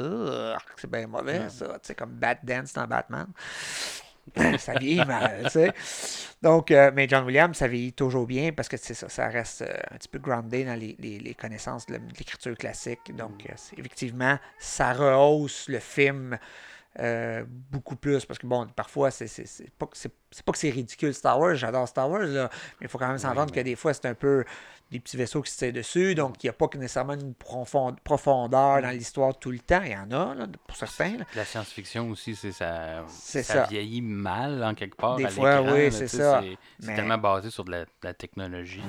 c'est 0.78 0.90
bien 0.90 1.08
mauvais 1.08 1.50
ça. 1.50 1.78
C'est 1.82 1.96
comme 1.96 2.12
Bad 2.12 2.40
Dance 2.44 2.74
dans 2.74 2.88
Batman. 2.88 3.28
ça 4.58 4.74
vieillit 4.74 5.06
mal, 5.06 5.42
tu 5.46 5.50
sais. 5.52 5.74
Donc, 6.42 6.72
euh, 6.72 6.92
mais 6.94 7.08
John 7.08 7.26
Williams, 7.26 7.58
ça 7.58 7.68
vieillit 7.68 7.94
toujours 7.94 8.26
bien 8.26 8.52
parce 8.52 8.68
que 8.68 8.78
ça, 8.78 8.94
ça 8.94 9.28
reste 9.28 9.62
euh, 9.62 9.78
un 9.92 9.98
petit 9.98 10.08
peu 10.08 10.20
groundé 10.20 10.64
dans 10.64 10.80
les, 10.80 10.96
les, 11.00 11.34
connaissances 11.34 11.86
de 11.86 12.00
l'écriture 12.18 12.56
classique. 12.58 13.16
Donc, 13.16 13.46
euh, 13.50 13.54
effectivement, 13.78 14.38
ça 14.60 14.94
rehausse 14.94 15.68
le 15.70 15.80
film 15.80 16.38
beaucoup 17.72 17.96
plus 17.96 18.26
parce 18.26 18.40
que, 18.40 18.48
bon, 18.48 18.68
parfois, 18.76 19.12
c'est 19.12 19.28
pas, 19.78 19.88
pas 19.88 20.52
que 20.52 20.58
c'est 20.58 20.70
ridicule 20.70 21.14
Star 21.14 21.40
Wars, 21.40 21.56
j'adore 21.56 21.88
Star 21.88 22.10
Wars, 22.10 22.24
là, 22.24 22.50
mais 22.80 22.88
il 22.88 22.90
faut 22.90 22.98
quand 22.98 23.08
même 23.08 23.18
s'entendre 23.18 23.54
que 23.54 23.60
des 23.60 23.76
fois, 23.76 23.94
c'est 23.94 24.06
un 24.06 24.14
peu 24.14 24.44
des 24.92 25.00
petits 25.00 25.18
vaisseaux 25.18 25.42
qui 25.42 25.52
se 25.52 25.58
tirent 25.58 25.74
dessus, 25.74 26.16
donc 26.16 26.44
il 26.44 26.48
n'y 26.48 26.50
a 26.50 26.54
pas 26.54 26.68
nécessairement 26.76 27.14
une 27.14 27.34
profondeur 27.34 28.82
dans 28.82 28.92
l'histoire 28.92 29.38
tout 29.38 29.52
le 29.52 29.60
temps. 29.60 29.82
Il 29.84 29.92
y 29.92 29.96
en 29.96 30.12
a, 30.12 30.36
là, 30.36 30.48
pour 30.68 30.78
certains. 30.78 31.18
La 31.36 31.46
science-fiction 31.46 32.10
aussi, 32.10 32.36
c'est 32.36 32.52
ça, 32.52 33.04
ça, 33.08 33.64
vieillit 33.64 34.02
mal 34.02 34.64
en 34.64 34.74
quelque 34.74 34.96
part. 34.96 35.16
Des 35.16 35.30
fois, 35.30 35.62
oui, 35.62 35.92
c'est 35.92 36.08
ça. 36.08 36.42
C'est 36.80 36.96
tellement 36.96 37.18
basé 37.18 37.50
sur 37.50 37.66
de 37.66 37.72
la, 37.72 37.86
de 37.86 37.90
la 38.04 38.14
technologie. 38.14 38.84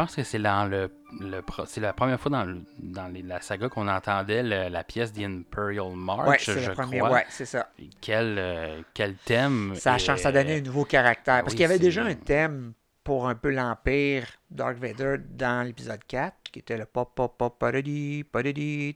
Pense 0.00 0.16
que 0.16 0.22
c'est 0.22 0.38
dans 0.38 0.64
le, 0.64 0.90
le 1.20 1.42
c'est 1.66 1.80
la 1.80 1.92
première 1.92 2.18
fois 2.18 2.30
dans, 2.30 2.62
dans 2.78 3.12
la 3.24 3.40
saga 3.42 3.68
qu'on 3.68 3.86
entendait 3.86 4.42
la 4.42 4.84
pièce 4.84 5.12
The 5.12 5.20
Imperial 5.20 5.94
March, 5.94 6.50
je 6.50 6.70
crois. 6.70 7.12
Ouais, 7.12 7.26
c'est 7.28 7.44
ça. 7.44 7.70
Quel, 8.00 8.36
euh, 8.38 8.80
quel 8.94 9.16
thème. 9.16 9.74
Ça, 9.76 9.94
a, 9.94 9.98
ça 9.98 10.32
donnait 10.32 10.58
un 10.58 10.62
nouveau 10.62 10.84
caractère. 10.84 11.42
Parce 11.42 11.52
qu'il 11.52 11.62
y 11.62 11.64
avait 11.64 11.78
déjà 11.78 12.04
un 12.04 12.14
thème 12.14 12.72
pour 13.04 13.28
un 13.28 13.34
peu 13.34 13.50
l'Empire 13.50 14.26
Dark 14.50 14.78
Vader 14.78 15.16
dans 15.28 15.66
l'épisode 15.66 16.00
4, 16.06 16.34
qui 16.50 16.60
était 16.60 16.78
le 16.78 16.86
pop 16.86 17.12
pop 17.14 17.36
pop 17.36 17.58
parody, 17.58 18.24
parody, 18.24 18.94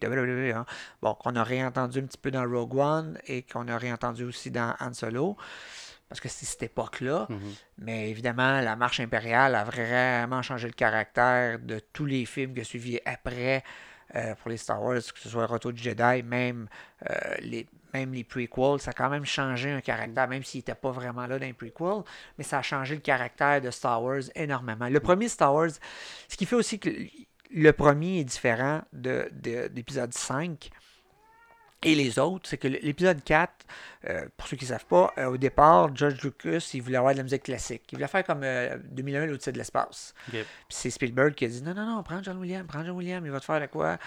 hein. 0.54 0.64
bon, 1.02 1.14
qu'on 1.14 1.36
a 1.36 1.44
réentendu 1.44 1.98
un 1.98 2.06
petit 2.06 2.18
peu 2.18 2.30
dans 2.30 2.48
Rogue 2.48 2.76
One 2.76 3.18
et 3.26 3.42
qu'on 3.42 3.68
a 3.68 3.76
réentendu 3.76 4.24
aussi 4.24 4.50
dans 4.50 4.74
Han 4.80 4.94
Solo. 4.94 5.36
Parce 6.08 6.20
que 6.20 6.28
c'est 6.28 6.46
cette 6.46 6.62
époque-là. 6.62 7.26
Mhm. 7.28 7.54
Mais 7.78 8.10
évidemment, 8.10 8.60
la 8.60 8.76
marche 8.76 9.00
impériale 9.00 9.54
a 9.54 9.64
vraiment 9.64 10.42
changé 10.42 10.66
le 10.66 10.74
caractère 10.74 11.58
de 11.58 11.80
tous 11.92 12.06
les 12.06 12.24
films 12.24 12.54
ont 12.58 12.64
suivi 12.64 13.00
après 13.04 13.64
euh, 14.14 14.34
pour 14.36 14.50
les 14.50 14.56
Star 14.56 14.82
Wars, 14.82 15.00
que 15.00 15.18
ce 15.18 15.28
soit 15.28 15.46
Retour 15.46 15.72
du 15.72 15.82
Jedi, 15.82 16.22
même 16.22 16.68
euh, 17.10 17.34
les, 17.40 17.66
même 17.92 18.12
les 18.12 18.22
prequels, 18.22 18.80
ça 18.80 18.90
a 18.90 18.92
quand 18.92 19.08
même 19.08 19.24
changé 19.24 19.70
un 19.70 19.80
caractère, 19.80 20.28
même 20.28 20.44
s'il 20.44 20.58
n'était 20.58 20.74
pas 20.74 20.90
vraiment 20.90 21.26
là 21.26 21.38
dans 21.38 21.46
les 21.46 21.52
prequels, 21.52 22.02
mais 22.38 22.44
ça 22.44 22.58
a 22.58 22.62
changé 22.62 22.94
le 22.94 23.00
caractère 23.00 23.60
de 23.60 23.70
Star 23.70 24.02
Wars 24.02 24.22
énormément. 24.34 24.88
Le 24.88 25.00
premier 25.00 25.28
Star 25.28 25.54
Wars, 25.54 25.70
ce 26.28 26.36
qui 26.36 26.44
fait 26.44 26.56
aussi 26.56 26.78
que 26.78 26.90
le 27.50 27.72
premier 27.72 28.20
est 28.20 28.24
différent 28.24 28.82
de, 28.92 29.28
de 29.32 29.70
l'épisode 29.74 30.12
5 30.12 30.70
et 31.84 31.94
les 31.94 32.18
autres, 32.18 32.48
c'est 32.48 32.56
que 32.56 32.66
l'épisode 32.66 33.22
4, 33.22 33.52
euh, 34.08 34.26
pour 34.36 34.48
ceux 34.48 34.56
qui 34.56 34.64
ne 34.64 34.70
savent 34.70 34.86
pas, 34.86 35.12
euh, 35.18 35.26
au 35.26 35.36
départ, 35.36 35.94
George 35.94 36.20
Lucas, 36.22 36.70
il 36.72 36.82
voulait 36.82 36.96
avoir 36.96 37.12
de 37.12 37.18
la 37.18 37.22
musique 37.22 37.42
classique. 37.42 37.82
Il 37.92 37.96
voulait 37.96 38.08
faire 38.08 38.24
comme 38.24 38.40
2001, 38.40 39.20
euh, 39.22 39.26
l'Odyssée 39.26 39.52
de 39.52 39.58
l'espace. 39.58 40.14
Puis 40.30 40.44
c'est 40.68 40.90
Spielberg 40.90 41.34
qui 41.34 41.44
a 41.44 41.48
dit 41.48 41.62
non, 41.62 41.74
non, 41.74 41.86
non, 41.86 42.02
prends 42.02 42.22
John 42.22 42.38
Williams, 42.38 42.66
prends 42.66 42.84
John 42.84 42.96
Williams, 42.96 43.22
il 43.24 43.30
va 43.30 43.40
te 43.40 43.44
faire 43.44 43.60
de 43.60 43.66
quoi? 43.66 43.98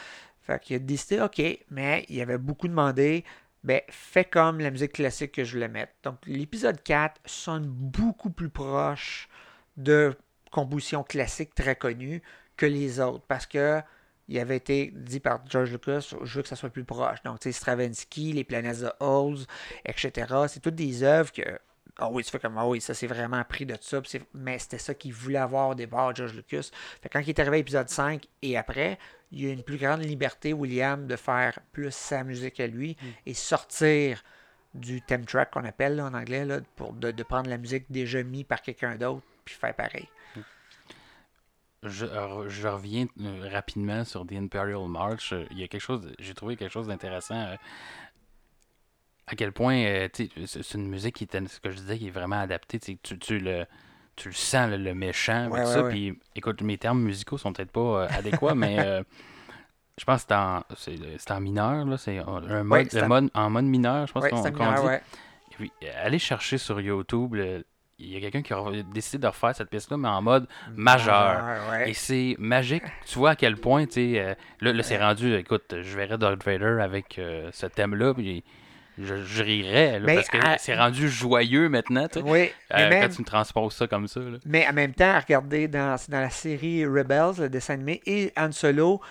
Fait 0.41 0.59
qu'il 0.61 0.75
a 0.75 0.79
décidé, 0.79 1.21
OK, 1.21 1.41
mais 1.69 2.05
il 2.09 2.21
avait 2.21 2.37
beaucoup 2.37 2.67
demandé 2.67 3.23
ben, 3.63 3.81
fais 3.89 4.23
comme 4.23 4.59
la 4.59 4.71
musique 4.71 4.93
classique 4.93 5.33
que 5.33 5.43
je 5.43 5.53
voulais 5.53 5.67
mettre. 5.67 5.91
Donc, 6.03 6.19
l'épisode 6.25 6.81
4 6.81 7.19
sonne 7.25 7.65
beaucoup 7.67 8.29
plus 8.29 8.49
proche 8.49 9.27
de 9.75 10.15
compositions 10.51 11.03
classiques 11.03 11.53
très 11.53 11.75
connues 11.75 12.21
que 12.55 12.65
les 12.65 12.99
autres 12.99 13.25
parce 13.27 13.45
que 13.45 13.81
il 14.27 14.39
avait 14.39 14.57
été 14.57 14.91
dit 14.93 15.19
par 15.19 15.41
George 15.47 15.71
Lucas, 15.71 16.13
je 16.23 16.35
veux 16.35 16.41
que 16.41 16.49
ça 16.49 16.55
soit 16.55 16.69
plus 16.69 16.83
proche. 16.83 17.21
Donc, 17.23 17.39
tu 17.39 17.49
sais, 17.49 17.53
Stravinsky, 17.53 18.33
Les 18.33 18.43
planètes 18.43 18.81
de 18.81 18.91
Oz, 18.99 19.47
etc. 19.85 20.33
C'est 20.47 20.59
toutes 20.59 20.75
des 20.75 21.03
œuvres 21.03 21.31
que 21.31 21.59
ah 21.99 22.09
oui, 22.11 22.23
tu 22.23 22.29
fais 22.29 22.39
comme, 22.39 22.57
ah 22.57 22.67
oui, 22.67 22.79
ça 22.79 22.93
c'est 22.93 23.07
vraiment 23.07 23.43
pris 23.43 23.65
de 23.65 23.75
ça. 23.81 24.01
Mais 24.33 24.59
c'était 24.59 24.77
ça 24.77 24.93
qu'il 24.93 25.13
voulait 25.13 25.39
avoir 25.39 25.69
au 25.69 25.75
départ, 25.75 26.13
George 26.15 26.33
Lucas. 26.33 26.69
Fait 27.01 27.09
quand 27.09 27.19
il 27.19 27.29
est 27.29 27.39
arrivé 27.39 27.55
à 27.55 27.59
l'épisode 27.59 27.89
5 27.89 28.27
et 28.43 28.57
après, 28.57 28.99
il 29.31 29.43
y 29.43 29.49
a 29.49 29.53
une 29.53 29.63
plus 29.63 29.77
grande 29.77 30.03
liberté, 30.03 30.53
William, 30.53 31.07
de 31.07 31.15
faire 31.15 31.59
plus 31.71 31.93
sa 31.93 32.23
musique 32.23 32.59
à 32.59 32.67
lui 32.67 32.97
mm. 33.01 33.05
et 33.25 33.33
sortir 33.33 34.23
du 34.75 35.01
theme 35.01 35.25
track 35.25 35.51
qu'on 35.51 35.65
appelle 35.65 35.99
en 35.99 36.13
anglais, 36.13 36.45
là, 36.45 36.59
pour 36.75 36.93
de, 36.93 37.11
prendre 37.23 37.49
la 37.49 37.57
musique 37.57 37.85
déjà 37.89 38.21
mise 38.21 38.43
par 38.43 38.61
quelqu'un 38.61 38.95
d'autre 38.95 39.23
puis 39.43 39.55
faire 39.55 39.73
pareil. 39.73 40.07
Je, 41.83 42.05
je, 42.47 42.67
reviens 42.67 43.05
euh, 43.21 43.49
rapidement 43.51 44.03
sur 44.03 44.25
The 44.25 44.33
Imperial 44.33 44.87
March. 44.87 45.33
Il 45.51 45.59
y 45.59 45.63
a 45.63 45.67
quelque 45.67 45.81
chose, 45.81 46.11
j'ai 46.19 46.33
trouvé 46.33 46.55
quelque 46.55 46.71
chose 46.71 46.87
d'intéressant. 46.87 47.35
Euh, 47.35 47.55
à 49.27 49.35
quel 49.35 49.51
point 49.51 49.75
euh, 49.83 50.07
c'est 50.13 50.73
une 50.73 50.87
musique 50.87 51.15
qui 51.15 51.25
est, 51.25 51.47
ce 51.47 51.59
que 51.59 51.69
je 51.69 51.77
disais, 51.77 51.97
qui 51.97 52.07
est 52.07 52.11
vraiment 52.11 52.39
adaptée. 52.39 52.79
Tu, 52.79 52.97
tu, 52.97 53.39
le, 53.39 53.65
tu 54.15 54.29
le 54.29 54.33
sens, 54.33 54.71
le, 54.71 54.93
méchant, 54.93 55.49
tout 55.49 55.65
ça. 55.65 55.83
Puis, 55.83 56.17
écoute, 56.35 56.61
mes 56.61 56.77
termes 56.77 57.01
musicaux 57.01 57.37
sont 57.37 57.51
peut-être 57.51 57.71
pas 57.71 57.79
euh, 58.03 58.07
adéquats, 58.09 58.55
mais 58.55 58.79
euh, 58.79 59.03
je 59.99 60.05
pense 60.05 60.23
que 60.23 60.33
c'est 60.77 61.31
en, 61.31 61.35
en 61.35 61.39
mineur. 61.41 61.85
Là, 61.85 61.97
c'est 61.97 62.19
un 62.19 62.63
mode, 62.63 63.29
en 63.33 63.49
mode 63.49 63.65
mineur, 63.65 64.07
je 64.07 64.13
pense 64.13 64.27
qu'on 64.29 64.41
dit. 64.41 64.97
puis, 65.57 65.71
allez 66.01 66.19
chercher 66.19 66.57
sur 66.57 66.79
YouTube. 66.79 67.35
Il 67.99 68.13
y 68.13 68.17
a 68.17 68.19
quelqu'un 68.19 68.41
qui 68.41 68.53
a 68.53 68.83
décidé 68.93 69.17
de 69.19 69.27
refaire 69.27 69.55
cette 69.55 69.69
pièce-là, 69.69 69.97
mais 69.97 70.07
en 70.07 70.21
mode 70.21 70.47
majeur. 70.75 71.41
Et 71.85 71.93
c'est 71.93 72.35
magique. 72.39 72.83
Tu 73.05 73.17
vois 73.17 73.31
à 73.31 73.35
quel 73.35 73.57
point, 73.57 73.85
tu 73.85 73.93
sais, 73.93 74.37
là, 74.61 74.73
là 74.73 74.83
c'est 74.83 74.97
rendu, 74.97 75.35
écoute, 75.35 75.75
je 75.81 75.97
verrais 75.97 76.17
Darth 76.17 76.43
Vader 76.43 76.79
avec 76.81 77.19
ce 77.51 77.65
thème-là, 77.65 78.13
puis 78.13 78.43
je, 78.97 79.43
rirais, 79.43 80.01
parce 80.05 80.29
que 80.29 80.37
c'est 80.57 80.75
rendu 80.75 81.09
joyeux 81.09 81.69
maintenant. 81.69 82.07
Tu 82.07 82.19
Oui. 82.19 82.49
Euh, 82.73 83.01
quand 83.01 83.09
tu 83.09 83.21
me 83.21 83.25
transposes 83.25 83.75
ça 83.75 83.87
comme 83.87 84.07
ça. 84.07 84.19
Mais 84.45 84.67
en 84.67 84.73
même 84.73 84.93
temps, 84.93 85.19
regardez 85.19 85.67
dans, 85.67 85.95
dans 86.09 86.21
la 86.21 86.29
série 86.29 86.85
Rebels, 86.85 87.39
le 87.39 87.49
dessin 87.49 87.75
animé, 87.75 88.01
et 88.05 88.31
Han 88.37 88.51
Solo, 88.51 89.01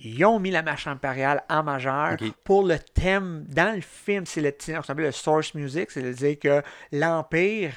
ils 0.00 0.24
ont 0.24 0.38
mis 0.38 0.50
la 0.50 0.62
marche 0.62 0.86
impériale 0.86 1.42
en 1.48 1.62
majeur 1.62 2.16
pour 2.42 2.64
le 2.64 2.78
thème. 2.78 3.44
Dans 3.48 3.74
le 3.74 3.82
film, 3.82 4.24
c'est 4.26 4.40
le, 4.40 4.52
le 4.96 5.12
source 5.12 5.54
music, 5.54 5.90
c'est-à-dire 5.90 6.38
que 6.38 6.62
l'Empire, 6.92 7.72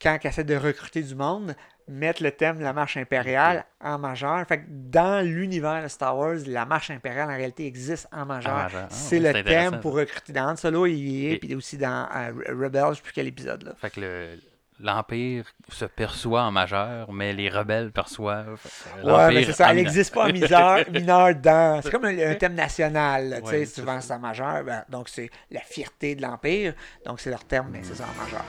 quand 0.00 0.18
il 0.22 0.26
essaie 0.26 0.44
de 0.44 0.56
recruter 0.56 1.02
du 1.02 1.14
monde, 1.14 1.54
mettre 1.88 2.22
le 2.22 2.30
thème 2.30 2.58
de 2.58 2.62
la 2.62 2.72
marche 2.72 2.96
impériale 2.96 3.64
en 3.80 3.98
majeur. 3.98 4.46
Fait 4.46 4.58
que 4.58 4.64
dans 4.68 5.24
l'univers 5.24 5.82
de 5.82 5.88
Star 5.88 6.16
Wars, 6.16 6.38
la 6.46 6.64
marche 6.64 6.90
impériale 6.90 7.30
en 7.30 7.36
réalité 7.36 7.66
existe 7.66 8.08
en 8.12 8.24
majeur. 8.24 8.70
Ah, 8.74 8.86
c'est 8.90 9.20
le 9.20 9.42
thème 9.42 9.80
pour 9.80 9.94
recruter. 9.94 10.32
Dans 10.32 10.50
Han 10.50 10.56
Solo, 10.56 10.86
il 10.86 11.08
y 11.08 11.32
est, 11.32 11.38
puis 11.38 11.54
aussi 11.54 11.76
dans 11.76 12.08
euh, 12.14 12.32
Rebels, 12.48 12.82
je 12.84 12.88
ne 12.88 12.94
sais 12.94 13.02
plus 13.02 13.12
quel 13.12 13.26
épisode. 13.26 13.64
Là. 13.64 13.72
Fait 13.78 13.90
que 13.90 14.38
l'Empire 14.80 15.44
se 15.70 15.84
perçoit 15.84 16.42
en 16.42 16.50
majeur, 16.50 17.12
mais 17.12 17.32
les 17.32 17.48
rebelles 17.48 17.92
perçoivent. 17.92 18.60
Euh, 18.98 19.16
ouais, 19.16 19.34
mais 19.34 19.44
c'est 19.44 19.52
ça. 19.52 19.70
Elle 19.70 19.76
n'existe 19.76 20.14
pas 20.14 20.28
en 20.28 20.32
mineur, 20.32 20.84
mineur 20.90 21.34
dans. 21.34 21.80
C'est 21.82 21.90
comme 21.90 22.04
un, 22.06 22.34
thème 22.34 22.54
national. 22.54 23.40
tu 23.44 23.50
sais, 23.50 23.66
souvent 23.66 24.00
c'est 24.00 24.12
en 24.12 24.18
majeur. 24.18 24.64
Ben, 24.64 24.84
donc 24.88 25.08
c'est 25.08 25.30
la 25.50 25.60
fierté 25.60 26.14
de 26.14 26.22
l'Empire. 26.22 26.74
Donc 27.06 27.20
c'est 27.20 27.30
leur 27.30 27.44
terme, 27.44 27.68
mais 27.72 27.82
c'est 27.82 27.94
ça 27.94 28.04
en 28.04 28.22
majeur. 28.22 28.44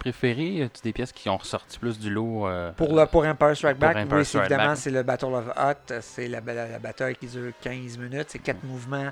Préférées? 0.00 0.62
As-tu 0.64 0.82
des 0.82 0.92
pièces 0.92 1.12
qui 1.12 1.28
ont 1.28 1.36
ressorti 1.36 1.78
plus 1.78 1.98
du 1.98 2.10
lot? 2.10 2.48
Euh, 2.48 2.72
pour, 2.72 2.92
le, 2.94 3.06
pour 3.06 3.24
Empire 3.24 3.56
Strike 3.56 3.78
Back, 3.78 4.08
oui, 4.10 4.22
évidemment, 4.34 4.74
c'est 4.74 4.90
le 4.90 5.04
Battle 5.04 5.34
of 5.34 5.48
Hot. 5.56 5.94
C'est 6.00 6.26
la, 6.26 6.40
bataille 6.40 7.14
qui 7.14 7.26
dure 7.26 7.52
15 7.60 7.98
minutes. 7.98 8.26
C'est 8.28 8.40
quatre 8.40 8.64
mouvements 8.64 9.10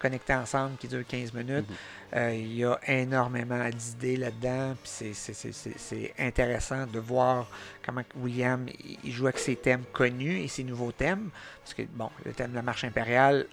connectés 0.00 0.34
ensemble 0.34 0.76
qui 0.78 0.88
durent 0.88 1.06
15 1.06 1.32
minutes. 1.34 1.68
Mhm. 1.68 1.76
Euh, 2.16 2.34
il 2.34 2.56
y 2.56 2.64
a 2.64 2.80
énormément 2.88 3.68
d'idées 3.68 4.16
là-dedans. 4.16 4.74
C'est 4.82 6.14
intéressant 6.18 6.86
de 6.86 6.98
voir 6.98 7.46
comment 7.84 8.02
William 8.16 8.66
il 9.04 9.12
joue 9.12 9.26
avec 9.26 9.38
ses 9.38 9.56
thèmes 9.56 9.84
connus 9.92 10.40
et 10.40 10.48
ses 10.48 10.64
nouveaux 10.64 10.90
thèmes. 10.90 11.30
Parce 11.62 11.74
que, 11.74 11.82
bon, 11.82 12.10
le 12.24 12.32
thème 12.32 12.50
de 12.50 12.56
la 12.56 12.62
marche 12.62 12.82
impériale, 12.84 13.46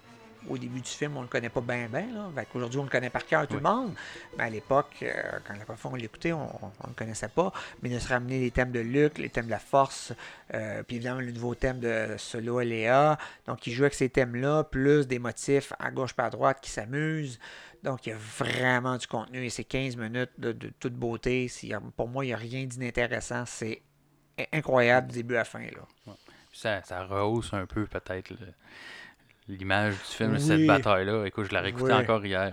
au 0.50 0.58
début 0.58 0.82
du 0.82 0.90
film, 0.90 1.18
on 1.18 1.22
le 1.22 1.28
connaît 1.28 1.50
pas 1.50 1.62
bien, 1.62 1.88
bien. 1.88 2.08
Aujourd'hui, 2.54 2.80
on 2.80 2.84
le 2.84 2.90
connaît 2.90 3.10
par 3.10 3.26
cœur, 3.26 3.48
tout 3.48 3.56
le 3.56 3.62
monde. 3.62 3.94
Mais 4.38 4.46
à 4.46 4.50
l'époque, 4.50 4.96
euh, 5.02 5.14
quand 5.46 5.54
la 5.54 5.66
première 5.66 5.80
fois 5.80 5.92
on 5.92 5.96
l'écoutait, 5.96 6.34
on 6.34 6.46
ne 6.46 6.90
le 6.90 6.94
connaissait 6.96 7.28
pas. 7.30 7.52
Mais 7.82 7.90
il 7.90 8.00
se 8.02 8.10
ramener 8.10 8.40
les 8.40 8.52
thèmes 8.52 8.72
de 8.72 8.80
Luke, 8.80 9.18
les 9.18 9.30
thèmes 9.30 9.46
de 9.46 9.52
la 9.52 9.60
force, 9.60 10.14
euh, 10.54 10.84
puis 10.84 10.98
évidemment 10.98 11.22
le 11.22 11.32
nouveau 11.32 11.56
thème 11.56 11.80
de 11.80 12.16
Solo 12.18 12.62
et 12.62 12.66
Léa. 12.66 13.18
Donc, 13.46 13.66
il 13.68 13.74
joue 13.74 13.84
avec 13.84 13.94
ces 13.94 14.10
thèmes-là, 14.10 14.64
plus 14.66 15.08
des 15.08 15.20
motifs 15.20 15.74
à 15.80 15.92
gauche 15.92 16.14
par 16.14 16.28
à 16.28 16.30
droite 16.30 16.60
qui 16.62 16.70
s'amusent. 16.70 17.40
Donc, 17.84 18.06
il 18.06 18.10
y 18.10 18.14
a 18.14 18.18
vraiment 18.18 18.98
du 18.98 19.08
contenu 19.08 19.46
et 19.46 19.50
c'est 19.50 19.64
15 19.64 19.96
minutes 19.96 20.32
de, 20.38 20.52
toute 20.80 20.94
beauté. 20.94 21.50
Pour 21.96 22.10
moi, 22.10 22.26
il 22.26 22.30
n'y 22.30 22.34
a 22.34 22.38
rien 22.38 22.66
d'inintéressant. 22.66 23.46
C'est 23.46 23.82
incroyable 24.52 25.08
du 25.08 25.16
début 25.16 25.38
à 25.38 25.46
fin. 25.46 25.62
Là. 25.62 26.14
Ça, 26.52 26.82
ça 26.84 27.06
rehausse 27.06 27.54
un 27.54 27.66
peu 27.66 27.86
peut-être 27.86 28.34
l'image 29.50 29.94
du 29.94 30.00
film, 30.00 30.32
Oui. 30.34 30.42
cette 30.42 30.66
bataille-là. 30.66 31.26
Écoute, 31.26 31.46
je 31.50 31.52
l'ai 31.54 31.60
réécouté 31.60 31.86
Oui. 31.86 31.94
encore 31.94 32.26
hier. 32.26 32.52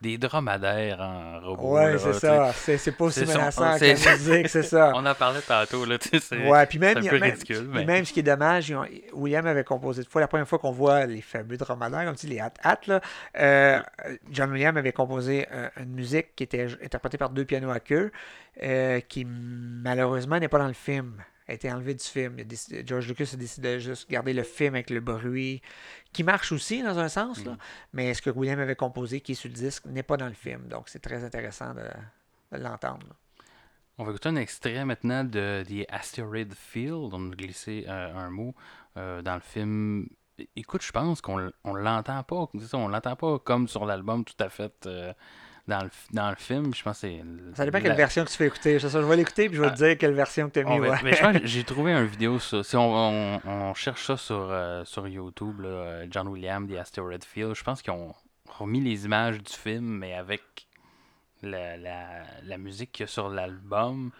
Des 0.00 0.18
dromadaires 0.18 1.00
en 1.00 1.40
robot. 1.40 1.74
Ouais, 1.74 1.92
là, 1.94 1.98
c'est 1.98 2.12
ça. 2.12 2.52
C'est 2.52 2.92
pas 2.96 3.04
aussi 3.06 3.26
son- 3.26 3.32
menaçant 3.38 3.76
que 3.78 3.84
la 3.84 4.16
musique, 4.16 4.48
c'est 4.48 4.62
ça. 4.62 4.92
On 4.94 5.04
en 5.04 5.14
parlait 5.14 5.40
tantôt, 5.40 5.84
là, 5.84 5.96
Ouais, 6.46 6.66
puis 6.66 6.78
même, 6.78 6.98
un 6.98 7.00
peu 7.02 7.18
même- 7.18 7.32
ridicule, 7.32 7.68
mais- 7.68 7.84
même 7.84 8.04
ce 8.04 8.12
qui 8.12 8.20
est 8.20 8.22
dommage, 8.22 8.70
ont- 8.70 8.84
William 9.14 9.46
avait 9.46 9.64
composé 9.64 10.02
de 10.04 10.08
fois, 10.08 10.20
la 10.20 10.28
première 10.28 10.46
fois 10.48 10.58
qu'on 10.60 10.70
voit 10.70 11.06
les 11.06 11.22
fameux 11.22 11.56
dromadaires, 11.56 12.04
comme 12.04 12.14
tu 12.14 12.26
dis, 12.26 12.34
les 12.34 12.40
hat-hat, 12.40 12.78
là, 12.86 13.00
euh, 13.38 13.80
John 14.30 14.52
Williams 14.52 14.76
avait 14.78 14.92
composé 14.92 15.46
euh, 15.52 15.68
une 15.80 15.92
musique 15.94 16.36
qui 16.36 16.44
était 16.44 16.68
interprétée 16.84 17.18
par 17.18 17.30
deux 17.30 17.44
pianos 17.44 17.70
à 17.70 17.80
queue, 17.80 18.12
euh, 18.62 19.00
qui 19.00 19.24
malheureusement 19.24 20.38
n'est 20.38 20.48
pas 20.48 20.58
dans 20.58 20.68
le 20.68 20.72
film. 20.72 21.14
A 21.48 21.54
été 21.54 21.72
enlevée 21.72 21.94
du 21.94 22.04
film. 22.04 22.36
Décidé- 22.36 22.84
George 22.86 23.08
Lucas 23.08 23.30
a 23.32 23.36
décidé 23.36 23.74
de 23.74 23.78
juste 23.78 24.08
garder 24.10 24.34
le 24.34 24.42
film 24.42 24.74
avec 24.74 24.90
le 24.90 25.00
bruit, 25.00 25.62
qui 26.12 26.22
marche 26.22 26.52
aussi 26.52 26.82
dans 26.82 26.98
un 26.98 27.08
sens, 27.08 27.42
là, 27.44 27.56
mais 27.94 28.12
ce 28.14 28.20
que 28.22 28.28
William 28.30 28.58
avait 28.60 28.76
composé, 28.76 29.20
qui 29.22 29.32
est 29.32 29.34
sur 29.34 29.48
le 29.48 29.54
disque, 29.54 29.86
n'est 29.86 30.02
pas 30.02 30.16
dans 30.18 30.26
le 30.28 30.34
film. 30.34 30.68
Donc 30.68 30.88
c'est 30.90 30.98
très 31.00 31.24
intéressant 31.24 31.72
de, 31.74 31.84
de 32.56 32.62
l'entendre. 32.62 33.06
On 33.96 34.04
va 34.04 34.10
écouter 34.10 34.28
un 34.28 34.36
extrait 34.36 34.84
maintenant 34.84 35.24
de 35.24 35.64
The 35.66 35.86
Asteroid 35.90 36.54
Field. 36.54 37.10
On 37.14 37.32
a 37.32 37.34
glissé 37.34 37.84
euh, 37.88 38.14
un 38.14 38.30
mot 38.30 38.54
euh, 38.96 39.22
dans 39.22 39.34
le 39.34 39.40
film. 39.40 40.08
Écoute, 40.54 40.82
je 40.84 40.92
pense 40.92 41.20
qu'on 41.20 41.50
on 41.64 41.74
l'entend 41.74 42.22
pas. 42.22 42.48
on 42.74 42.88
l'entend 42.88 43.16
pas 43.16 43.38
comme 43.40 43.66
sur 43.66 43.86
l'album 43.86 44.24
tout 44.24 44.36
à 44.38 44.48
fait 44.50 44.72
euh, 44.86 45.12
dans, 45.68 45.82
le, 45.82 45.88
f- 45.88 46.12
dans 46.12 46.30
le 46.30 46.36
film. 46.36 46.74
Je 46.74 46.82
pense 46.82 47.00
que 47.00 47.08
c'est. 47.08 47.22
Ça 47.54 47.64
dépend 47.64 47.80
quelle 47.80 47.94
version 47.94 48.24
que 48.24 48.30
tu 48.30 48.36
fais 48.36 48.46
écouter. 48.46 48.78
Je 48.80 48.88
vais 48.88 49.16
l'écouter 49.16 49.48
puis 49.48 49.56
je 49.56 49.62
vais 49.62 49.68
Ah. 49.68 49.72
te 49.72 49.76
dire 49.76 49.96
quelle 49.98 50.14
version 50.14 50.48
que 50.48 50.54
tu 50.54 50.60
as 50.60 50.64
mis. 50.64 50.80
Ouais. 50.80 50.90
mais 51.04 51.12
je 51.14 51.20
pense 51.22 51.38
que 51.38 51.46
j'ai 51.46 51.62
trouvé 51.72 51.92
une 51.92 52.06
vidéo 52.06 52.38
sur. 52.38 52.64
Si 52.64 52.74
on, 52.76 52.92
on- 52.92 53.40
on 53.46 53.74
cherche 53.74 54.04
ça 54.06 54.16
sur, 54.16 54.48
euh, 54.50 54.84
sur 54.84 55.06
YouTube, 55.06 55.60
là, 55.60 55.68
euh, 55.68 56.06
John 56.10 56.26
Williams, 56.28 56.68
The 56.68 56.76
Asteroid 56.78 57.18
Field, 57.24 57.54
je 57.54 57.62
pense 57.62 57.82
qu'ils 57.82 57.92
ont 57.92 58.14
remis 58.48 58.80
les 58.80 59.04
images 59.04 59.42
du 59.42 59.52
film, 59.52 59.84
mais 59.84 60.14
avec 60.14 60.42
la, 61.42 61.76
la, 61.76 62.06
la 62.42 62.58
musique 62.58 62.90
qu'il 62.90 63.04
y 63.04 63.08
a 63.08 63.12
sur 63.12 63.28
l'album. 63.28 64.10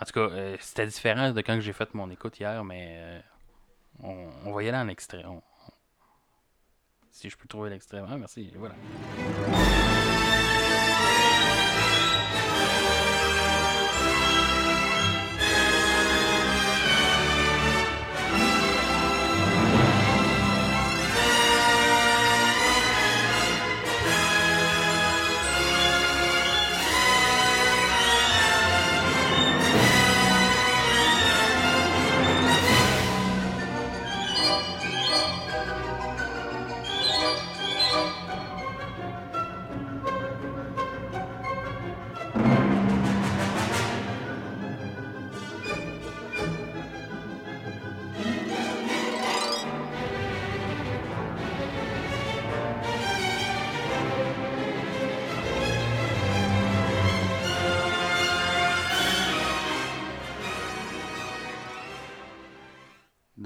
En 0.00 0.04
tout 0.04 0.12
cas, 0.12 0.20
euh, 0.34 0.56
c'était 0.60 0.86
différent 0.86 1.32
de 1.32 1.40
quand 1.40 1.58
j'ai 1.60 1.72
fait 1.72 1.92
mon 1.94 2.08
écoute 2.10 2.38
hier, 2.38 2.62
mais 2.64 2.94
euh, 2.98 3.20
on, 4.02 4.60
y 4.60 4.68
aller 4.68 4.78
en 4.78 4.88
extrait. 4.88 5.24
On- 5.26 5.42
si 7.10 7.28
je 7.28 7.36
peux 7.36 7.46
trouver 7.48 7.68
l'extrait. 7.70 8.02
Ah, 8.08 8.16
merci. 8.16 8.50
Voilà. 8.56 8.74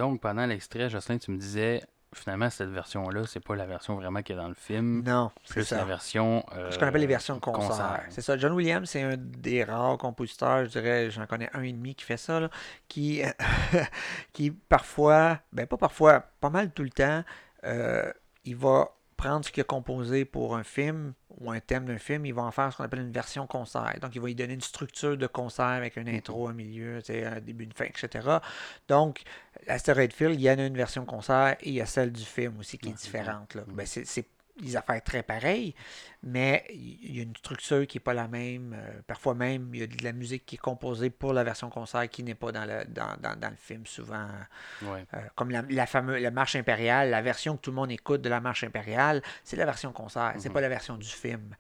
Donc, 0.07 0.21
pendant 0.21 0.47
l'extrait, 0.47 0.89
Jocelyn, 0.89 1.19
tu 1.19 1.33
me 1.33 1.37
disais, 1.37 1.83
finalement, 2.15 2.49
cette 2.49 2.71
version-là, 2.71 3.25
c'est 3.27 3.41
pas 3.45 3.57
la 3.57 3.67
version 3.67 3.97
vraiment 3.97 4.23
qui 4.23 4.33
est 4.33 4.37
dans 4.37 4.47
le 4.49 4.55
film. 4.55 5.03
Non, 5.05 5.33
c'est 5.45 5.65
ça. 5.65 5.79
la 5.79 5.85
version. 5.85 6.45
euh, 6.55 6.71
Ce 6.71 6.79
qu'on 6.79 6.87
appelle 6.87 7.01
les 7.01 7.07
versions 7.09 7.35
de 7.35 7.41
concert. 7.41 7.69
concert. 7.69 8.05
C'est 8.11 8.21
ça. 8.23 8.37
John 8.39 8.53
Williams, 8.53 8.89
c'est 8.89 9.03
un 9.03 9.17
des 9.17 9.65
rares 9.65 9.99
compositeurs, 9.99 10.65
je 10.67 10.71
dirais, 10.71 11.11
j'en 11.11 11.27
connais 11.27 11.51
un 11.55 11.63
et 11.63 11.73
demi 11.73 11.95
qui 11.97 12.05
fait 12.05 12.17
ça, 12.17 12.39
là, 12.39 12.51
qui, 12.89 13.23
qui 14.33 14.51
parfois, 14.53 15.41
ben 15.53 15.67
pas 15.67 15.77
parfois, 15.77 16.21
pas 16.41 16.51
mal 16.51 16.71
tout 16.71 16.85
le 16.85 16.91
temps, 16.91 17.25
euh, 17.65 18.11
il 18.45 18.55
va 18.57 18.91
prendre 19.17 19.45
ce 19.47 19.51
qu'il 19.51 19.63
a 19.63 19.65
composé 19.65 20.25
pour 20.27 20.57
un 20.57 20.63
film 20.63 21.15
ou 21.41 21.51
un 21.51 21.59
thème 21.61 21.87
d'un 21.87 21.99
film, 21.99 22.27
il 22.27 22.35
va 22.35 22.43
en 22.43 22.51
faire 22.51 22.71
ce 22.71 22.77
qu'on 22.77 22.85
appelle 22.85 23.01
une 23.01 23.13
version 23.13 23.47
concert. 23.47 23.95
Donc, 24.01 24.15
il 24.15 24.21
va 24.21 24.29
y 24.31 24.35
donner 24.35 24.55
une 24.55 24.61
structure 24.61 25.17
de 25.17 25.27
concert 25.27 25.65
avec 25.65 25.97
un 25.99 26.07
intro, 26.07 26.49
un 26.49 26.53
milieu, 26.53 27.01
un 27.09 27.41
début, 27.41 27.65
une 27.65 27.73
fin, 27.73 27.87
etc. 27.87 28.39
Donc, 28.89 29.23
Asteroid 29.67 30.11
Field, 30.13 30.35
il 30.35 30.43
y 30.43 30.51
en 30.51 30.59
a 30.59 30.67
une 30.67 30.77
version 30.77 31.05
concert 31.05 31.57
et 31.61 31.69
il 31.69 31.75
y 31.75 31.81
a 31.81 31.87
celle 31.87 32.13
du 32.13 32.25
film 32.25 32.59
aussi 32.59 32.79
qui 32.79 32.89
est 32.91 32.93
différente. 32.93 33.55
Là. 33.55 33.63
Ben, 33.69 33.87
c'est, 33.87 34.05
c'est 34.05 34.27
des 34.61 34.75
affaires 34.75 35.03
très 35.05 35.23
pareilles, 35.23 35.75
mais 36.23 36.65
il 36.71 37.15
y 37.15 37.21
a 37.21 37.25
une 37.25 37.37
structure 37.37 37.87
qui 37.87 37.99
n'est 37.99 38.03
pas 38.03 38.15
la 38.15 38.27
même. 38.27 38.75
Euh, 38.75 39.01
parfois 39.07 39.35
même, 39.35 39.71
il 39.75 39.81
y 39.81 39.83
a 39.83 39.87
de 39.87 40.03
la 40.03 40.13
musique 40.13 40.47
qui 40.47 40.55
est 40.55 40.59
composée 40.59 41.11
pour 41.11 41.35
la 41.35 41.45
version 41.45 41.69
concert 41.69 42.09
qui 42.09 42.23
n'est 42.23 42.35
pas 42.35 42.53
dans 42.53 42.65
le, 42.65 42.87
dans, 42.87 43.17
dans, 43.21 43.39
dans 43.39 43.51
le 43.51 43.57
film 43.57 43.85
souvent. 43.85 44.27
Ouais. 44.83 45.05
Euh, 45.13 45.19
comme 45.35 45.51
la, 45.51 45.63
la 45.69 45.85
fameuse 45.85 46.23
la 46.23 46.31
marche 46.31 46.57
impériale, 46.57 47.11
la 47.11 47.21
version 47.21 47.57
que 47.57 47.61
tout 47.61 47.71
le 47.71 47.77
monde 47.77 47.91
écoute 47.93 48.23
de 48.23 48.31
la 48.31 48.41
marche 48.41 48.65
impériale, 48.65 49.21
c'est 49.45 49.57
la 49.57 49.67
version 49.67 49.93
concert, 49.93 50.35
c'est 50.39 50.51
pas 50.51 50.63
la 50.63 50.71
version 50.71 50.97
du 50.97 51.09
film. 51.09 51.55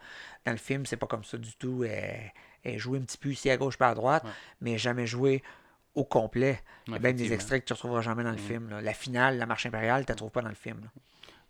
Dans 0.46 0.52
le 0.52 0.58
film, 0.58 0.86
c'est 0.86 0.96
pas 0.96 1.06
comme 1.06 1.24
ça 1.24 1.36
du 1.36 1.54
tout. 1.56 1.84
Elle, 1.84 2.32
elle 2.64 2.74
est 2.76 2.78
jouée 2.78 2.98
un 2.98 3.02
petit 3.02 3.18
peu 3.18 3.28
ici 3.28 3.50
à 3.50 3.58
gauche, 3.58 3.76
pas 3.76 3.90
à 3.90 3.94
droite, 3.94 4.24
mais 4.62 4.78
jamais 4.78 5.06
jouée 5.06 5.42
au 5.96 6.04
complet. 6.04 6.60
Il 6.86 6.92
y 6.92 6.96
a 6.96 6.98
même 7.00 7.16
des 7.16 7.32
extraits 7.32 7.62
que 7.62 7.66
tu 7.66 7.72
ne 7.72 7.74
retrouveras 7.76 8.00
jamais 8.02 8.22
dans 8.22 8.30
le 8.30 8.36
film. 8.36 8.70
là. 8.70 8.80
La 8.80 8.92
finale, 8.92 9.38
la 9.38 9.46
marche 9.46 9.66
impériale, 9.66 10.04
tu 10.04 10.10
ne 10.10 10.14
la 10.14 10.16
trouves 10.16 10.30
pas 10.30 10.42
dans 10.42 10.48
le 10.48 10.54
film. 10.54 10.78
là. 10.82 10.88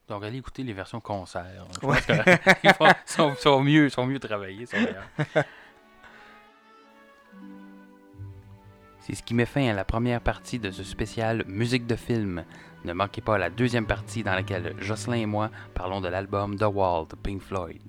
Donc, 0.08 0.24
allez 0.24 0.38
écouter 0.38 0.62
les 0.62 0.72
versions 0.72 1.00
concert. 1.00 1.66
Je 1.82 1.86
Ouais. 1.86 1.98
pense 2.00 2.54
qu'ils 2.60 2.72
font- 2.74 2.94
sont, 3.04 3.34
sont 3.34 3.60
mieux, 3.62 3.88
sont 3.90 4.06
mieux 4.06 4.20
travaillés. 4.20 4.64
sont 4.64 4.76
meilleurs. 4.78 5.08
C'est 9.00 9.14
ce 9.14 9.22
qui 9.22 9.34
met 9.34 9.46
fin 9.46 9.68
à 9.68 9.72
la 9.72 9.84
première 9.84 10.20
partie 10.20 10.58
de 10.58 10.70
ce 10.70 10.82
spécial 10.82 11.44
musique 11.46 11.86
de 11.86 11.94
film. 11.96 12.44
Ne 12.84 12.92
manquez 12.92 13.20
pas 13.20 13.38
la 13.38 13.50
deuxième 13.50 13.86
partie 13.86 14.22
dans 14.24 14.34
laquelle 14.34 14.74
Jocelyn 14.80 15.16
et 15.16 15.26
moi 15.26 15.50
parlons 15.74 16.00
de 16.00 16.08
l'album 16.08 16.56
The 16.56 16.64
Wall 16.72 17.06
de 17.08 17.14
Pink 17.16 17.40
Floyd. 17.42 17.82